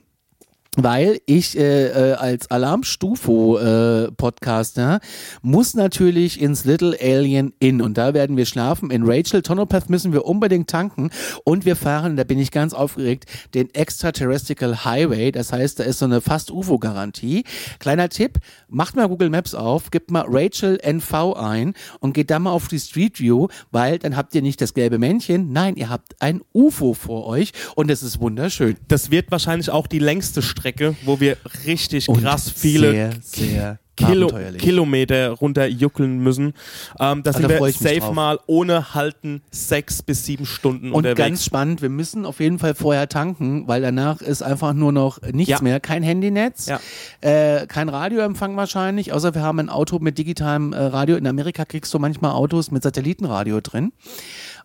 weil 0.78 1.20
ich 1.26 1.58
äh, 1.58 1.88
äh, 1.88 2.14
als 2.14 2.52
Alarmstufo-Podcaster 2.52 4.96
äh, 4.96 5.00
muss 5.42 5.74
natürlich 5.74 6.40
ins 6.42 6.66
Little 6.66 6.98
Alien 7.02 7.54
Inn 7.60 7.82
und 7.82 7.98
da 7.98 8.14
werden 8.14 8.36
wir 8.38 8.46
schlafen. 8.46 8.92
In 8.92 9.04
Rachel 9.06 9.42
Tonopath 9.42 9.90
müssen 9.90 10.14
wir 10.14 10.26
unbedingt 10.26 10.70
tanken 10.70 11.10
und 11.44 11.66
wir 11.66 11.76
fahren, 11.76 12.16
da 12.18 12.24
bin 12.24 12.40
ich 12.40 12.52
ganz 12.52 12.74
aufgeregt, 12.74 13.26
den 13.54 13.74
Extraterrestrial 13.74 14.86
Highway. 14.86 15.32
Das 15.32 15.52
heißt, 15.52 15.80
da 15.80 15.84
ist 15.84 16.00
so 16.00 16.06
eine 16.06 16.22
fast 16.22 16.52
UFO-Garantie. 16.52 17.44
Kleiner 17.80 18.10
Tipp, 18.10 18.40
macht 18.68 18.96
mal 18.96 19.08
Google 19.08 19.30
Maps 19.30 19.56
auf, 19.56 19.92
gebt 19.92 20.12
mal 20.12 20.26
Rachel 20.28 20.80
NV 20.84 21.36
ein 21.36 21.74
und 22.00 22.14
geht 22.14 22.30
dann 22.30 22.44
mal 22.44 22.52
auf 22.52 22.68
die 22.68 22.80
Street 22.80 23.20
View, 23.20 23.48
weil 23.72 24.00
dann 24.00 24.18
habt 24.18 24.36
ihr 24.36 24.42
nicht 24.42 24.62
das 24.62 24.74
gelbe 24.74 24.98
Männchen, 24.98 25.52
nein, 25.52 25.76
ihr 25.76 25.90
habt 25.90 26.22
ein 26.22 26.42
UFO 26.54 26.94
vor 26.94 27.28
euch 27.28 27.52
und 27.76 27.90
es 27.90 28.04
ist 28.04 28.20
wunderschön. 28.20 28.78
Das 28.88 29.12
wird 29.12 29.32
wahrscheinlich 29.32 29.70
auch 29.70 29.88
die 29.88 30.00
längste 30.00 30.42
Strecke 30.42 30.65
Strecke, 30.66 30.96
wo 31.04 31.20
wir 31.20 31.38
richtig 31.68 32.10
und 32.10 32.24
krass 32.24 32.50
viele 32.50 32.92
sehr, 32.92 33.14
sehr 33.22 33.80
Kilo 33.96 34.28
Kilometer 34.58 35.30
runterjuckeln 35.30 36.18
müssen. 36.20 36.54
Ähm, 37.00 37.24
da 37.24 37.32
sind 37.32 37.44
da 37.44 37.50
wir 37.50 37.72
safe 37.72 38.12
mal 38.14 38.40
ohne 38.46 38.94
Halten 38.94 39.42
sechs 39.52 40.02
bis 40.02 40.26
sieben 40.26 40.46
Stunden 40.46 40.88
und 40.88 40.96
unterwegs. 40.96 41.18
ganz 41.20 41.46
spannend, 41.46 41.82
wir 41.82 41.90
müssen 41.90 42.26
auf 42.26 42.40
jeden 42.42 42.60
Fall 42.60 42.76
vorher 42.76 43.08
tanken, 43.08 43.68
weil 43.68 43.82
danach 43.82 44.22
ist 44.22 44.42
einfach 44.42 44.74
nur 44.74 44.92
noch 44.92 45.22
nichts 45.22 45.50
Ja. 45.52 45.62
mehr. 45.62 45.80
Kein 45.80 46.04
Handynetz, 46.04 46.66
Ja. 46.68 46.80
äh, 47.22 47.68
kein 47.68 47.88
Radioempfang 47.88 48.58
wahrscheinlich, 48.58 49.14
außer 49.14 49.34
wir 49.34 49.42
haben 49.44 49.60
ein 49.60 49.70
Auto 49.70 50.00
mit 50.00 50.18
digitalem 50.18 50.74
äh, 50.74 50.78
Radio. 50.78 51.16
In 51.16 51.28
Amerika 51.28 51.64
kriegst 51.64 51.94
du 51.94 52.00
manchmal 52.00 52.32
Autos 52.32 52.72
mit 52.72 52.84
Satellitenradio 52.84 53.62
drin. 53.62 53.94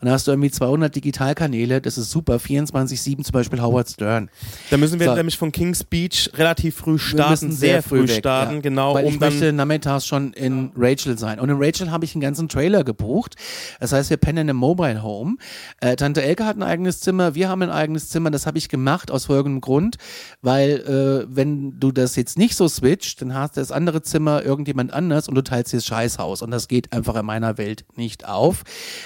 Und 0.01 0.07
da 0.07 0.12
hast 0.12 0.26
du 0.26 0.32
irgendwie 0.32 0.51
200 0.51 0.94
Digitalkanäle, 0.94 1.80
das 1.80 1.98
ist 1.98 2.11
super. 2.11 2.36
24-7 2.36 3.22
zum 3.22 3.32
Beispiel 3.32 3.61
Howard 3.61 3.88
Stern. 3.90 4.30
Da 4.70 4.76
müssen 4.76 4.98
wir 4.98 5.07
So. 5.07 5.14
nämlich 5.14 5.36
von 5.36 5.53
Kings 5.53 5.84
Beach 5.84 6.30
relativ 6.34 6.76
früh 6.76 6.98
starten, 6.98 7.30
müssen 7.30 7.53
sehr, 7.53 7.82
früh 7.82 8.09
weg, 8.09 8.18
starten, 8.18 8.57
ja. 8.57 8.61
genau, 8.61 8.94
Weil 8.94 9.05
um 9.05 9.12
ich 9.12 9.18
dann 9.18 9.32
möchte 9.32 9.53
nachmittags 9.53 10.07
schon 10.07 10.32
in 10.32 10.72
Rachel 10.76 11.18
sein. 11.18 11.38
Und 11.38 11.51
in 11.51 11.57
Rachel 11.59 11.90
habe 11.90 12.05
ich 12.05 12.14
einen 12.14 12.22
ganzen 12.22 12.48
Trailer 12.48 12.82
gebucht. 12.82 13.36
Das 13.78 13.92
heißt, 13.92 14.09
wir 14.11 14.16
pennen 14.16 14.48
einem 14.48 14.57
Mobile 14.57 15.03
Home. 15.03 15.36
Äh, 15.80 15.96
Tante 15.96 16.22
Elke 16.22 16.46
hat 16.46 16.57
ein 16.57 16.62
eigenes 16.62 17.01
Zimmer, 17.01 17.34
wir 17.34 17.48
haben 17.48 17.62
ein 17.62 17.70
eigenes 17.70 18.09
Zimmer. 18.09 18.30
Das 18.30 18.46
habe 18.46 18.57
ich 18.59 18.68
gemacht 18.68 19.11
aus 19.11 19.26
folgendem 19.26 19.61
Grund, 19.61 19.96
weil 20.40 21.26
äh, 21.28 21.34
wenn 21.34 21.78
du 21.78 21.92
das 21.92 22.16
jetzt 22.16 22.38
nicht 22.38 22.55
so 22.57 22.68
switcht, 22.68 23.20
dann 23.20 23.34
hast 23.34 23.57
das 23.57 23.70
andere 23.70 24.03
Zimmer 24.03 24.42
irgendjemand 24.42 24.92
anders 24.92 25.28
und 25.28 25.34
du 25.34 25.42
teilst 25.42 25.72
dir 25.72 25.76
das 25.76 25.86
Scheißhaus. 25.86 26.40
Und 26.42 26.51
das 26.51 26.68
geht 26.68 26.92
einfach 26.92 27.16
in 27.16 27.26
meiner 27.26 27.59
Welt 27.59 27.84
nicht 27.96 28.26
auf, 28.26 28.62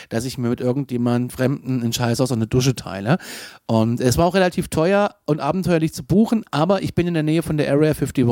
dass 0.08 0.24
ich 0.24 0.38
mir 0.38 0.50
mit 0.50 0.60
irgendjemand 0.84 1.32
Fremden 1.32 1.82
ein 1.82 1.92
Scheißhaus 1.92 2.30
und 2.30 2.38
eine 2.38 2.46
Dusche 2.46 2.74
teile. 2.74 3.18
Und 3.66 4.00
es 4.00 4.18
war 4.18 4.26
auch 4.26 4.34
relativ 4.34 4.68
teuer 4.68 5.14
und 5.24 5.40
abenteuerlich 5.40 5.94
zu 5.94 6.04
buchen, 6.04 6.44
aber 6.50 6.82
ich 6.82 6.94
bin 6.94 7.06
in 7.06 7.14
der 7.14 7.22
Nähe 7.22 7.42
von 7.42 7.56
der 7.56 7.70
Area 7.70 7.92
51 7.92 8.24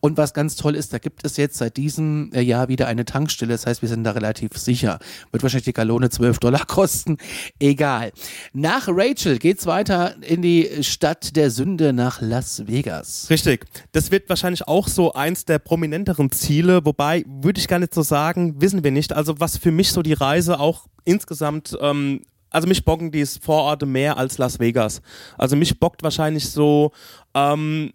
und 0.00 0.16
was 0.16 0.34
ganz 0.34 0.54
toll 0.54 0.76
ist, 0.76 0.92
da 0.92 0.98
gibt 0.98 1.24
es 1.24 1.36
jetzt 1.36 1.58
seit 1.58 1.76
diesem 1.76 2.30
äh, 2.32 2.40
Jahr 2.40 2.68
wieder 2.68 2.86
eine 2.86 3.04
Tankstelle, 3.04 3.52
das 3.52 3.66
heißt, 3.66 3.82
wir 3.82 3.88
sind 3.88 4.04
da 4.04 4.12
relativ 4.12 4.56
sicher. 4.56 5.00
Wird 5.32 5.42
wahrscheinlich 5.42 5.64
die 5.64 5.72
Gallone 5.72 6.10
12 6.10 6.38
Dollar 6.38 6.64
kosten, 6.66 7.16
egal. 7.58 8.12
Nach 8.52 8.86
Rachel 8.88 9.38
geht's 9.38 9.66
weiter 9.66 10.14
in 10.22 10.42
die 10.42 10.68
Stadt 10.82 11.34
der 11.34 11.50
Sünde 11.50 11.92
nach 11.92 12.20
Las 12.20 12.68
Vegas. 12.68 13.26
Richtig. 13.30 13.66
Das 13.90 14.12
wird 14.12 14.28
wahrscheinlich 14.28 14.68
auch 14.68 14.86
so 14.86 15.12
eins 15.12 15.44
der 15.44 15.58
prominenteren 15.58 16.30
Ziele, 16.30 16.84
wobei 16.84 17.24
würde 17.26 17.58
ich 17.58 17.66
gar 17.66 17.80
nicht 17.80 17.94
so 17.94 18.02
sagen, 18.02 18.60
wissen 18.60 18.84
wir 18.84 18.92
nicht. 18.92 19.12
Also 19.12 19.40
was 19.40 19.56
für 19.56 19.72
mich 19.72 19.90
so 19.90 20.02
die 20.02 20.12
Reise 20.12 20.60
auch 20.60 20.86
insgesamt, 21.08 21.76
ähm, 21.90 22.22
also 22.50 22.66
mich 22.66 22.84
bocken 22.84 23.10
die 23.10 23.26
Vororte 23.26 23.86
mehr 23.86 24.16
als 24.16 24.38
Las 24.38 24.58
Vegas. 24.58 25.02
Also 25.36 25.54
mich 25.56 25.78
bockt 25.78 26.02
wahrscheinlich 26.02 26.48
so 26.48 26.92
ähm, 27.34 27.92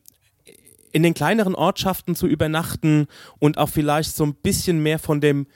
in 0.91 1.01
den 1.03 1.13
kleineren 1.15 1.55
Ortschaften 1.55 2.15
zu 2.15 2.27
übernachten 2.27 3.07
und 3.39 3.57
auch 3.57 3.69
vielleicht 3.69 4.15
so 4.15 4.23
ein 4.25 4.35
bisschen 4.35 4.83
mehr 4.83 4.99
von 4.99 5.21
dem 5.21 5.47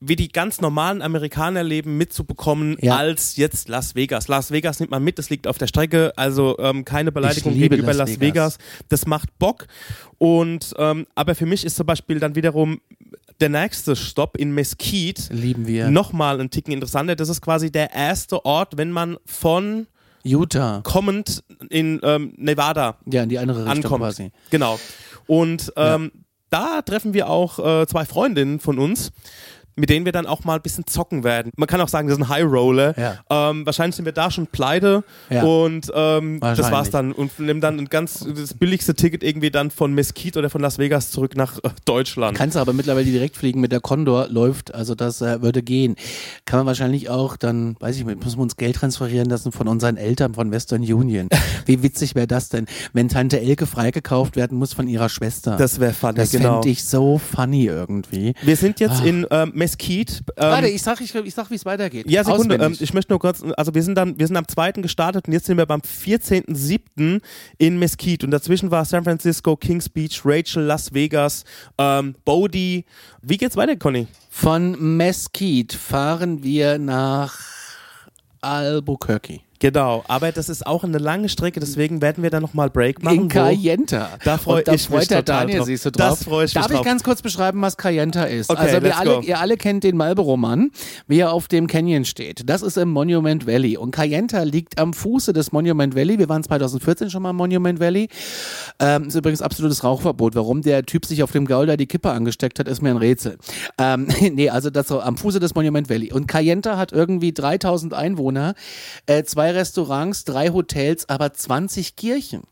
wie 0.00 0.14
die 0.14 0.28
ganz 0.28 0.60
normalen 0.60 1.02
Amerikaner 1.02 1.64
leben, 1.64 1.96
mitzubekommen, 1.96 2.76
Ja. 2.80 2.96
als 2.98 3.34
jetzt 3.34 3.68
Las 3.68 3.96
Vegas. 3.96 4.28
Las 4.28 4.52
Vegas 4.52 4.78
nimmt 4.78 4.92
man 4.92 5.02
mit, 5.02 5.18
das 5.18 5.28
liegt 5.28 5.48
auf 5.48 5.58
der 5.58 5.66
Strecke, 5.66 6.12
also 6.14 6.56
ähm, 6.60 6.84
keine 6.84 7.10
Beleidigung 7.10 7.54
gegenüber 7.54 7.88
Las 7.88 8.10
Las, 8.10 8.20
Vegas. 8.20 8.20
Vegas. 8.20 8.58
Das 8.90 9.06
macht 9.06 9.36
Bock. 9.40 9.66
Und 10.18 10.72
ähm, 10.78 11.06
aber 11.16 11.34
für 11.34 11.46
mich 11.46 11.64
ist 11.64 11.74
zum 11.76 11.86
Beispiel 11.86 12.20
dann 12.20 12.36
wiederum 12.36 12.80
der 13.40 13.48
nächste 13.48 13.94
Stopp 13.96 14.36
in 14.36 14.52
Mesquite 14.52 15.32
Lieben 15.32 15.66
wir. 15.66 15.90
nochmal 15.90 16.40
ein 16.40 16.50
Ticken 16.50 16.72
interessanter. 16.72 17.16
Das 17.16 17.28
ist 17.28 17.40
quasi 17.40 17.70
der 17.70 17.92
erste 17.94 18.44
Ort, 18.44 18.76
wenn 18.76 18.90
man 18.90 19.16
von 19.26 19.86
Utah. 20.24 20.80
kommend 20.82 21.44
in 21.70 22.00
ähm, 22.02 22.34
Nevada 22.36 22.96
Ja, 23.10 23.22
in 23.22 23.28
die 23.28 23.38
andere 23.38 23.60
Richtung 23.64 23.76
ankommt. 23.84 24.00
quasi. 24.02 24.32
Genau. 24.50 24.78
Und 25.26 25.72
ähm, 25.76 26.10
da 26.50 26.82
treffen 26.82 27.14
wir 27.14 27.28
auch 27.28 27.58
äh, 27.82 27.86
zwei 27.86 28.04
Freundinnen 28.04 28.58
von 28.60 28.78
uns, 28.78 29.10
mit 29.78 29.90
denen 29.90 30.04
wir 30.04 30.12
dann 30.12 30.26
auch 30.26 30.44
mal 30.44 30.56
ein 30.56 30.62
bisschen 30.62 30.86
zocken 30.86 31.24
werden. 31.24 31.52
Man 31.56 31.66
kann 31.66 31.80
auch 31.80 31.88
sagen, 31.88 32.08
das 32.08 32.18
ist 32.18 32.24
ein 32.24 32.28
High 32.28 32.44
Roller. 32.44 32.94
Ja. 32.98 33.50
Ähm, 33.50 33.64
wahrscheinlich 33.64 33.96
sind 33.96 34.04
wir 34.04 34.12
da 34.12 34.30
schon 34.30 34.46
pleite 34.46 35.04
Ja. 35.30 35.42
und 35.44 35.90
ähm, 35.94 36.40
das 36.40 36.70
war's 36.70 36.90
dann. 36.90 37.12
Und 37.12 37.38
nehmen 37.38 37.60
dann 37.60 37.78
ein 37.78 37.86
ganz 37.88 38.26
das 38.36 38.54
billigste 38.54 38.94
Ticket 38.94 39.22
irgendwie 39.22 39.50
dann 39.50 39.70
von 39.70 39.92
Mesquite 39.94 40.38
oder 40.38 40.50
von 40.50 40.60
Las 40.60 40.78
Vegas 40.78 41.10
zurück 41.10 41.36
nach 41.36 41.58
äh, 41.58 41.70
Deutschland. 41.84 42.36
Kannst 42.36 42.56
du 42.56 42.60
aber 42.60 42.72
mittlerweile 42.72 43.06
direkt 43.06 43.36
fliegen 43.36 43.60
mit 43.60 43.72
der 43.72 43.80
Condor, 43.80 44.28
läuft, 44.28 44.74
also 44.74 44.94
das 44.94 45.20
äh, 45.22 45.40
würde 45.42 45.62
gehen. 45.62 45.96
Kann 46.44 46.60
man 46.60 46.66
wahrscheinlich 46.66 47.08
auch 47.10 47.36
dann, 47.36 47.76
weiß 47.80 47.96
ich 47.96 48.04
nicht, 48.04 48.22
müssen 48.24 48.38
wir 48.38 48.42
uns 48.42 48.56
Geld 48.56 48.76
transferieren 48.76 49.28
lassen 49.28 49.52
von 49.52 49.68
unseren 49.68 49.96
Eltern 49.96 50.34
von 50.34 50.50
Western 50.50 50.82
Union. 50.82 51.28
Wie 51.66 51.82
witzig 51.82 52.14
wäre 52.14 52.26
das 52.26 52.48
denn, 52.48 52.66
wenn 52.92 53.08
Tante 53.08 53.40
Elke 53.40 53.66
freigekauft 53.66 54.36
werden 54.36 54.58
muss 54.58 54.72
von 54.72 54.88
ihrer 54.88 55.08
Schwester? 55.08 55.56
das 55.56 55.78
wäre 55.80 55.92
funny, 55.92 56.14
das 56.14 56.30
genau. 56.30 56.54
fände 56.54 56.68
ich 56.70 56.84
so 56.84 57.18
funny 57.18 57.66
irgendwie. 57.66 58.34
wir 58.42 58.56
sind 58.56 58.80
jetzt 58.80 59.02
Ah. 59.02 59.04
in 59.04 59.26
ähm, 59.30 59.52
Mesquite. 59.54 59.67
Ähm, 60.36 60.50
Warte, 60.50 60.68
ich 60.68 60.82
sag, 60.82 61.00
ich, 61.00 61.14
ich 61.14 61.34
sag, 61.34 61.50
wie 61.50 61.54
es 61.54 61.64
weitergeht. 61.64 62.10
Ja, 62.10 62.24
Sekunde. 62.24 62.56
Ähm, 62.56 62.76
ich 62.78 62.94
möchte 62.94 63.12
nur 63.12 63.18
kurz, 63.18 63.42
also 63.56 63.74
wir 63.74 63.82
sind 63.82 63.96
dann, 63.96 64.18
wir 64.18 64.26
sind 64.26 64.36
am 64.36 64.46
2. 64.46 64.72
gestartet 64.72 65.26
und 65.26 65.32
jetzt 65.32 65.46
sind 65.46 65.56
wir 65.56 65.66
beim 65.66 65.80
14.07. 65.80 67.20
in 67.58 67.78
Mesquite 67.78 68.26
und 68.26 68.30
dazwischen 68.30 68.70
war 68.70 68.84
San 68.84 69.04
Francisco, 69.04 69.56
Kings 69.56 69.88
Beach, 69.88 70.22
Rachel, 70.24 70.62
Las 70.64 70.94
Vegas, 70.94 71.44
ähm, 71.78 72.14
Bodie. 72.24 72.84
Wie 73.22 73.36
geht's 73.36 73.56
weiter, 73.56 73.76
Conny? 73.76 74.06
Von 74.30 74.96
Mesquite 74.96 75.76
fahren 75.76 76.42
wir 76.42 76.78
nach 76.78 77.38
Albuquerque. 78.40 79.40
Genau, 79.60 80.04
aber 80.06 80.30
das 80.32 80.48
ist 80.48 80.66
auch 80.66 80.84
eine 80.84 80.98
lange 80.98 81.28
Strecke, 81.28 81.58
deswegen 81.58 82.00
werden 82.00 82.22
wir 82.22 82.30
dann 82.30 82.42
nochmal 82.42 82.70
Break 82.70 83.02
machen. 83.02 83.22
In 83.22 83.28
Cayenta. 83.28 84.10
Da 84.24 84.38
freu 84.38 84.58
Und 84.58 84.68
da 84.68 84.72
ich 84.74 84.86
freut 84.86 85.00
mich 85.00 85.08
der 85.08 85.24
total 85.24 85.40
Daniel 85.40 85.58
drauf. 85.58 85.66
sich 85.66 85.80
so 85.80 85.90
drauf. 85.90 86.10
Das 86.10 86.24
freu 86.24 86.44
ich 86.44 86.54
mich 86.54 86.62
Darf 86.62 86.70
ich 86.70 86.76
drauf. 86.76 86.84
ganz 86.86 87.02
kurz 87.02 87.22
beschreiben, 87.22 87.60
was 87.60 87.76
Cayenta 87.76 88.24
ist? 88.24 88.50
Okay, 88.50 88.60
also 88.60 88.82
wir 88.82 88.96
alle, 88.96 89.20
ihr 89.22 89.40
alle 89.40 89.56
kennt 89.56 89.82
den 89.84 89.96
Marlboro-Mann, 89.96 90.70
wie 91.08 91.18
er 91.18 91.32
auf 91.32 91.48
dem 91.48 91.66
Canyon 91.66 92.04
steht. 92.04 92.48
Das 92.48 92.62
ist 92.62 92.76
im 92.78 92.90
Monument 92.90 93.46
Valley. 93.46 93.76
Und 93.76 93.90
Cayenta 93.90 94.42
liegt 94.44 94.78
am 94.78 94.92
Fuße 94.94 95.32
des 95.32 95.50
Monument 95.50 95.96
Valley. 95.96 96.18
Wir 96.18 96.28
waren 96.28 96.44
2014 96.44 97.10
schon 97.10 97.22
mal 97.22 97.30
im 97.30 97.36
Monument 97.36 97.80
Valley. 97.80 98.08
Ähm, 98.78 99.08
ist 99.08 99.16
übrigens 99.16 99.42
absolutes 99.42 99.82
Rauchverbot. 99.82 100.34
Warum 100.36 100.62
der 100.62 100.84
Typ 100.84 101.04
sich 101.04 101.22
auf 101.22 101.32
dem 101.32 101.46
Gaul 101.46 101.66
da 101.66 101.76
die 101.76 101.86
Kippe 101.86 102.10
angesteckt 102.10 102.58
hat, 102.60 102.68
ist 102.68 102.80
mir 102.80 102.90
ein 102.90 102.96
Rätsel. 102.96 103.38
Ähm, 103.78 104.06
nee, 104.32 104.50
also 104.50 104.70
das 104.70 104.86
so 104.88 105.00
am 105.00 105.16
Fuße 105.16 105.40
des 105.40 105.54
Monument 105.54 105.90
Valley. 105.90 106.12
Und 106.12 106.28
Cayenta 106.28 106.76
hat 106.76 106.92
irgendwie 106.92 107.32
3000 107.32 107.92
Einwohner, 107.94 108.54
äh, 109.06 109.24
zwei 109.24 109.47
Restaurants, 109.54 110.24
drei 110.24 110.50
Hotels, 110.50 111.08
aber 111.08 111.32
20 111.32 111.96
Kirchen. 111.96 112.42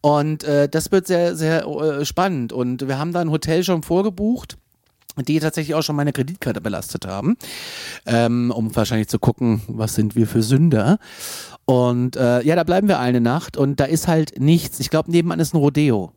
Und 0.00 0.44
äh, 0.44 0.68
das 0.68 0.90
wird 0.90 1.06
sehr, 1.06 1.36
sehr 1.36 1.66
äh, 1.66 2.04
spannend. 2.04 2.52
Und 2.52 2.88
wir 2.88 2.98
haben 2.98 3.12
da 3.12 3.20
ein 3.20 3.30
Hotel 3.30 3.62
schon 3.64 3.82
vorgebucht 3.82 4.56
die 5.26 5.40
tatsächlich 5.40 5.74
auch 5.74 5.82
schon 5.82 5.96
meine 5.96 6.12
Kreditkarte 6.12 6.60
belastet 6.60 7.06
haben, 7.06 7.36
ähm, 8.06 8.52
um 8.54 8.74
wahrscheinlich 8.76 9.08
zu 9.08 9.18
gucken, 9.18 9.62
was 9.66 9.94
sind 9.94 10.14
wir 10.14 10.28
für 10.28 10.42
Sünder. 10.42 10.98
Und 11.64 12.16
äh, 12.16 12.42
ja, 12.42 12.56
da 12.56 12.64
bleiben 12.64 12.88
wir 12.88 12.98
eine 12.98 13.20
Nacht 13.20 13.56
und 13.56 13.80
da 13.80 13.84
ist 13.84 14.08
halt 14.08 14.38
nichts. 14.38 14.80
Ich 14.80 14.90
glaube, 14.90 15.10
nebenan 15.10 15.40
ist 15.40 15.54
ein 15.54 15.58
Rodeo. 15.58 16.12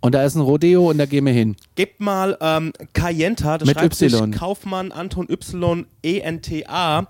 Ja. 0.00 0.06
Und 0.06 0.14
da 0.14 0.22
ist 0.24 0.36
ein 0.36 0.42
Rodeo 0.42 0.88
und 0.90 0.98
da 0.98 1.06
gehen 1.06 1.26
wir 1.26 1.32
hin. 1.32 1.56
Gebt 1.74 2.00
mal 2.00 2.36
ähm, 2.40 2.72
Cayenta, 2.92 3.58
das 3.58 3.66
Mit 3.66 3.76
schreibt 3.78 4.00
Y. 4.00 4.30
sich 4.30 4.38
Kaufmann 4.38 4.92
Anton 4.92 5.26
Y 5.28 5.86
E 6.04 6.20
N 6.20 6.40
T 6.40 6.64
A 6.68 7.06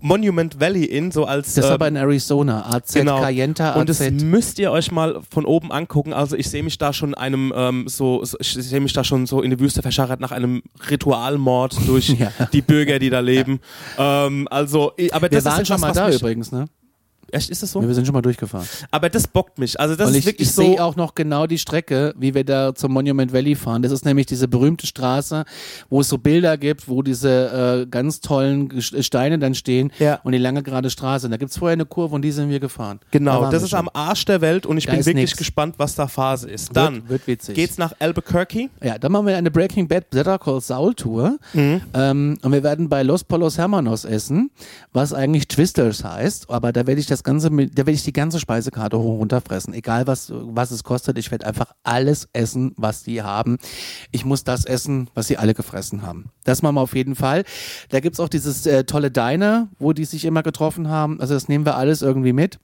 Monument 0.00 0.58
Valley 0.58 0.84
in 0.84 1.12
so 1.12 1.26
als 1.26 1.54
Das 1.54 1.58
ist 1.64 1.68
ähm, 1.68 1.74
aber 1.74 1.86
in 1.88 1.94
Arizona. 1.96 2.66
AZ, 2.74 2.92
genau. 2.94 3.20
Cayenta, 3.20 3.74
Und 3.74 3.88
das 3.88 4.00
AZ. 4.00 4.10
müsst 4.24 4.58
ihr 4.58 4.72
euch 4.72 4.90
mal 4.90 5.20
von 5.30 5.44
oben 5.44 5.70
angucken. 5.70 6.12
Also 6.12 6.34
ich 6.36 6.50
sehe 6.50 6.64
mich 6.64 6.76
da 6.76 6.92
schon 6.92 7.14
einem 7.14 7.52
ähm, 7.56 7.84
so, 7.86 8.24
so- 8.24 8.36
ich 8.40 8.48
sehe 8.52 8.80
mich 8.80 8.92
da 8.92 9.04
schon 9.04 9.26
so 9.26 9.40
in 9.40 9.50
die 9.50 9.60
Wüste 9.60 9.82
verscharrt 9.82 10.18
nach 10.18 10.32
einem 10.32 10.62
Ritualmord 10.90 11.76
durch 11.86 12.08
Ja. 12.18 12.32
die 12.52 12.62
Bürger, 12.62 12.98
die 12.98 13.10
da 13.10 13.20
leben. 13.20 13.60
Ähm, 13.96 14.48
also, 14.50 14.92
aber 15.12 15.30
Wir 15.30 15.38
das 15.38 15.44
waren 15.44 15.60
ist 15.62 15.68
schon 15.68 15.76
etwas, 15.76 15.80
mal 15.80 16.10
da 16.10 16.10
übrigens, 16.10 16.50
ne? 16.50 16.66
Echt, 17.34 17.50
ist 17.50 17.62
das 17.62 17.72
so? 17.72 17.80
Ja, 17.82 17.88
wir 17.88 17.94
sind 17.94 18.06
schon 18.06 18.14
mal 18.14 18.22
durchgefahren. 18.22 18.66
Aber 18.90 19.08
das 19.10 19.26
bockt 19.28 19.58
mich. 19.58 19.78
Also 19.80 19.96
das 19.96 20.08
und 20.08 20.14
ist 20.14 20.20
ich, 20.20 20.26
wirklich 20.26 20.48
ich 20.48 20.54
so. 20.54 20.62
sehe 20.62 20.82
auch 20.82 20.96
noch 20.96 21.14
genau 21.14 21.46
die 21.46 21.58
Strecke, 21.58 22.14
wie 22.18 22.34
wir 22.34 22.44
da 22.44 22.74
zum 22.74 22.92
Monument 22.92 23.32
Valley 23.32 23.54
fahren. 23.54 23.82
Das 23.82 23.92
ist 23.92 24.04
nämlich 24.04 24.26
diese 24.26 24.48
berühmte 24.48 24.86
Straße, 24.86 25.44
wo 25.90 26.00
es 26.00 26.08
so 26.08 26.18
Bilder 26.18 26.56
gibt, 26.56 26.88
wo 26.88 27.02
diese 27.02 27.82
äh, 27.82 27.86
ganz 27.86 28.20
tollen 28.20 28.68
Ges- 28.70 29.02
Steine 29.02 29.38
dann 29.38 29.54
stehen 29.54 29.92
Ja. 29.98 30.20
und 30.22 30.32
die 30.32 30.38
lange 30.38 30.62
gerade 30.62 30.90
Straße. 30.90 31.26
Und 31.26 31.32
da 31.32 31.36
gibt's 31.36 31.58
vorher 31.58 31.72
eine 31.74 31.86
Kurve 31.86 32.14
und 32.14 32.22
die 32.22 32.30
sind 32.30 32.50
wir 32.50 32.60
gefahren. 32.60 33.00
Da 33.02 33.06
Genau, 33.10 33.40
waren 33.42 33.50
das 33.50 33.62
ist 33.64 33.70
schon. 33.70 33.80
am 33.80 33.90
Arsch 33.92 34.24
der 34.26 34.40
Welt 34.40 34.64
und 34.66 34.78
ich 34.78 34.86
Da 34.86 34.92
bin 34.92 35.00
wirklich 35.04 35.16
nix. 35.30 35.36
gespannt, 35.36 35.74
was 35.78 35.94
da 35.96 36.06
Phase 36.06 36.48
ist. 36.48 36.68
Wird- 36.68 36.76
Dann 36.76 37.08
wird 37.08 37.26
witzig. 37.26 37.54
geht's 37.56 37.78
nach 37.78 37.92
Albuquerque. 37.98 38.70
Ja, 38.82 38.98
dann 38.98 39.10
machen 39.12 39.26
wir 39.26 39.36
eine 39.36 39.50
Breaking 39.50 39.88
Bad 39.88 40.10
Better 40.10 40.38
Call 40.38 40.60
Saul 40.60 40.94
Tour. 40.94 41.38
Mhm. 41.52 41.80
Ähm, 41.94 42.38
und 42.42 42.52
wir 42.52 42.62
werden 42.62 42.88
bei 42.88 43.02
Los 43.02 43.24
Polos 43.24 43.58
Hermanos 43.58 44.04
essen, 44.04 44.50
was 44.92 45.12
eigentlich 45.12 45.48
Twisters 45.48 46.04
heißt. 46.04 46.50
Aber 46.50 46.72
da 46.72 46.86
werde 46.86 47.00
ich 47.00 47.06
das 47.06 47.23
Ganze 47.24 47.50
mit, 47.50 47.72
da 47.72 47.78
werde 47.78 47.92
ich 47.92 48.04
die 48.04 48.12
ganze 48.12 48.38
Speisekarte 48.38 48.98
hoch 48.98 49.14
und 49.14 49.18
runter 49.18 49.40
fressen. 49.40 49.74
Egal 49.74 50.06
was, 50.06 50.32
was 50.32 50.70
es 50.70 50.84
kostet. 50.84 51.18
Ich 51.18 51.30
werde 51.30 51.46
einfach 51.46 51.72
alles 51.82 52.28
essen, 52.32 52.72
was 52.76 53.02
die 53.02 53.22
haben. 53.22 53.58
Ich 54.12 54.24
muss 54.24 54.44
das 54.44 54.64
essen, 54.64 55.10
was 55.14 55.26
sie 55.26 55.36
alle 55.36 55.54
gefressen 55.54 56.02
haben. 56.02 56.30
Das 56.44 56.62
machen 56.62 56.76
wir 56.76 56.82
auf 56.82 56.94
jeden 56.94 57.16
Fall. 57.16 57.44
Da 57.88 58.00
gibt's 58.00 58.20
auch 58.20 58.28
dieses 58.28 58.66
äh, 58.66 58.84
tolle 58.84 59.10
Diner, 59.10 59.68
wo 59.78 59.92
die 59.92 60.04
sich 60.04 60.24
immer 60.24 60.42
getroffen 60.42 60.88
haben. 60.88 61.20
Also 61.20 61.34
das 61.34 61.48
nehmen 61.48 61.66
wir 61.66 61.76
alles 61.76 62.02
irgendwie 62.02 62.32
mit. 62.32 62.58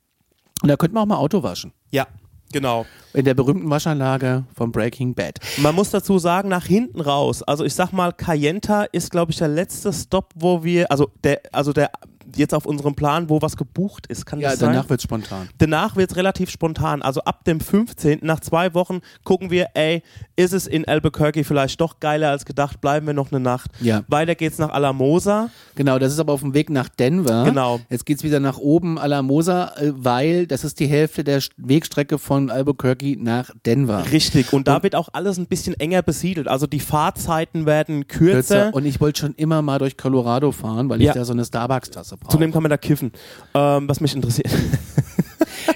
Und 0.62 0.68
da 0.68 0.76
könnten 0.76 0.94
wir 0.96 1.00
auch 1.00 1.06
mal 1.06 1.16
Auto 1.16 1.42
waschen. 1.42 1.72
Ja, 1.90 2.06
genau. 2.52 2.84
In 3.14 3.24
der 3.24 3.34
berühmten 3.34 3.70
Waschanlage 3.70 4.44
von 4.54 4.70
Breaking 4.70 5.14
Bad. 5.14 5.38
Man 5.56 5.74
muss 5.74 5.90
dazu 5.90 6.18
sagen, 6.18 6.48
nach 6.48 6.66
hinten 6.66 7.00
raus. 7.00 7.42
Also 7.42 7.64
ich 7.64 7.74
sag 7.74 7.92
mal, 7.92 8.12
Cayenta 8.12 8.84
ist, 8.84 9.11
glaube 9.11 9.32
ich, 9.32 9.38
der 9.38 9.48
letzte 9.48 9.92
Stop, 9.92 10.32
wo 10.34 10.62
wir, 10.62 10.90
also 10.90 11.11
der, 11.24 11.40
also 11.52 11.72
der 11.72 11.90
jetzt 12.37 12.55
auf 12.55 12.66
unserem 12.66 12.95
Plan, 12.95 13.28
wo 13.28 13.41
was 13.43 13.57
gebucht 13.57 14.07
ist. 14.07 14.26
Kann 14.26 14.41
Ja, 14.41 14.51
das 14.51 14.59
sein? 14.61 14.72
danach 14.72 14.89
wird's 14.91 15.03
spontan. 15.05 15.49
Danach 15.59 15.97
wird 15.97 16.11
es 16.11 16.16
relativ 16.16 16.51
spontan. 16.51 17.03
Also 17.03 17.20
ab 17.22 17.45
dem 17.45 17.61
15. 17.61 18.20
nach 18.22 18.41
zwei 18.41 18.74
Wochen 18.74 19.01
gucken 19.24 19.51
wir, 19.51 19.68
ey, 19.74 20.03
ist 20.37 20.53
es 20.53 20.66
in 20.66 20.87
Albuquerque 20.87 21.45
vielleicht 21.45 21.81
doch 21.81 22.01
geiler 22.01 22.31
als 22.31 22.45
gedacht, 22.45 22.81
bleiben 22.81 23.07
wir 23.07 23.14
noch 23.14 23.31
eine 23.33 23.41
Nacht. 23.41 23.70
Ja. 23.81 24.03
Weiter 24.09 24.35
geht's 24.35 24.59
nach 24.59 24.70
Alamosa. 24.70 25.51
Genau, 25.74 25.99
das 25.99 26.12
ist 26.12 26.18
aber 26.18 26.33
auf 26.33 26.41
dem 26.41 26.55
Weg 26.55 26.70
nach 26.70 26.89
Denver. 26.89 27.45
Genau. 27.45 27.81
Jetzt 27.91 28.07
geht's 28.07 28.22
wieder 28.22 28.41
nach 28.41 28.59
oben, 28.59 28.99
Alamosa, 28.99 29.72
äh, 29.76 29.93
weil 29.95 30.47
das 30.47 30.64
ist 30.64 30.81
die 30.81 30.87
Hälfte 30.87 31.24
der 31.24 31.41
St- 31.41 31.53
Wegstrecke 31.57 32.18
von 32.18 32.51
Albuquerque 32.51 33.16
nach 33.18 33.51
Denver. 33.66 34.05
Richtig. 34.11 34.53
Und 34.53 34.68
da 34.68 34.83
wird 34.83 34.95
auch 34.95 35.09
alles 35.12 35.39
ein 35.39 35.47
bisschen 35.47 35.78
enger 35.78 36.03
besiedelt. 36.03 36.49
Also 36.49 36.66
die 36.66 36.81
Fahrzeiten 36.81 37.66
werden 37.66 38.07
kürzer. 38.07 38.31
Kürzer. 38.31 38.74
Und 38.74 38.85
ich 38.87 39.01
wollte 39.01 39.20
schon 39.20 39.35
immer 39.35 39.62
mal 39.62 39.78
durch 39.78 39.97
Colorado 39.97 40.53
fahren, 40.53 40.89
weil 40.89 41.01
Ja. 41.03 41.11
ich 41.11 41.14
da 41.16 41.24
so 41.24 41.33
eine 41.33 41.45
Starbucks-Tasse 41.45 42.16
brauche. 42.20 42.32
Zudem 42.32 42.52
kann 42.52 42.62
man 42.62 42.70
da 42.70 42.76
kiffen, 42.76 43.12
ähm, 43.54 43.88
was 43.88 44.00
mich 44.00 44.14
interessiert. 44.14 44.48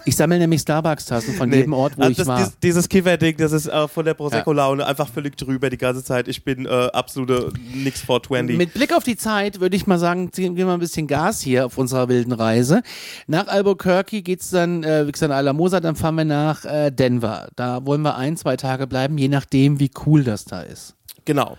Ich 0.06 0.16
sammle 0.16 0.38
nämlich 0.38 0.60
Starbucks-Tassen 0.60 1.34
von 1.34 1.50
jedem 1.52 1.72
Ort, 1.72 1.96
wo 1.96 2.02
Also 2.02 2.10
ich 2.10 2.16
das, 2.18 2.26
war. 2.26 2.38
Dieses, 2.38 2.58
dieses 2.58 2.88
Kiffer-Ding, 2.88 3.36
das 3.36 3.52
ist 3.52 3.66
äh, 3.66 3.88
von 3.88 4.04
der 4.04 4.14
Prosecco-Laune 4.14 4.84
einfach 4.86 5.08
völlig 5.08 5.36
drüber 5.36 5.70
die 5.70 5.78
ganze 5.78 6.04
Zeit. 6.04 6.28
Ich 6.28 6.44
bin 6.44 6.66
äh, 6.66 6.68
absolute 6.68 7.52
nix 7.74 8.00
420. 8.02 8.56
Mit 8.56 8.74
Blick 8.74 8.94
auf 8.94 9.04
die 9.04 9.16
Zeit 9.16 9.60
würde 9.60 9.76
ich 9.76 9.86
mal 9.86 9.98
sagen, 9.98 10.30
geben 10.30 10.56
wir 10.56 10.66
mal 10.66 10.74
ein 10.74 10.80
bisschen 10.80 11.06
Gas 11.06 11.40
hier 11.40 11.66
auf 11.66 11.78
unserer 11.78 12.08
wilden 12.08 12.32
Reise. 12.32 12.82
Nach 13.26 13.46
Albuquerque 13.46 14.22
geht's 14.22 14.50
dann, 14.50 14.84
äh, 14.84 15.06
wie 15.06 15.12
gesagt, 15.12 15.32
Alamosa, 15.32 15.80
dann 15.80 15.96
fahren 15.96 16.16
wir 16.16 16.24
nach 16.24 16.64
äh, 16.64 16.90
Denver. 16.90 17.48
Da 17.56 17.84
wollen 17.86 18.02
wir 18.02 18.16
ein, 18.16 18.36
zwei 18.36 18.56
Tage 18.56 18.86
bleiben, 18.86 19.16
je 19.16 19.28
nachdem, 19.28 19.80
wie 19.80 19.90
cool 20.06 20.24
das 20.24 20.44
da 20.44 20.62
ist. 20.62 20.94
genau. 21.24 21.56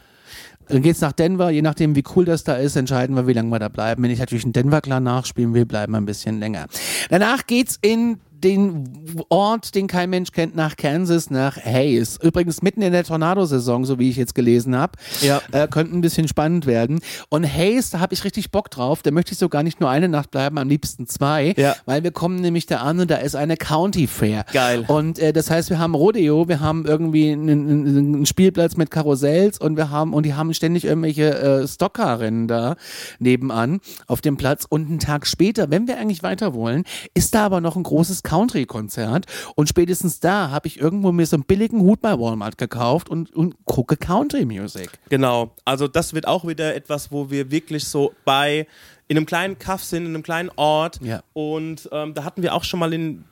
Dann 0.68 0.82
geht's 0.82 1.02
nach 1.02 1.12
Denver, 1.12 1.50
je 1.50 1.62
nachdem 1.62 1.96
wie 1.96 2.04
cool 2.16 2.26
das 2.26 2.44
da 2.44 2.56
ist, 2.56 2.76
entscheiden 2.76 3.16
wir, 3.16 3.28
wie 3.28 3.34
lange 3.34 3.50
wir 3.50 3.60
da 3.60 3.70
bleiben. 3.70 4.04
Wenn 4.04 4.12
ich 4.12 4.20
natürlich 4.20 4.46
in 4.46 4.54
Denver 4.54 4.82
klar 4.82 5.00
nachspielen 5.00 5.54
will, 5.54 5.66
bleiben 5.66 5.94
wir 5.94 5.98
ein 5.98 6.06
bisschen 6.06 6.40
länger. 6.40 6.68
Danach 7.10 7.46
geht's 7.46 7.78
in 7.82 8.20
den 8.44 9.16
Ort, 9.30 9.76
den 9.76 9.88
kein 9.88 10.10
Mensch 10.10 10.32
kennt, 10.32 10.56
nach 10.56 10.76
Kansas, 10.76 11.30
nach 11.30 11.58
Hayes. 11.58 12.20
Übrigens 12.22 12.62
mitten 12.62 12.82
in 12.82 12.92
der 12.92 13.04
Tornadosaison, 13.04 13.86
so 13.86 14.00
wie 14.00 14.10
ich 14.10 14.18
jetzt 14.18 14.36
gelesen 14.36 14.76
habe. 14.76 14.94
Ja. 15.22 15.42
Äh, 15.52 15.68
könnte 15.68 15.96
ein 15.96 16.02
bisschen 16.02 16.28
spannend 16.28 16.66
werden. 16.66 17.00
Und 17.30 17.46
Hayes, 17.46 17.90
da 17.90 18.00
habe 18.00 18.14
ich 18.14 18.24
richtig 18.24 18.52
Bock 18.52 18.70
drauf. 18.70 19.02
Da 19.02 19.12
möchte 19.12 19.32
ich 19.32 19.38
sogar 19.38 19.64
nicht 19.64 19.80
nur 19.80 19.90
eine 19.90 20.10
Nacht 20.10 20.32
bleiben, 20.32 20.58
am 20.58 20.68
liebsten 20.68 21.08
zwei. 21.08 21.54
Ja. 21.58 21.76
Weil 21.86 22.04
wir 22.04 22.12
kommen 22.12 22.42
nämlich 22.42 22.66
da 22.66 22.78
an 22.78 23.00
und 23.00 23.10
da 23.10 23.18
ist 23.18 23.36
eine 23.36 23.58
County 23.58 24.08
Fair. 24.08 24.46
Geil. 24.52 24.86
Und 24.88 25.20
äh, 25.20 25.34
das 25.34 25.50
heißt, 25.50 25.70
wir 25.70 25.80
haben 25.80 25.96
Rodeo, 25.96 26.48
wir 26.48 26.60
haben 26.60 26.86
irgendwie 26.86 27.32
einen, 27.32 27.88
einen, 27.88 28.26
Spielplatz 28.26 28.76
mit 28.76 28.92
Karussells 28.92 29.60
und 29.60 29.78
wir 29.78 29.90
haben 29.90 30.14
und 30.14 30.26
die 30.26 30.34
haben 30.34 30.54
ständig 30.54 30.86
irgendwelche 30.86 31.38
äh, 31.38 31.68
Stockcar-Rennen 31.68 32.48
da 32.48 32.76
nebenan 33.20 33.80
auf 34.08 34.22
dem 34.22 34.38
Platz. 34.38 34.66
Und 34.68 34.88
einen 34.88 35.00
Tag 35.00 35.28
später, 35.28 35.70
wenn 35.72 35.88
wir 35.88 35.98
eigentlich 35.98 36.24
weiter 36.24 36.54
wollen, 36.54 36.84
ist 37.14 37.36
da 37.36 37.46
aber 37.46 37.62
noch 37.62 37.76
ein 37.76 37.84
großes 37.84 38.24
Country-Konzert. 38.26 39.26
Und 39.56 39.70
spätestens 39.70 40.20
da 40.20 40.50
habe 40.50 40.68
ich 40.68 40.80
irgendwo 40.80 41.12
mir 41.12 41.26
so 41.26 41.38
einen 41.38 41.46
billigen 41.46 41.80
Hut 41.80 42.02
bei 42.02 42.20
Walmart 42.20 42.58
gekauft 42.58 43.10
und, 43.10 43.34
und 43.34 43.56
gucke 43.66 43.96
Country-Music. 43.96 44.90
Genau. 45.10 45.52
Also 45.64 45.88
das 45.88 46.14
wird 46.14 46.28
auch 46.28 46.46
wieder 46.46 46.76
etwas, 46.76 47.12
wo 47.12 47.30
wir 47.30 47.52
wirklich 47.52 47.86
so 47.86 48.14
bei 48.26 48.68
in 49.08 49.18
einem 49.18 49.26
kleinen 49.26 49.60
Kaff 49.60 49.84
sind, 49.84 50.06
in 50.06 50.16
einem 50.16 50.24
kleinen 50.24 50.50
Ort. 50.56 51.00
Ja. 51.02 51.22
Und 51.34 51.88
ähm, 51.92 52.14
da 52.14 52.24
hatten 52.24 52.42
wir 52.42 52.54
auch 52.54 52.64
schon 52.64 52.80
mal 52.80 52.94
in 52.94 53.24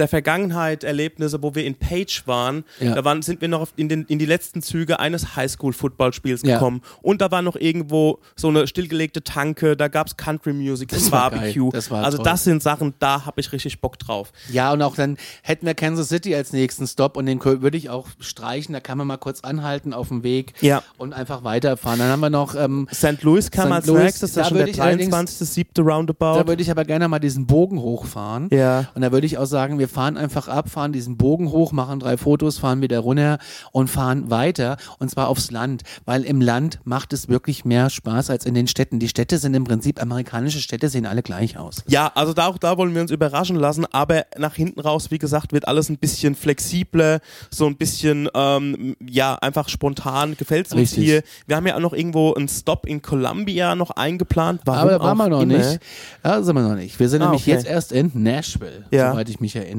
der 0.00 0.08
Vergangenheit 0.08 0.82
Erlebnisse, 0.84 1.42
wo 1.42 1.54
wir 1.54 1.64
in 1.64 1.74
Page 1.76 2.22
waren. 2.26 2.64
Ja. 2.80 2.94
Da 2.94 3.04
waren, 3.04 3.22
sind 3.22 3.40
wir 3.40 3.48
noch 3.48 3.68
in, 3.76 3.88
den, 3.88 4.04
in 4.06 4.18
die 4.18 4.26
letzten 4.26 4.62
Züge 4.62 4.98
eines 4.98 5.36
Highschool-Footballspiels 5.36 6.42
Ja. 6.42 6.54
gekommen. 6.54 6.82
Und 7.02 7.20
da 7.20 7.30
war 7.30 7.42
noch 7.42 7.56
irgendwo 7.56 8.18
so 8.36 8.48
eine 8.48 8.66
stillgelegte 8.66 9.22
Tanke, 9.22 9.76
da 9.76 9.88
gab's 9.88 10.16
Country 10.16 10.52
Music, 10.52 10.88
Das 10.88 11.02
das 11.02 11.10
Barbecue. 11.10 11.70
Das 11.70 11.90
also 11.92 12.18
toll. 12.18 12.24
das 12.24 12.44
sind 12.44 12.62
Sachen, 12.62 12.94
da 12.98 13.26
habe 13.26 13.40
ich 13.40 13.52
richtig 13.52 13.80
Bock 13.80 13.98
drauf. 13.98 14.32
Ja, 14.50 14.72
und 14.72 14.82
auch 14.82 14.94
dann 14.96 15.16
hätten 15.42 15.66
wir 15.66 15.74
Kansas 15.74 16.08
City 16.08 16.34
als 16.34 16.52
nächsten 16.52 16.86
Stop 16.86 17.16
und 17.16 17.26
den 17.26 17.42
würde 17.44 17.76
ich 17.76 17.90
auch 17.90 18.08
streichen. 18.18 18.72
Da 18.72 18.80
kann 18.80 18.98
man 18.98 19.06
mal 19.06 19.16
kurz 19.18 19.40
anhalten 19.40 19.92
auf 19.92 20.08
dem 20.08 20.22
Weg 20.22 20.54
Ja. 20.60 20.82
und 20.98 21.12
einfach 21.12 21.44
weiterfahren. 21.44 21.98
Dann 21.98 22.08
haben 22.10 22.20
wir 22.20 22.30
noch 22.30 22.54
ähm, 22.54 22.88
St. 22.92 23.22
Louis 23.22 23.50
kam 23.50 23.66
St. 23.68 23.72
als 23.74 23.86
Louis, 23.86 24.02
nächstes, 24.02 24.20
das 24.20 24.34
da 24.34 24.40
ist 24.42 24.48
schon 24.48 24.58
der 24.58 24.68
ich 24.68 24.80
allerdings- 24.80 25.10
23. 25.10 25.48
siebte 25.48 25.82
Roundabout. 25.82 26.38
Da 26.38 26.46
würde 26.48 26.62
ich 26.62 26.70
aber 26.70 26.84
gerne 26.84 27.08
mal 27.08 27.18
diesen 27.18 27.46
Bogen 27.46 27.78
hochfahren. 27.80 28.48
Ja. 28.50 28.88
Und 28.94 29.02
da 29.02 29.12
würde 29.12 29.26
ich 29.26 29.36
auch 29.38 29.44
sagen, 29.46 29.78
wir 29.78 29.88
fahren 29.90 30.16
einfach 30.16 30.48
ab, 30.48 30.68
fahren 30.70 30.92
diesen 30.92 31.16
Bogen 31.16 31.50
hoch, 31.50 31.72
machen 31.72 32.00
drei 32.00 32.16
Fotos, 32.16 32.58
fahren 32.58 32.80
wieder 32.80 33.00
runter 33.00 33.38
und 33.72 33.88
fahren 33.88 34.30
weiter. 34.30 34.76
Und 34.98 35.10
zwar 35.10 35.28
aufs 35.28 35.50
Land. 35.50 35.82
Weil 36.04 36.24
im 36.24 36.40
Land 36.40 36.80
macht 36.84 37.12
es 37.12 37.28
wirklich 37.28 37.64
mehr 37.64 37.90
Spaß 37.90 38.30
als 38.30 38.46
in 38.46 38.54
den 38.54 38.66
Städten. 38.66 38.98
Die 38.98 39.08
Städte 39.08 39.38
sind 39.38 39.54
im 39.54 39.64
Prinzip, 39.64 40.00
amerikanische 40.00 40.60
Städte 40.60 40.88
sehen 40.88 41.06
alle 41.06 41.22
gleich 41.22 41.58
aus. 41.58 41.82
Ja, 41.88 42.10
also 42.14 42.32
da, 42.32 42.46
auch 42.46 42.58
da 42.58 42.76
wollen 42.78 42.94
wir 42.94 43.02
uns 43.02 43.10
überraschen 43.10 43.56
lassen, 43.56 43.86
aber 43.92 44.26
nach 44.38 44.54
hinten 44.54 44.80
raus, 44.80 45.10
wie 45.10 45.18
gesagt, 45.18 45.52
wird 45.52 45.66
alles 45.68 45.88
ein 45.88 45.98
bisschen 45.98 46.34
flexibler, 46.34 47.20
so 47.50 47.66
ein 47.66 47.76
bisschen, 47.76 48.28
ähm, 48.34 48.96
ja, 49.06 49.34
einfach 49.36 49.68
spontan, 49.68 50.36
gefällt 50.36 50.70
uns 50.72 50.80
Richtig. 50.80 51.04
hier. 51.04 51.22
Wir 51.46 51.56
haben 51.56 51.66
ja 51.66 51.76
auch 51.76 51.80
noch 51.80 51.92
irgendwo 51.92 52.34
einen 52.34 52.48
Stop 52.48 52.86
in 52.86 53.02
Columbia 53.02 53.74
noch 53.74 53.90
eingeplant. 53.90 54.60
Warum 54.64 54.80
Aber 54.80 54.90
da 54.98 55.00
waren 55.04 55.18
wir 55.18 55.28
noch 55.28 55.42
immer. 55.42 55.56
nicht. 55.58 55.80
Ja, 56.24 56.42
sind 56.42 56.54
wir 56.54 56.62
noch 56.62 56.74
nicht. 56.76 56.98
Wir 57.00 57.08
sind 57.08 57.22
Ah, 57.22 57.26
nämlich 57.26 57.42
okay. 57.42 57.50
jetzt 57.52 57.66
erst 57.66 57.92
in 57.92 58.10
Nashville, 58.14 58.84
Ja. 58.90 59.12
soweit 59.12 59.28
ich 59.28 59.40
mich 59.40 59.56
erinnere. 59.56 59.69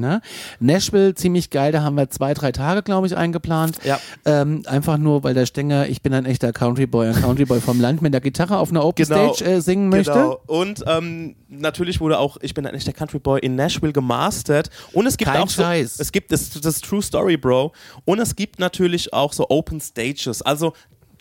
Nashville, 0.60 1.14
ziemlich 1.14 1.50
geil, 1.50 1.72
da 1.72 1.82
haben 1.82 1.96
wir 1.96 2.10
zwei, 2.10 2.34
drei 2.34 2.52
Tage, 2.52 2.82
glaube 2.82 3.06
ich, 3.06 3.16
eingeplant. 3.16 3.78
Ja. 3.84 3.98
Ähm, 4.24 4.62
einfach 4.66 4.98
nur, 4.98 5.22
weil 5.24 5.34
der 5.34 5.46
Stenger, 5.46 5.88
ich 5.88 6.02
bin 6.02 6.14
ein 6.14 6.26
echter 6.26 6.52
Countryboy, 6.52 7.08
ein 7.08 7.20
Countryboy 7.20 7.60
vom 7.60 7.80
Land 7.80 8.02
mit 8.02 8.12
der 8.12 8.20
Gitarre 8.20 8.58
auf 8.58 8.70
einer 8.70 8.84
Open 8.84 9.04
Genau. 9.04 9.34
Stage 9.34 9.50
äh, 9.50 9.60
singen 9.60 9.88
möchte. 9.88 10.12
Genau. 10.12 10.40
Und 10.46 10.84
ähm, 10.86 11.36
natürlich 11.48 12.00
wurde 12.00 12.18
auch, 12.18 12.36
ich 12.40 12.54
bin 12.54 12.66
ein 12.66 12.74
echter 12.74 12.92
Country 12.92 13.18
Boy 13.18 13.40
in 13.40 13.54
Nashville 13.56 13.92
gemastert. 13.92 14.70
Und 14.92 15.06
es 15.06 15.16
gibt 15.16 15.30
Kein 15.30 15.42
auch 15.42 15.48
so, 15.48 15.62
Scheiß. 15.62 15.98
es 15.98 16.12
gibt 16.12 16.32
das, 16.32 16.50
das 16.50 16.80
True 16.80 17.02
Story, 17.02 17.36
Bro. 17.36 17.72
Und 18.04 18.18
es 18.20 18.36
gibt 18.36 18.58
natürlich 18.58 19.12
auch 19.12 19.32
so 19.32 19.46
Open 19.48 19.80
Stages. 19.80 20.42
Also 20.42 20.72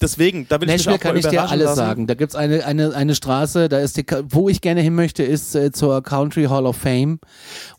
deswegen, 0.02 0.48
da 0.48 0.60
will 0.60 0.70
ich 0.70 0.76
Nashville 0.76 0.96
mich 0.96 1.02
auch 1.02 1.04
kann 1.04 1.18
ich 1.18 1.28
dir 1.28 1.50
alles 1.50 1.66
lassen. 1.66 1.76
sagen. 1.76 2.08
Da 2.08 2.14
gibt's 2.14 2.36
eine, 2.36 2.66
eine, 2.66 2.96
eine 2.96 3.16
Straße, 3.16 3.70
da 3.70 3.80
ist 3.80 3.98
die, 3.98 4.06
wo 4.30 4.50
ich 4.50 4.62
gerne 4.62 4.82
hin 4.82 4.96
möchte, 4.96 5.24
ist 5.24 5.56
äh, 5.56 5.72
zur 5.72 6.02
Country 6.04 6.46
Hall 6.46 6.66
of 6.66 6.78
Fame. 6.78 7.20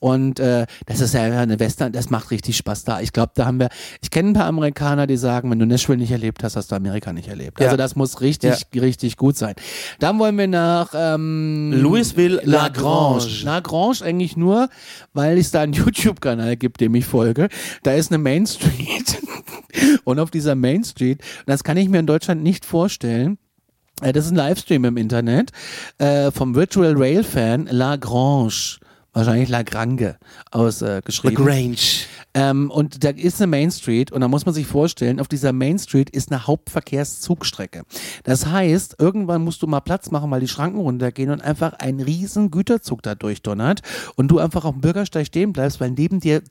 Und 0.00 0.40
äh, 0.40 0.66
das 0.86 1.00
ist 1.00 1.14
ja 1.14 1.22
eine 1.22 1.58
Western, 1.60 1.92
das 1.92 2.10
macht 2.10 2.30
richtig 2.30 2.56
Spaß 2.56 2.84
da. 2.84 3.00
Ich 3.00 3.12
glaube, 3.12 3.32
da 3.34 3.46
haben 3.46 3.58
wir, 3.58 3.68
ich 4.00 4.10
kenne 4.10 4.30
ein 4.30 4.34
paar 4.34 4.46
Amerikaner, 4.46 5.06
die 5.06 5.16
sagen, 5.16 5.50
wenn 5.50 5.58
du 5.58 5.66
Nashville 5.66 5.98
nicht 5.98 6.12
erlebt 6.12 6.42
hast, 6.44 6.56
hast 6.56 6.72
du 6.72 6.76
Amerika 6.76 7.12
nicht 7.12 7.28
erlebt. 7.28 7.60
Ja. 7.60 7.66
Also 7.66 7.76
das 7.76 7.96
muss 7.96 8.20
richtig, 8.20 8.54
richtig 8.74 9.16
gut 9.16 9.36
sein. 9.36 9.54
Dann 9.98 10.18
wollen 10.18 10.36
wir 10.38 10.48
nach 10.48 10.90
ähm, 10.94 11.72
Louisville, 11.72 12.40
Lagrange. 12.44 13.24
Lagrange. 13.42 13.44
Lagrange 13.44 14.02
eigentlich 14.02 14.36
nur, 14.36 14.68
weil 15.12 15.38
es 15.38 15.50
da 15.50 15.62
einen 15.62 15.72
YouTube-Kanal 15.72 16.56
gibt, 16.56 16.80
dem 16.80 16.94
ich 16.94 17.04
folge. 17.04 17.48
Da 17.82 17.92
ist 17.92 18.10
eine 18.10 18.18
Main 18.18 18.46
Street. 18.46 19.18
Und 20.04 20.18
auf 20.18 20.30
dieser 20.30 20.54
Main 20.54 20.84
Street, 20.84 21.20
das 21.46 21.64
kann 21.64 21.76
ich 21.76 21.88
mir 21.88 22.00
in 22.00 22.06
Deutschland 22.12 22.42
nicht 22.42 22.66
vorstellen, 22.66 23.38
äh, 24.02 24.12
das 24.12 24.26
ist 24.26 24.32
ein 24.32 24.36
Livestream 24.36 24.84
im 24.84 24.98
Internet 24.98 25.50
äh, 25.96 26.30
vom 26.30 26.54
Virtual 26.54 26.94
Rail 26.94 27.24
Fan 27.24 27.66
Lagrange. 27.70 28.78
Wahrscheinlich 29.12 29.48
Lagrange 29.48 30.16
ausgeschrieben. 30.50 31.36
Äh, 31.36 31.40
Lagrange. 31.40 31.76
Ähm, 32.34 32.70
und 32.70 33.04
da 33.04 33.10
ist 33.10 33.40
eine 33.40 33.46
Main 33.48 33.70
Street 33.70 34.10
und 34.10 34.22
da 34.22 34.28
muss 34.28 34.46
man 34.46 34.54
sich 34.54 34.66
vorstellen, 34.66 35.20
auf 35.20 35.28
dieser 35.28 35.52
Main 35.52 35.78
Street 35.78 36.08
ist 36.10 36.30
eine 36.30 36.46
Hauptverkehrszugstrecke. 36.46 37.82
Das 38.24 38.46
heißt, 38.46 38.96
irgendwann 38.98 39.44
musst 39.44 39.62
du 39.62 39.66
mal 39.66 39.80
Platz 39.80 40.10
machen, 40.10 40.30
weil 40.30 40.40
die 40.40 40.48
Schranken 40.48 40.80
runtergehen 40.80 41.30
und 41.30 41.42
einfach 41.42 41.74
ein 41.74 42.00
riesen 42.00 42.50
Güterzug 42.50 43.02
da 43.02 43.14
durchdonnert 43.14 43.82
und 44.16 44.28
du 44.28 44.38
einfach 44.38 44.64
auf 44.64 44.72
dem 44.72 44.80
Bürgersteig 44.80 45.26
stehen 45.26 45.52
bleibst, 45.52 45.80
weil 45.80 45.90
neben 45.90 46.20
dir 46.20 46.42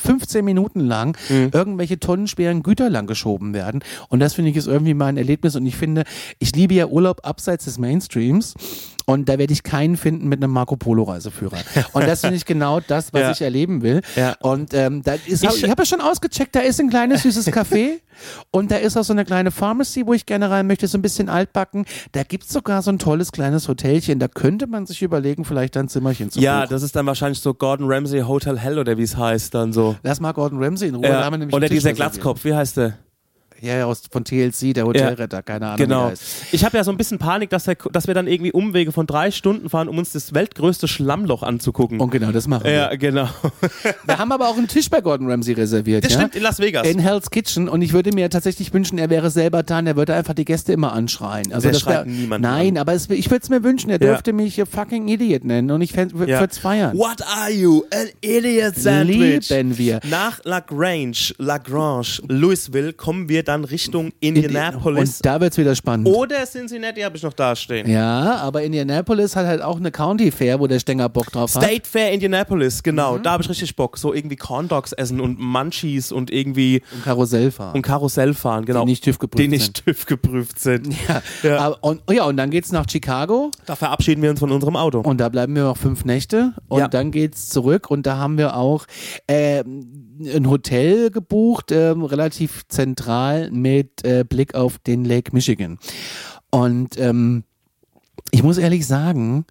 15 0.00 0.42
Minuten 0.44 0.80
lang 0.80 1.18
mhm. 1.28 1.50
irgendwelche 1.52 2.00
tonnenschweren 2.00 2.62
Güter 2.62 2.88
lang 2.88 3.06
geschoben 3.06 3.52
werden. 3.52 3.84
Und 4.08 4.20
das 4.20 4.34
finde 4.34 4.50
ich 4.50 4.56
ist 4.56 4.66
irgendwie 4.66 4.94
mal 4.94 5.06
ein 5.06 5.16
Erlebnis 5.18 5.54
und 5.56 5.66
ich 5.66 5.76
finde, 5.76 6.04
ich 6.38 6.54
liebe 6.56 6.74
ja 6.74 6.86
Urlaub 6.86 7.26
abseits 7.26 7.66
des 7.66 7.76
Mainstreams 7.76 8.54
und 9.10 9.28
da 9.28 9.38
werde 9.38 9.52
ich 9.52 9.64
keinen 9.64 9.96
finden 9.96 10.28
mit 10.28 10.40
einem 10.40 10.52
Marco 10.52 10.76
Polo 10.76 11.02
Reiseführer. 11.02 11.58
Und 11.92 12.06
das 12.06 12.20
finde 12.20 12.36
ich 12.36 12.44
genau 12.44 12.78
das, 12.78 13.12
was 13.12 13.20
ja. 13.20 13.30
ich 13.32 13.42
erleben 13.42 13.82
will. 13.82 14.02
Ja. 14.14 14.36
Und 14.40 14.72
ähm, 14.72 15.02
da 15.02 15.14
ist, 15.14 15.42
ich, 15.42 15.64
ich 15.64 15.68
habe 15.68 15.82
ja 15.82 15.86
schon 15.86 16.00
ausgecheckt, 16.00 16.54
da 16.54 16.60
ist 16.60 16.78
ein 16.78 16.90
kleines 16.90 17.24
süßes 17.24 17.48
Café 17.52 17.98
und 18.52 18.70
da 18.70 18.76
ist 18.76 18.96
auch 18.96 19.02
so 19.02 19.12
eine 19.12 19.24
kleine 19.24 19.50
Pharmacy, 19.50 20.06
wo 20.06 20.12
ich 20.12 20.26
gerne 20.26 20.48
rein 20.48 20.68
möchte, 20.68 20.86
so 20.86 20.96
ein 20.96 21.02
bisschen 21.02 21.28
altbacken. 21.28 21.86
Da 22.12 22.22
gibt 22.22 22.44
es 22.44 22.50
sogar 22.50 22.82
so 22.82 22.92
ein 22.92 23.00
tolles 23.00 23.32
kleines 23.32 23.66
Hotelchen. 23.66 24.20
Da 24.20 24.28
könnte 24.28 24.68
man 24.68 24.86
sich 24.86 25.02
überlegen, 25.02 25.44
vielleicht 25.44 25.76
ein 25.76 25.88
Zimmerchen 25.88 26.30
zu 26.30 26.38
Ja, 26.38 26.60
buchen. 26.60 26.70
das 26.70 26.82
ist 26.84 26.94
dann 26.94 27.06
wahrscheinlich 27.06 27.40
so 27.40 27.52
Gordon 27.52 27.90
Ramsay 27.90 28.20
Hotel 28.20 28.58
Hell 28.58 28.78
oder 28.78 28.96
wie 28.96 29.02
es 29.02 29.16
heißt 29.16 29.54
dann 29.54 29.72
so. 29.72 29.96
Lass 30.04 30.20
mal 30.20 30.32
Gordon 30.32 30.62
Ramsay 30.62 30.88
in 30.88 30.94
Ruhe. 30.94 31.08
Ja. 31.08 31.28
Oder 31.52 31.68
dieser 31.68 31.94
Glatzkopf, 31.94 32.44
wie 32.44 32.54
heißt 32.54 32.76
der? 32.76 32.98
Ja, 33.60 33.84
aus, 33.84 34.02
von 34.10 34.24
TLC, 34.24 34.74
der 34.74 34.86
Hotelretter, 34.86 35.38
ja, 35.38 35.42
keine 35.42 35.66
Ahnung. 35.66 35.78
Genau. 35.78 36.12
Ich 36.52 36.64
habe 36.64 36.76
ja 36.76 36.84
so 36.84 36.90
ein 36.90 36.96
bisschen 36.96 37.18
Panik, 37.18 37.50
dass, 37.50 37.64
der, 37.64 37.76
dass 37.92 38.06
wir 38.06 38.14
dann 38.14 38.26
irgendwie 38.26 38.52
Umwege 38.52 38.92
von 38.92 39.06
drei 39.06 39.30
Stunden 39.30 39.68
fahren, 39.68 39.88
um 39.88 39.98
uns 39.98 40.12
das 40.12 40.34
weltgrößte 40.34 40.88
Schlammloch 40.88 41.42
anzugucken. 41.42 42.00
Und 42.00 42.10
genau, 42.10 42.32
das 42.32 42.46
machen 42.46 42.64
wir. 42.64 42.72
Ja, 42.72 42.94
genau. 42.96 43.28
wir 44.04 44.18
haben 44.18 44.32
aber 44.32 44.48
auch 44.48 44.56
einen 44.56 44.68
Tisch 44.68 44.88
bei 44.88 45.00
Gordon 45.00 45.30
Ramsay 45.30 45.54
reserviert. 45.54 46.04
Das 46.04 46.12
ja? 46.12 46.20
stimmt, 46.20 46.36
in 46.36 46.42
Las 46.42 46.58
Vegas. 46.58 46.86
In 46.86 46.98
Hell's 46.98 47.30
Kitchen. 47.30 47.68
Und 47.68 47.82
ich 47.82 47.92
würde 47.92 48.12
mir 48.12 48.30
tatsächlich 48.30 48.72
wünschen, 48.72 48.98
er 48.98 49.10
wäre 49.10 49.30
selber 49.30 49.62
da 49.62 49.78
und 49.78 49.86
er 49.86 49.96
würde 49.96 50.14
einfach 50.14 50.34
die 50.34 50.44
Gäste 50.44 50.72
immer 50.72 50.92
anschreien. 50.92 51.52
Also 51.52 51.62
der 51.62 51.72
das 51.72 51.80
schreit 51.80 52.06
niemand 52.06 52.42
Nein, 52.42 52.76
an. 52.76 52.80
aber 52.82 52.94
es, 52.94 53.08
ich 53.10 53.30
würde 53.30 53.42
es 53.42 53.48
mir 53.48 53.62
wünschen, 53.62 53.90
er 53.90 53.98
dürfte 53.98 54.32
mich 54.32 54.62
fucking 54.70 55.08
Idiot 55.08 55.44
nennen 55.44 55.70
und 55.70 55.82
ich 55.82 55.96
würde 55.96 56.46
es 56.50 56.58
feiern. 56.58 56.96
What 56.96 57.22
are 57.22 57.50
you? 57.50 57.82
An 57.92 58.08
Idiot 58.20 58.76
Sandwich. 58.76 59.48
Lieben 59.48 59.78
wir. 59.78 60.00
Nach 60.08 60.40
Lagrange, 60.44 61.34
Lagrange, 61.38 62.20
Louisville 62.28 62.92
kommen 62.92 63.28
wir 63.28 63.42
dann 63.50 63.64
Richtung 63.64 64.12
in 64.20 64.36
Indianapolis. 64.36 65.16
Und 65.16 65.26
da 65.26 65.40
wird 65.40 65.52
es 65.52 65.58
wieder 65.58 65.74
spannend. 65.74 66.06
Oder 66.08 66.46
Cincinnati 66.46 67.00
habe 67.00 67.16
ich 67.16 67.22
noch 67.22 67.32
dastehen. 67.32 67.90
Ja, 67.90 68.36
aber 68.36 68.62
Indianapolis 68.62 69.34
hat 69.34 69.46
halt 69.46 69.60
auch 69.60 69.78
eine 69.78 69.90
County 69.90 70.30
Fair, 70.30 70.60
wo 70.60 70.66
der 70.66 70.78
Stenger 70.78 71.08
Bock 71.08 71.26
drauf 71.32 71.54
hat. 71.54 71.64
State 71.64 71.88
Fair 71.88 72.12
Indianapolis, 72.12 72.82
genau. 72.82 73.18
Mhm. 73.18 73.22
Da 73.24 73.32
habe 73.32 73.42
ich 73.42 73.48
richtig 73.48 73.74
Bock. 73.74 73.98
So 73.98 74.14
irgendwie 74.14 74.36
Corn 74.36 74.68
Dogs 74.68 74.92
essen 74.92 75.20
und 75.20 75.40
Munchies 75.40 76.12
und 76.12 76.30
irgendwie. 76.30 76.82
Und 76.92 77.04
Karussell 77.04 77.50
fahren. 77.50 77.74
Und 77.74 77.82
Karussell 77.82 78.34
fahren, 78.34 78.64
genau. 78.64 78.84
Die 78.84 78.90
nicht 78.92 79.04
TÜV 79.04 79.18
geprüft 79.18 79.42
sind. 79.42 79.52
Die 79.52 79.58
nicht 79.58 79.84
TÜV 79.84 80.06
geprüft 80.06 80.60
sind. 80.60 80.94
Ja. 81.08 81.22
ja. 81.42 81.66
Und, 81.80 82.02
ja, 82.10 82.24
und 82.24 82.36
dann 82.36 82.50
geht 82.50 82.64
es 82.64 82.72
nach 82.72 82.86
Chicago. 82.88 83.50
Da 83.66 83.74
verabschieden 83.74 84.22
wir 84.22 84.30
uns 84.30 84.38
von 84.38 84.52
unserem 84.52 84.76
Auto. 84.76 85.00
Und 85.00 85.18
da 85.18 85.28
bleiben 85.28 85.56
wir 85.56 85.64
noch 85.64 85.76
fünf 85.76 86.04
Nächte. 86.04 86.52
Und 86.68 86.80
ja. 86.80 86.88
dann 86.88 87.12
es 87.12 87.48
zurück 87.48 87.90
und 87.90 88.06
da 88.06 88.16
haben 88.18 88.36
wir 88.38 88.56
auch 88.56 88.86
äh, 89.26 89.64
ein 90.20 90.48
Hotel 90.48 91.10
gebucht, 91.10 91.70
äh, 91.70 91.88
relativ 91.88 92.66
zentral 92.68 93.50
mit 93.50 94.04
äh, 94.04 94.24
Blick 94.28 94.54
auf 94.54 94.78
den 94.78 95.04
Lake 95.04 95.30
Michigan. 95.32 95.78
Und 96.50 96.98
ähm, 96.98 97.44
ich 98.30 98.42
muss 98.42 98.58
ehrlich 98.58 98.86
sagen, 98.86 99.46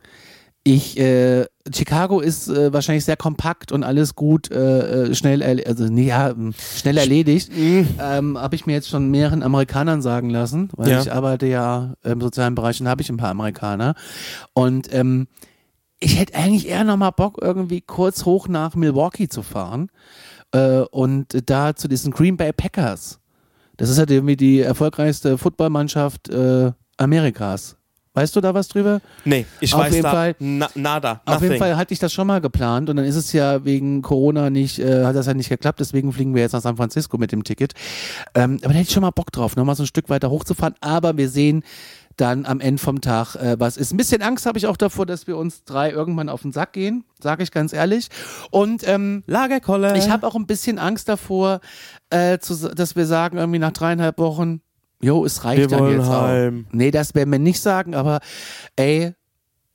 ich 0.64 1.00
äh, 1.00 1.46
Chicago 1.74 2.20
ist 2.20 2.50
äh, 2.50 2.74
wahrscheinlich 2.74 3.06
sehr 3.06 3.16
kompakt 3.16 3.72
und 3.72 3.84
alles 3.84 4.16
gut 4.16 4.52
äh, 4.52 5.08
äh 5.08 5.16
schnell 5.16 5.42
also 5.66 5.86
nee, 5.86 6.08
ja, 6.08 6.36
schnell 6.76 6.98
erledigt. 6.98 7.52
Mhm. 7.56 7.88
Ähm, 8.00 8.38
habe 8.38 8.56
ich 8.56 8.66
mir 8.66 8.74
jetzt 8.74 8.90
schon 8.90 9.10
mehreren 9.10 9.42
Amerikanern 9.42 10.02
sagen 10.02 10.30
lassen, 10.30 10.70
weil 10.76 10.92
ja. 10.92 11.02
ich 11.02 11.12
arbeite 11.12 11.48
ja 11.48 11.94
im 12.04 12.22
sozialen 12.22 12.56
Bereich 12.56 12.80
und 12.82 12.88
habe 12.88 13.02
ich 13.02 13.10
ein 13.10 13.18
paar 13.18 13.32
Amerikaner 13.32 13.96
und 14.54 14.94
ähm, 14.94 15.28
ich 16.02 16.20
hätte 16.20 16.36
eigentlich 16.36 16.68
eher 16.68 16.84
noch 16.84 16.98
mal 16.98 17.12
Bock 17.12 17.40
irgendwie 17.42 17.82
kurz 17.82 18.26
hoch 18.26 18.48
nach 18.48 18.76
Milwaukee 18.76 19.28
zu 19.28 19.42
fahren 19.42 19.90
äh, 20.52 20.80
und 20.92 21.50
da 21.50 21.76
zu 21.76 21.88
diesen 21.88 22.12
Green 22.12 22.38
Bay 22.38 22.52
Packers. 22.54 23.20
Das 23.78 23.90
ist 23.90 23.98
halt 23.98 24.12
irgendwie 24.12 24.36
die 24.36 24.60
erfolgreichste 24.60 25.38
Footballmannschaft 25.38 26.30
äh, 26.30 26.72
Amerikas. 26.98 27.78
Weißt 28.14 28.36
du 28.36 28.42
da 28.42 28.54
was 28.54 28.68
drüber? 28.68 29.02
Nee, 29.24 29.46
ich 29.62 29.74
auf 29.74 29.82
weiß 29.82 29.94
jeden 29.94 30.04
da 30.04 30.12
Fall, 30.12 30.36
na, 30.40 30.68
nada. 30.76 31.22
Nothing. 31.26 31.36
Auf 31.36 31.42
jeden 31.44 31.58
Fall 31.58 31.78
hatte 31.78 31.94
ich 31.94 32.00
das 32.00 32.12
schon 32.12 32.28
mal 32.28 32.42
geplant 32.42 32.90
und 32.90 32.98
dann 32.98 33.06
ist 33.06 33.16
es 33.16 33.32
ja 33.32 33.64
wegen 33.64 34.02
Corona 34.02 34.50
nicht, 34.50 34.80
äh, 34.80 35.06
hat 35.06 35.16
das 35.16 35.28
ja 35.28 35.34
nicht 35.34 35.48
geklappt, 35.48 35.80
deswegen 35.80 36.12
fliegen 36.12 36.34
wir 36.34 36.42
jetzt 36.42 36.54
nach 36.54 36.62
San 36.62 36.76
Francisco 36.76 37.18
mit 37.18 37.32
dem 37.32 37.44
Ticket. 37.44 37.74
Ähm, 38.36 38.58
aber 38.62 38.74
da 38.74 38.80
hätte 38.80 38.90
ich 38.90 38.94
schon 38.94 39.04
mal 39.04 39.12
Bock 39.12 39.32
drauf, 39.32 39.56
nochmal 39.56 39.76
so 39.76 39.84
ein 39.84 39.88
Stück 39.88 40.10
weiter 40.10 40.30
hochzufahren. 40.32 40.76
Aber 40.82 41.16
wir 41.18 41.30
sehen 41.30 41.64
dann 42.20 42.46
am 42.46 42.60
Ende 42.60 42.82
vom 42.82 43.02
Tag 43.02 43.36
äh, 43.36 43.60
was 43.60 43.78
ist. 43.78 43.92
Ein 43.94 43.98
bisschen 43.98 44.22
Angst 44.22 44.46
habe 44.46 44.58
ich 44.58 44.68
auch 44.68 44.78
davor, 44.78 45.06
dass 45.06 45.28
wir 45.28 45.38
uns 45.38 45.64
drei 45.64 45.92
irgendwann 45.92 46.30
auf 46.30 46.42
den 46.42 46.52
Sack 46.52 46.74
gehen, 46.74 47.06
sage 47.22 47.44
ich 47.44 47.52
ganz 47.52 47.74
ehrlich. 47.74 48.10
Und 48.52 48.88
ähm, 48.88 49.24
Lagerkolle. 49.28 49.98
Ich 49.98 50.10
habe 50.10 50.28
auch 50.28 50.36
ein 50.36 50.46
bisschen 50.46 50.80
Angst 50.80 51.10
davor, 51.10 51.60
äh, 52.10 52.40
zu, 52.40 52.74
dass 52.74 52.96
wir 52.96 53.06
sagen 53.06 53.38
irgendwie 53.38 53.60
nach 53.60 53.72
dreieinhalb 53.72 54.18
Wochen, 54.18 54.62
jo, 55.02 55.26
es 55.26 55.44
reicht 55.44 55.62
wir 55.62 55.68
dann 55.68 55.92
jetzt 55.92 56.10
heim. 56.10 56.66
auch. 56.68 56.74
Nee, 56.74 56.92
das 56.92 57.16
werden 57.16 57.32
wir 57.32 57.40
nicht 57.40 57.62
sagen, 57.62 57.96
aber 57.96 58.20
ey, 58.76 59.14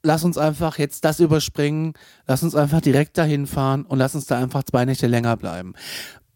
lass 0.03 0.25
uns 0.25 0.37
einfach 0.37 0.79
jetzt 0.79 1.05
das 1.05 1.21
überspringen, 1.21 1.95
lass 2.27 2.43
uns 2.43 2.55
einfach 2.55 2.81
direkt 2.81 3.17
dahin 3.17 3.47
fahren 3.47 3.85
und 3.87 3.99
lass 3.99 4.15
uns 4.15 4.27
da 4.27 4.39
einfach 4.39 4.63
zwei 4.65 4.85
Nächte 4.85 5.07
länger 5.07 5.37
bleiben 5.37 5.75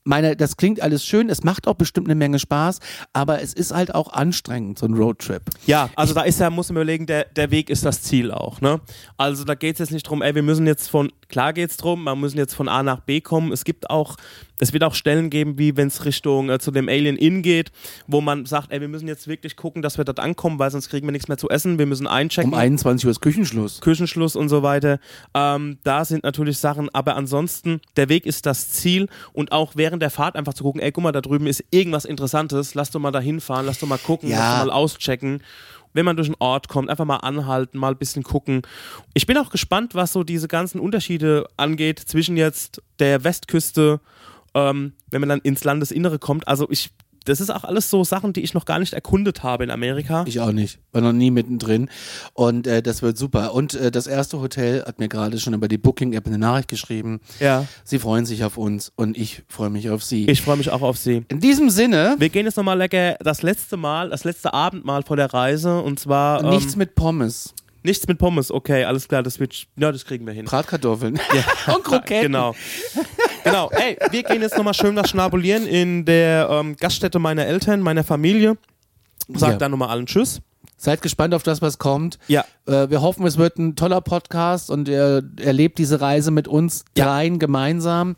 meine, 0.09 0.35
das 0.35 0.57
klingt 0.57 0.81
alles 0.83 1.05
schön, 1.05 1.29
es 1.31 1.45
macht 1.45 1.69
auch 1.69 1.75
bestimmt 1.75 2.09
eine 2.09 2.17
Menge 2.17 2.39
Spaß, 2.39 2.81
aber 3.13 3.43
es 3.43 3.53
ist 3.53 3.73
halt 3.73 3.95
auch 3.95 4.13
anstrengend, 4.13 4.79
so 4.79 4.87
ein 4.87 4.95
Roadtrip. 4.95 5.43
Ja, 5.67 5.91
also 5.95 6.15
da 6.15 6.23
ist 6.23 6.41
ja, 6.41 6.51
muss 6.51 6.69
man 6.71 6.77
überlegen, 6.77 7.07
der, 7.07 7.25
der 7.25 7.51
Weg 7.51 7.71
ist 7.71 7.85
das 7.85 8.03
Ziel 8.03 8.33
auch, 8.33 8.61
ne? 8.61 8.81
Also 9.17 9.45
da 9.45 9.55
geht 9.55 9.75
es 9.75 9.79
jetzt 9.79 9.93
nicht 9.93 10.09
drum, 10.09 10.23
ey, 10.23 10.35
wir 10.35 10.43
müssen 10.43 10.67
jetzt 10.67 10.89
von, 10.89 11.13
klar 11.29 11.53
geht 11.53 11.71
es 11.71 11.77
drum, 11.77 12.05
wir 12.05 12.17
müssen 12.17 12.39
jetzt 12.39 12.55
von 12.55 12.69
A 12.69 12.83
nach 12.83 13.01
B 13.01 13.21
kommen. 13.21 13.53
Es 13.53 13.65
gibt 13.65 13.91
auch 13.91 14.17
es 14.61 14.73
wird 14.73 14.85
auch 14.85 14.95
Stellen 14.95 15.31
geben, 15.31 15.59
wie 15.59 15.77
wenn 15.77 15.89
es 15.89 16.05
Richtung 16.05 16.51
äh, 16.51 16.59
zu 16.59 16.71
dem 16.71 16.89
Alien 16.89 17.17
Inn 17.17 17.43
geht, 17.43 17.71
wo 18.07 18.21
man 18.21 18.47
sagt, 18.47 18.73
ey, 18.73 18.81
wir 18.81 18.89
müssen 18.89 19.09
jetzt 19.09 19.29
wirklich 19.29 19.57
gucken, 19.57 19.83
dass 19.83 19.99
wir 19.99 20.05
dort 20.05 20.21
ankommen, 20.21 20.59
weil 20.59 20.71
sonst 20.71 20.89
kriegen 20.89 21.07
wir 21.07 21.13
nichts 21.13 21.29
mehr 21.29 21.39
zu 21.39 21.49
essen. 21.49 21.79
Wir 21.79 21.87
müssen 21.87 22.07
einchecken. 22.07 22.53
Um 22.53 22.59
21 22.59 23.07
Uhr 23.07 23.11
ist 23.11 23.21
Küchenschluss. 23.21 23.81
Küchenschluss 23.81 24.37
und 24.37 24.49
so 24.49 24.63
weiter. 24.63 24.99
Ähm, 25.35 25.79
da 25.85 26.05
sind 26.05 26.25
natürlich 26.25 26.59
Sachen, 26.59 26.89
aber 26.93 27.17
ansonsten, 27.17 27.81
der 27.97 28.09
Weg 28.09 28.27
ist 28.27 28.47
das 28.47 28.71
Ziel 28.71 29.09
und 29.33 29.53
auch 29.53 29.73
während 29.77 29.98
der 30.01 30.11
Fahrt 30.11 30.37
einfach 30.37 30.55
zu 30.55 30.65
gucken, 30.65 30.81
ey, 30.81 30.93
guck 30.93 31.05
mal, 31.05 31.13
da 31.13 31.21
drüben 31.21 31.47
ist 31.47 31.65
irgendwas 31.71 32.05
Interessantes, 32.05 32.75
lass 32.75 32.91
doch 32.91 33.01
mal 33.01 33.11
da 33.11 33.21
hinfahren, 33.21 33.67
lass 33.67 33.79
doch 33.79 33.89
mal 33.89 33.99
gucken, 33.99 34.31
ja. 34.31 34.39
lass 34.39 34.59
doch 34.61 34.67
mal 34.67 34.73
auschecken 34.73 35.43
wenn 35.95 36.05
man 36.05 36.17
durch 36.17 36.29
einen 36.29 36.37
Ort 36.39 36.69
kommt, 36.69 36.91
einfach 36.91 37.07
mal 37.07 37.17
anhalten, 37.17 37.79
mal 37.79 37.93
ein 37.93 37.99
bisschen 37.99 38.23
gucken. 38.23 38.63
Ich 39.15 39.27
bin 39.27 39.39
auch 39.39 39.49
gespannt, 39.49 39.95
was 39.95 40.13
so 40.13 40.23
diese 40.23 40.47
ganzen 40.47 40.81
Unterschiede 40.81 41.49
angeht 41.57 41.99
zwischen 41.99 42.37
jetzt 42.37 42.83
der 42.99 43.25
Westküste 43.25 43.99
ähm, 44.55 44.93
wenn 45.11 45.21
man 45.21 45.29
dann 45.29 45.41
ins 45.41 45.65
Landesinnere 45.65 46.19
kommt. 46.19 46.49
Also 46.49 46.67
ich 46.71 46.91
das 47.29 47.41
ist 47.41 47.51
auch 47.51 47.65
alles 47.65 47.91
so 47.91 48.05
Sachen, 48.05 48.33
die 48.33 48.41
ich 48.41 48.55
noch 48.55 48.65
gar 48.65 48.79
nicht 48.79 48.93
erkundet 48.93 49.43
habe 49.43 49.65
in 49.65 49.71
Amerika. 49.71 50.25
Ich 50.27 50.41
auch 50.41 50.53
nicht. 50.53 50.79
War 50.93 51.03
noch 51.03 51.13
nie 51.13 51.31
mittendrin. 51.31 51.89
Und 52.33 52.67
äh, 52.67 52.83
das 52.83 53.03
wird 53.03 53.19
super. 53.19 53.55
Und 53.55 53.75
äh, 53.75 53.91
das 53.91 54.07
erste 54.07 54.41
Hotel 54.41 54.85
hat 54.85 54.99
mir 54.99 55.09
gerade 55.09 55.39
schon 55.39 55.55
über 55.55 55.69
die 55.69 55.79
Booking-App 55.79 56.27
eine 56.27 56.39
Nachricht 56.39 56.69
geschrieben. 56.69 57.21
Ja. 57.41 57.67
Sie 57.85 57.99
freuen 57.99 58.27
sich 58.27 58.45
auf 58.45 58.57
uns 58.57 58.93
und 58.97 59.17
ich 59.17 59.43
freue 59.49 59.71
mich 59.71 59.91
auf 59.91 60.03
Sie. 60.03 60.27
Ich 60.29 60.43
freue 60.43 60.57
mich 60.57 60.71
auch 60.71 60.83
auf 60.83 60.97
Sie. 60.97 61.25
In 61.29 61.41
diesem 61.41 61.71
Sinne. 61.71 62.17
Wir 62.19 62.29
gehen 62.31 62.47
jetzt 62.47 62.57
nochmal 62.57 62.79
lecker 62.79 63.17
das 63.21 63.43
letzte 63.43 63.77
Mal, 63.77 64.11
das 64.11 64.25
letzte 64.25 64.55
Abendmahl 64.55 65.03
vor 65.03 65.17
der 65.17 65.33
Reise 65.33 65.81
und 65.81 66.01
zwar. 66.01 66.43
Nichts 66.43 66.75
ähm, 66.75 66.79
mit 66.79 66.95
Pommes. 66.95 67.55
Nichts 67.85 68.09
mit 68.09 68.19
Pommes, 68.19 68.51
okay, 68.51 68.85
alles 68.85 69.07
klar, 69.07 69.23
das 69.23 69.39
wird, 69.39 69.67
ja, 69.77 69.93
das 69.93 70.05
kriegen 70.05 70.27
wir 70.27 70.33
hin. 70.33 70.47
Bratkartoffeln. 70.47 71.15
Ja. 71.17 71.75
Und 71.75 71.85
Kroketten. 71.85 72.23
genau. 72.23 72.55
Genau, 73.49 73.71
ey, 73.71 73.97
wir 74.11 74.23
gehen 74.23 74.43
jetzt 74.43 74.57
nochmal 74.57 74.75
schön 74.75 74.95
was 74.97 75.11
schnabulieren 75.11 75.67
in 75.67 76.05
der 76.05 76.49
ähm, 76.51 76.77
Gaststätte 76.77 77.19
meiner 77.19 77.47
Eltern, 77.47 77.81
meiner 77.81 78.05
Familie. 78.05 78.57
Sag 79.29 79.53
ja. 79.53 79.57
dann 79.57 79.71
nochmal 79.71 79.89
allen 79.91 80.07
Tschüss. 80.07 80.41
Seid 80.81 81.03
gespannt 81.03 81.35
auf 81.35 81.43
das, 81.43 81.61
was 81.61 81.79
kommt. 81.79 82.21
Ja. 82.29 82.45
Äh, 82.65 82.89
wir 82.89 83.03
hoffen, 83.03 83.27
es 83.27 83.37
wird 83.37 83.59
ein 83.59 83.75
toller 83.75 84.01
Podcast 84.01 84.71
und 84.71 84.87
ihr 84.87 85.25
erlebt 85.41 85.79
diese 85.79 86.01
Reise 86.01 86.31
mit 86.31 86.47
uns 86.47 86.85
ja. 86.97 87.07
dreien 87.07 87.41
gemeinsam. 87.41 88.15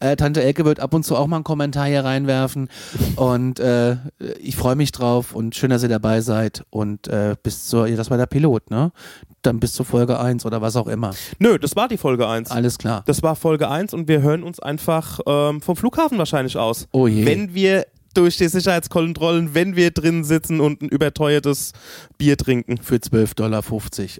Äh, 0.00 0.16
Tante 0.16 0.42
Elke 0.42 0.64
wird 0.64 0.80
ab 0.80 0.94
und 0.94 1.04
zu 1.04 1.16
auch 1.16 1.26
mal 1.26 1.36
einen 1.36 1.44
Kommentar 1.44 1.86
hier 1.86 2.04
reinwerfen. 2.04 2.70
Und 3.16 3.60
äh, 3.60 3.96
ich 4.40 4.56
freue 4.56 4.76
mich 4.76 4.92
drauf 4.92 5.34
und 5.34 5.56
schön, 5.56 5.70
dass 5.70 5.82
ihr 5.82 5.88
dabei 5.88 6.20
seid. 6.20 6.64
Und 6.70 7.10
bis 7.42 7.66
zur, 7.66 7.88
das 7.88 8.10
war 8.10 8.16
der 8.16 8.26
Pilot, 8.26 8.70
ne? 8.70 8.92
Dann 9.42 9.60
bis 9.60 9.72
zur 9.72 9.84
Folge 9.84 10.20
1 10.20 10.46
oder 10.46 10.60
was 10.60 10.76
auch 10.76 10.86
immer. 10.86 11.10
Nö, 11.38 11.58
das 11.58 11.74
war 11.74 11.88
die 11.88 11.96
Folge 11.96 12.28
1. 12.28 12.50
Alles 12.50 12.78
klar. 12.78 13.02
Das 13.06 13.22
war 13.22 13.34
Folge 13.34 13.68
1 13.68 13.92
und 13.92 14.08
wir 14.08 14.22
hören 14.22 14.42
uns 14.42 14.60
einfach 14.60 15.20
ähm, 15.26 15.60
vom 15.60 15.76
Flughafen 15.76 16.18
wahrscheinlich 16.18 16.56
aus. 16.56 16.86
Oh 16.92 17.06
je. 17.06 17.26
Wenn 17.26 17.54
wir 17.54 17.86
durch 18.14 18.36
die 18.36 18.48
Sicherheitskontrollen, 18.48 19.54
wenn 19.54 19.76
wir 19.76 19.90
drin 19.90 20.24
sitzen 20.24 20.60
und 20.60 20.82
ein 20.82 20.88
überteuertes 20.88 21.72
Bier 22.16 22.36
trinken. 22.36 22.78
Für 22.78 22.96
12,50 22.96 23.34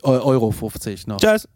Dollar, 0.05 0.25
Euro 0.25 0.51
50 0.51 1.07
noch. 1.07 1.19
Tschüss. 1.21 1.49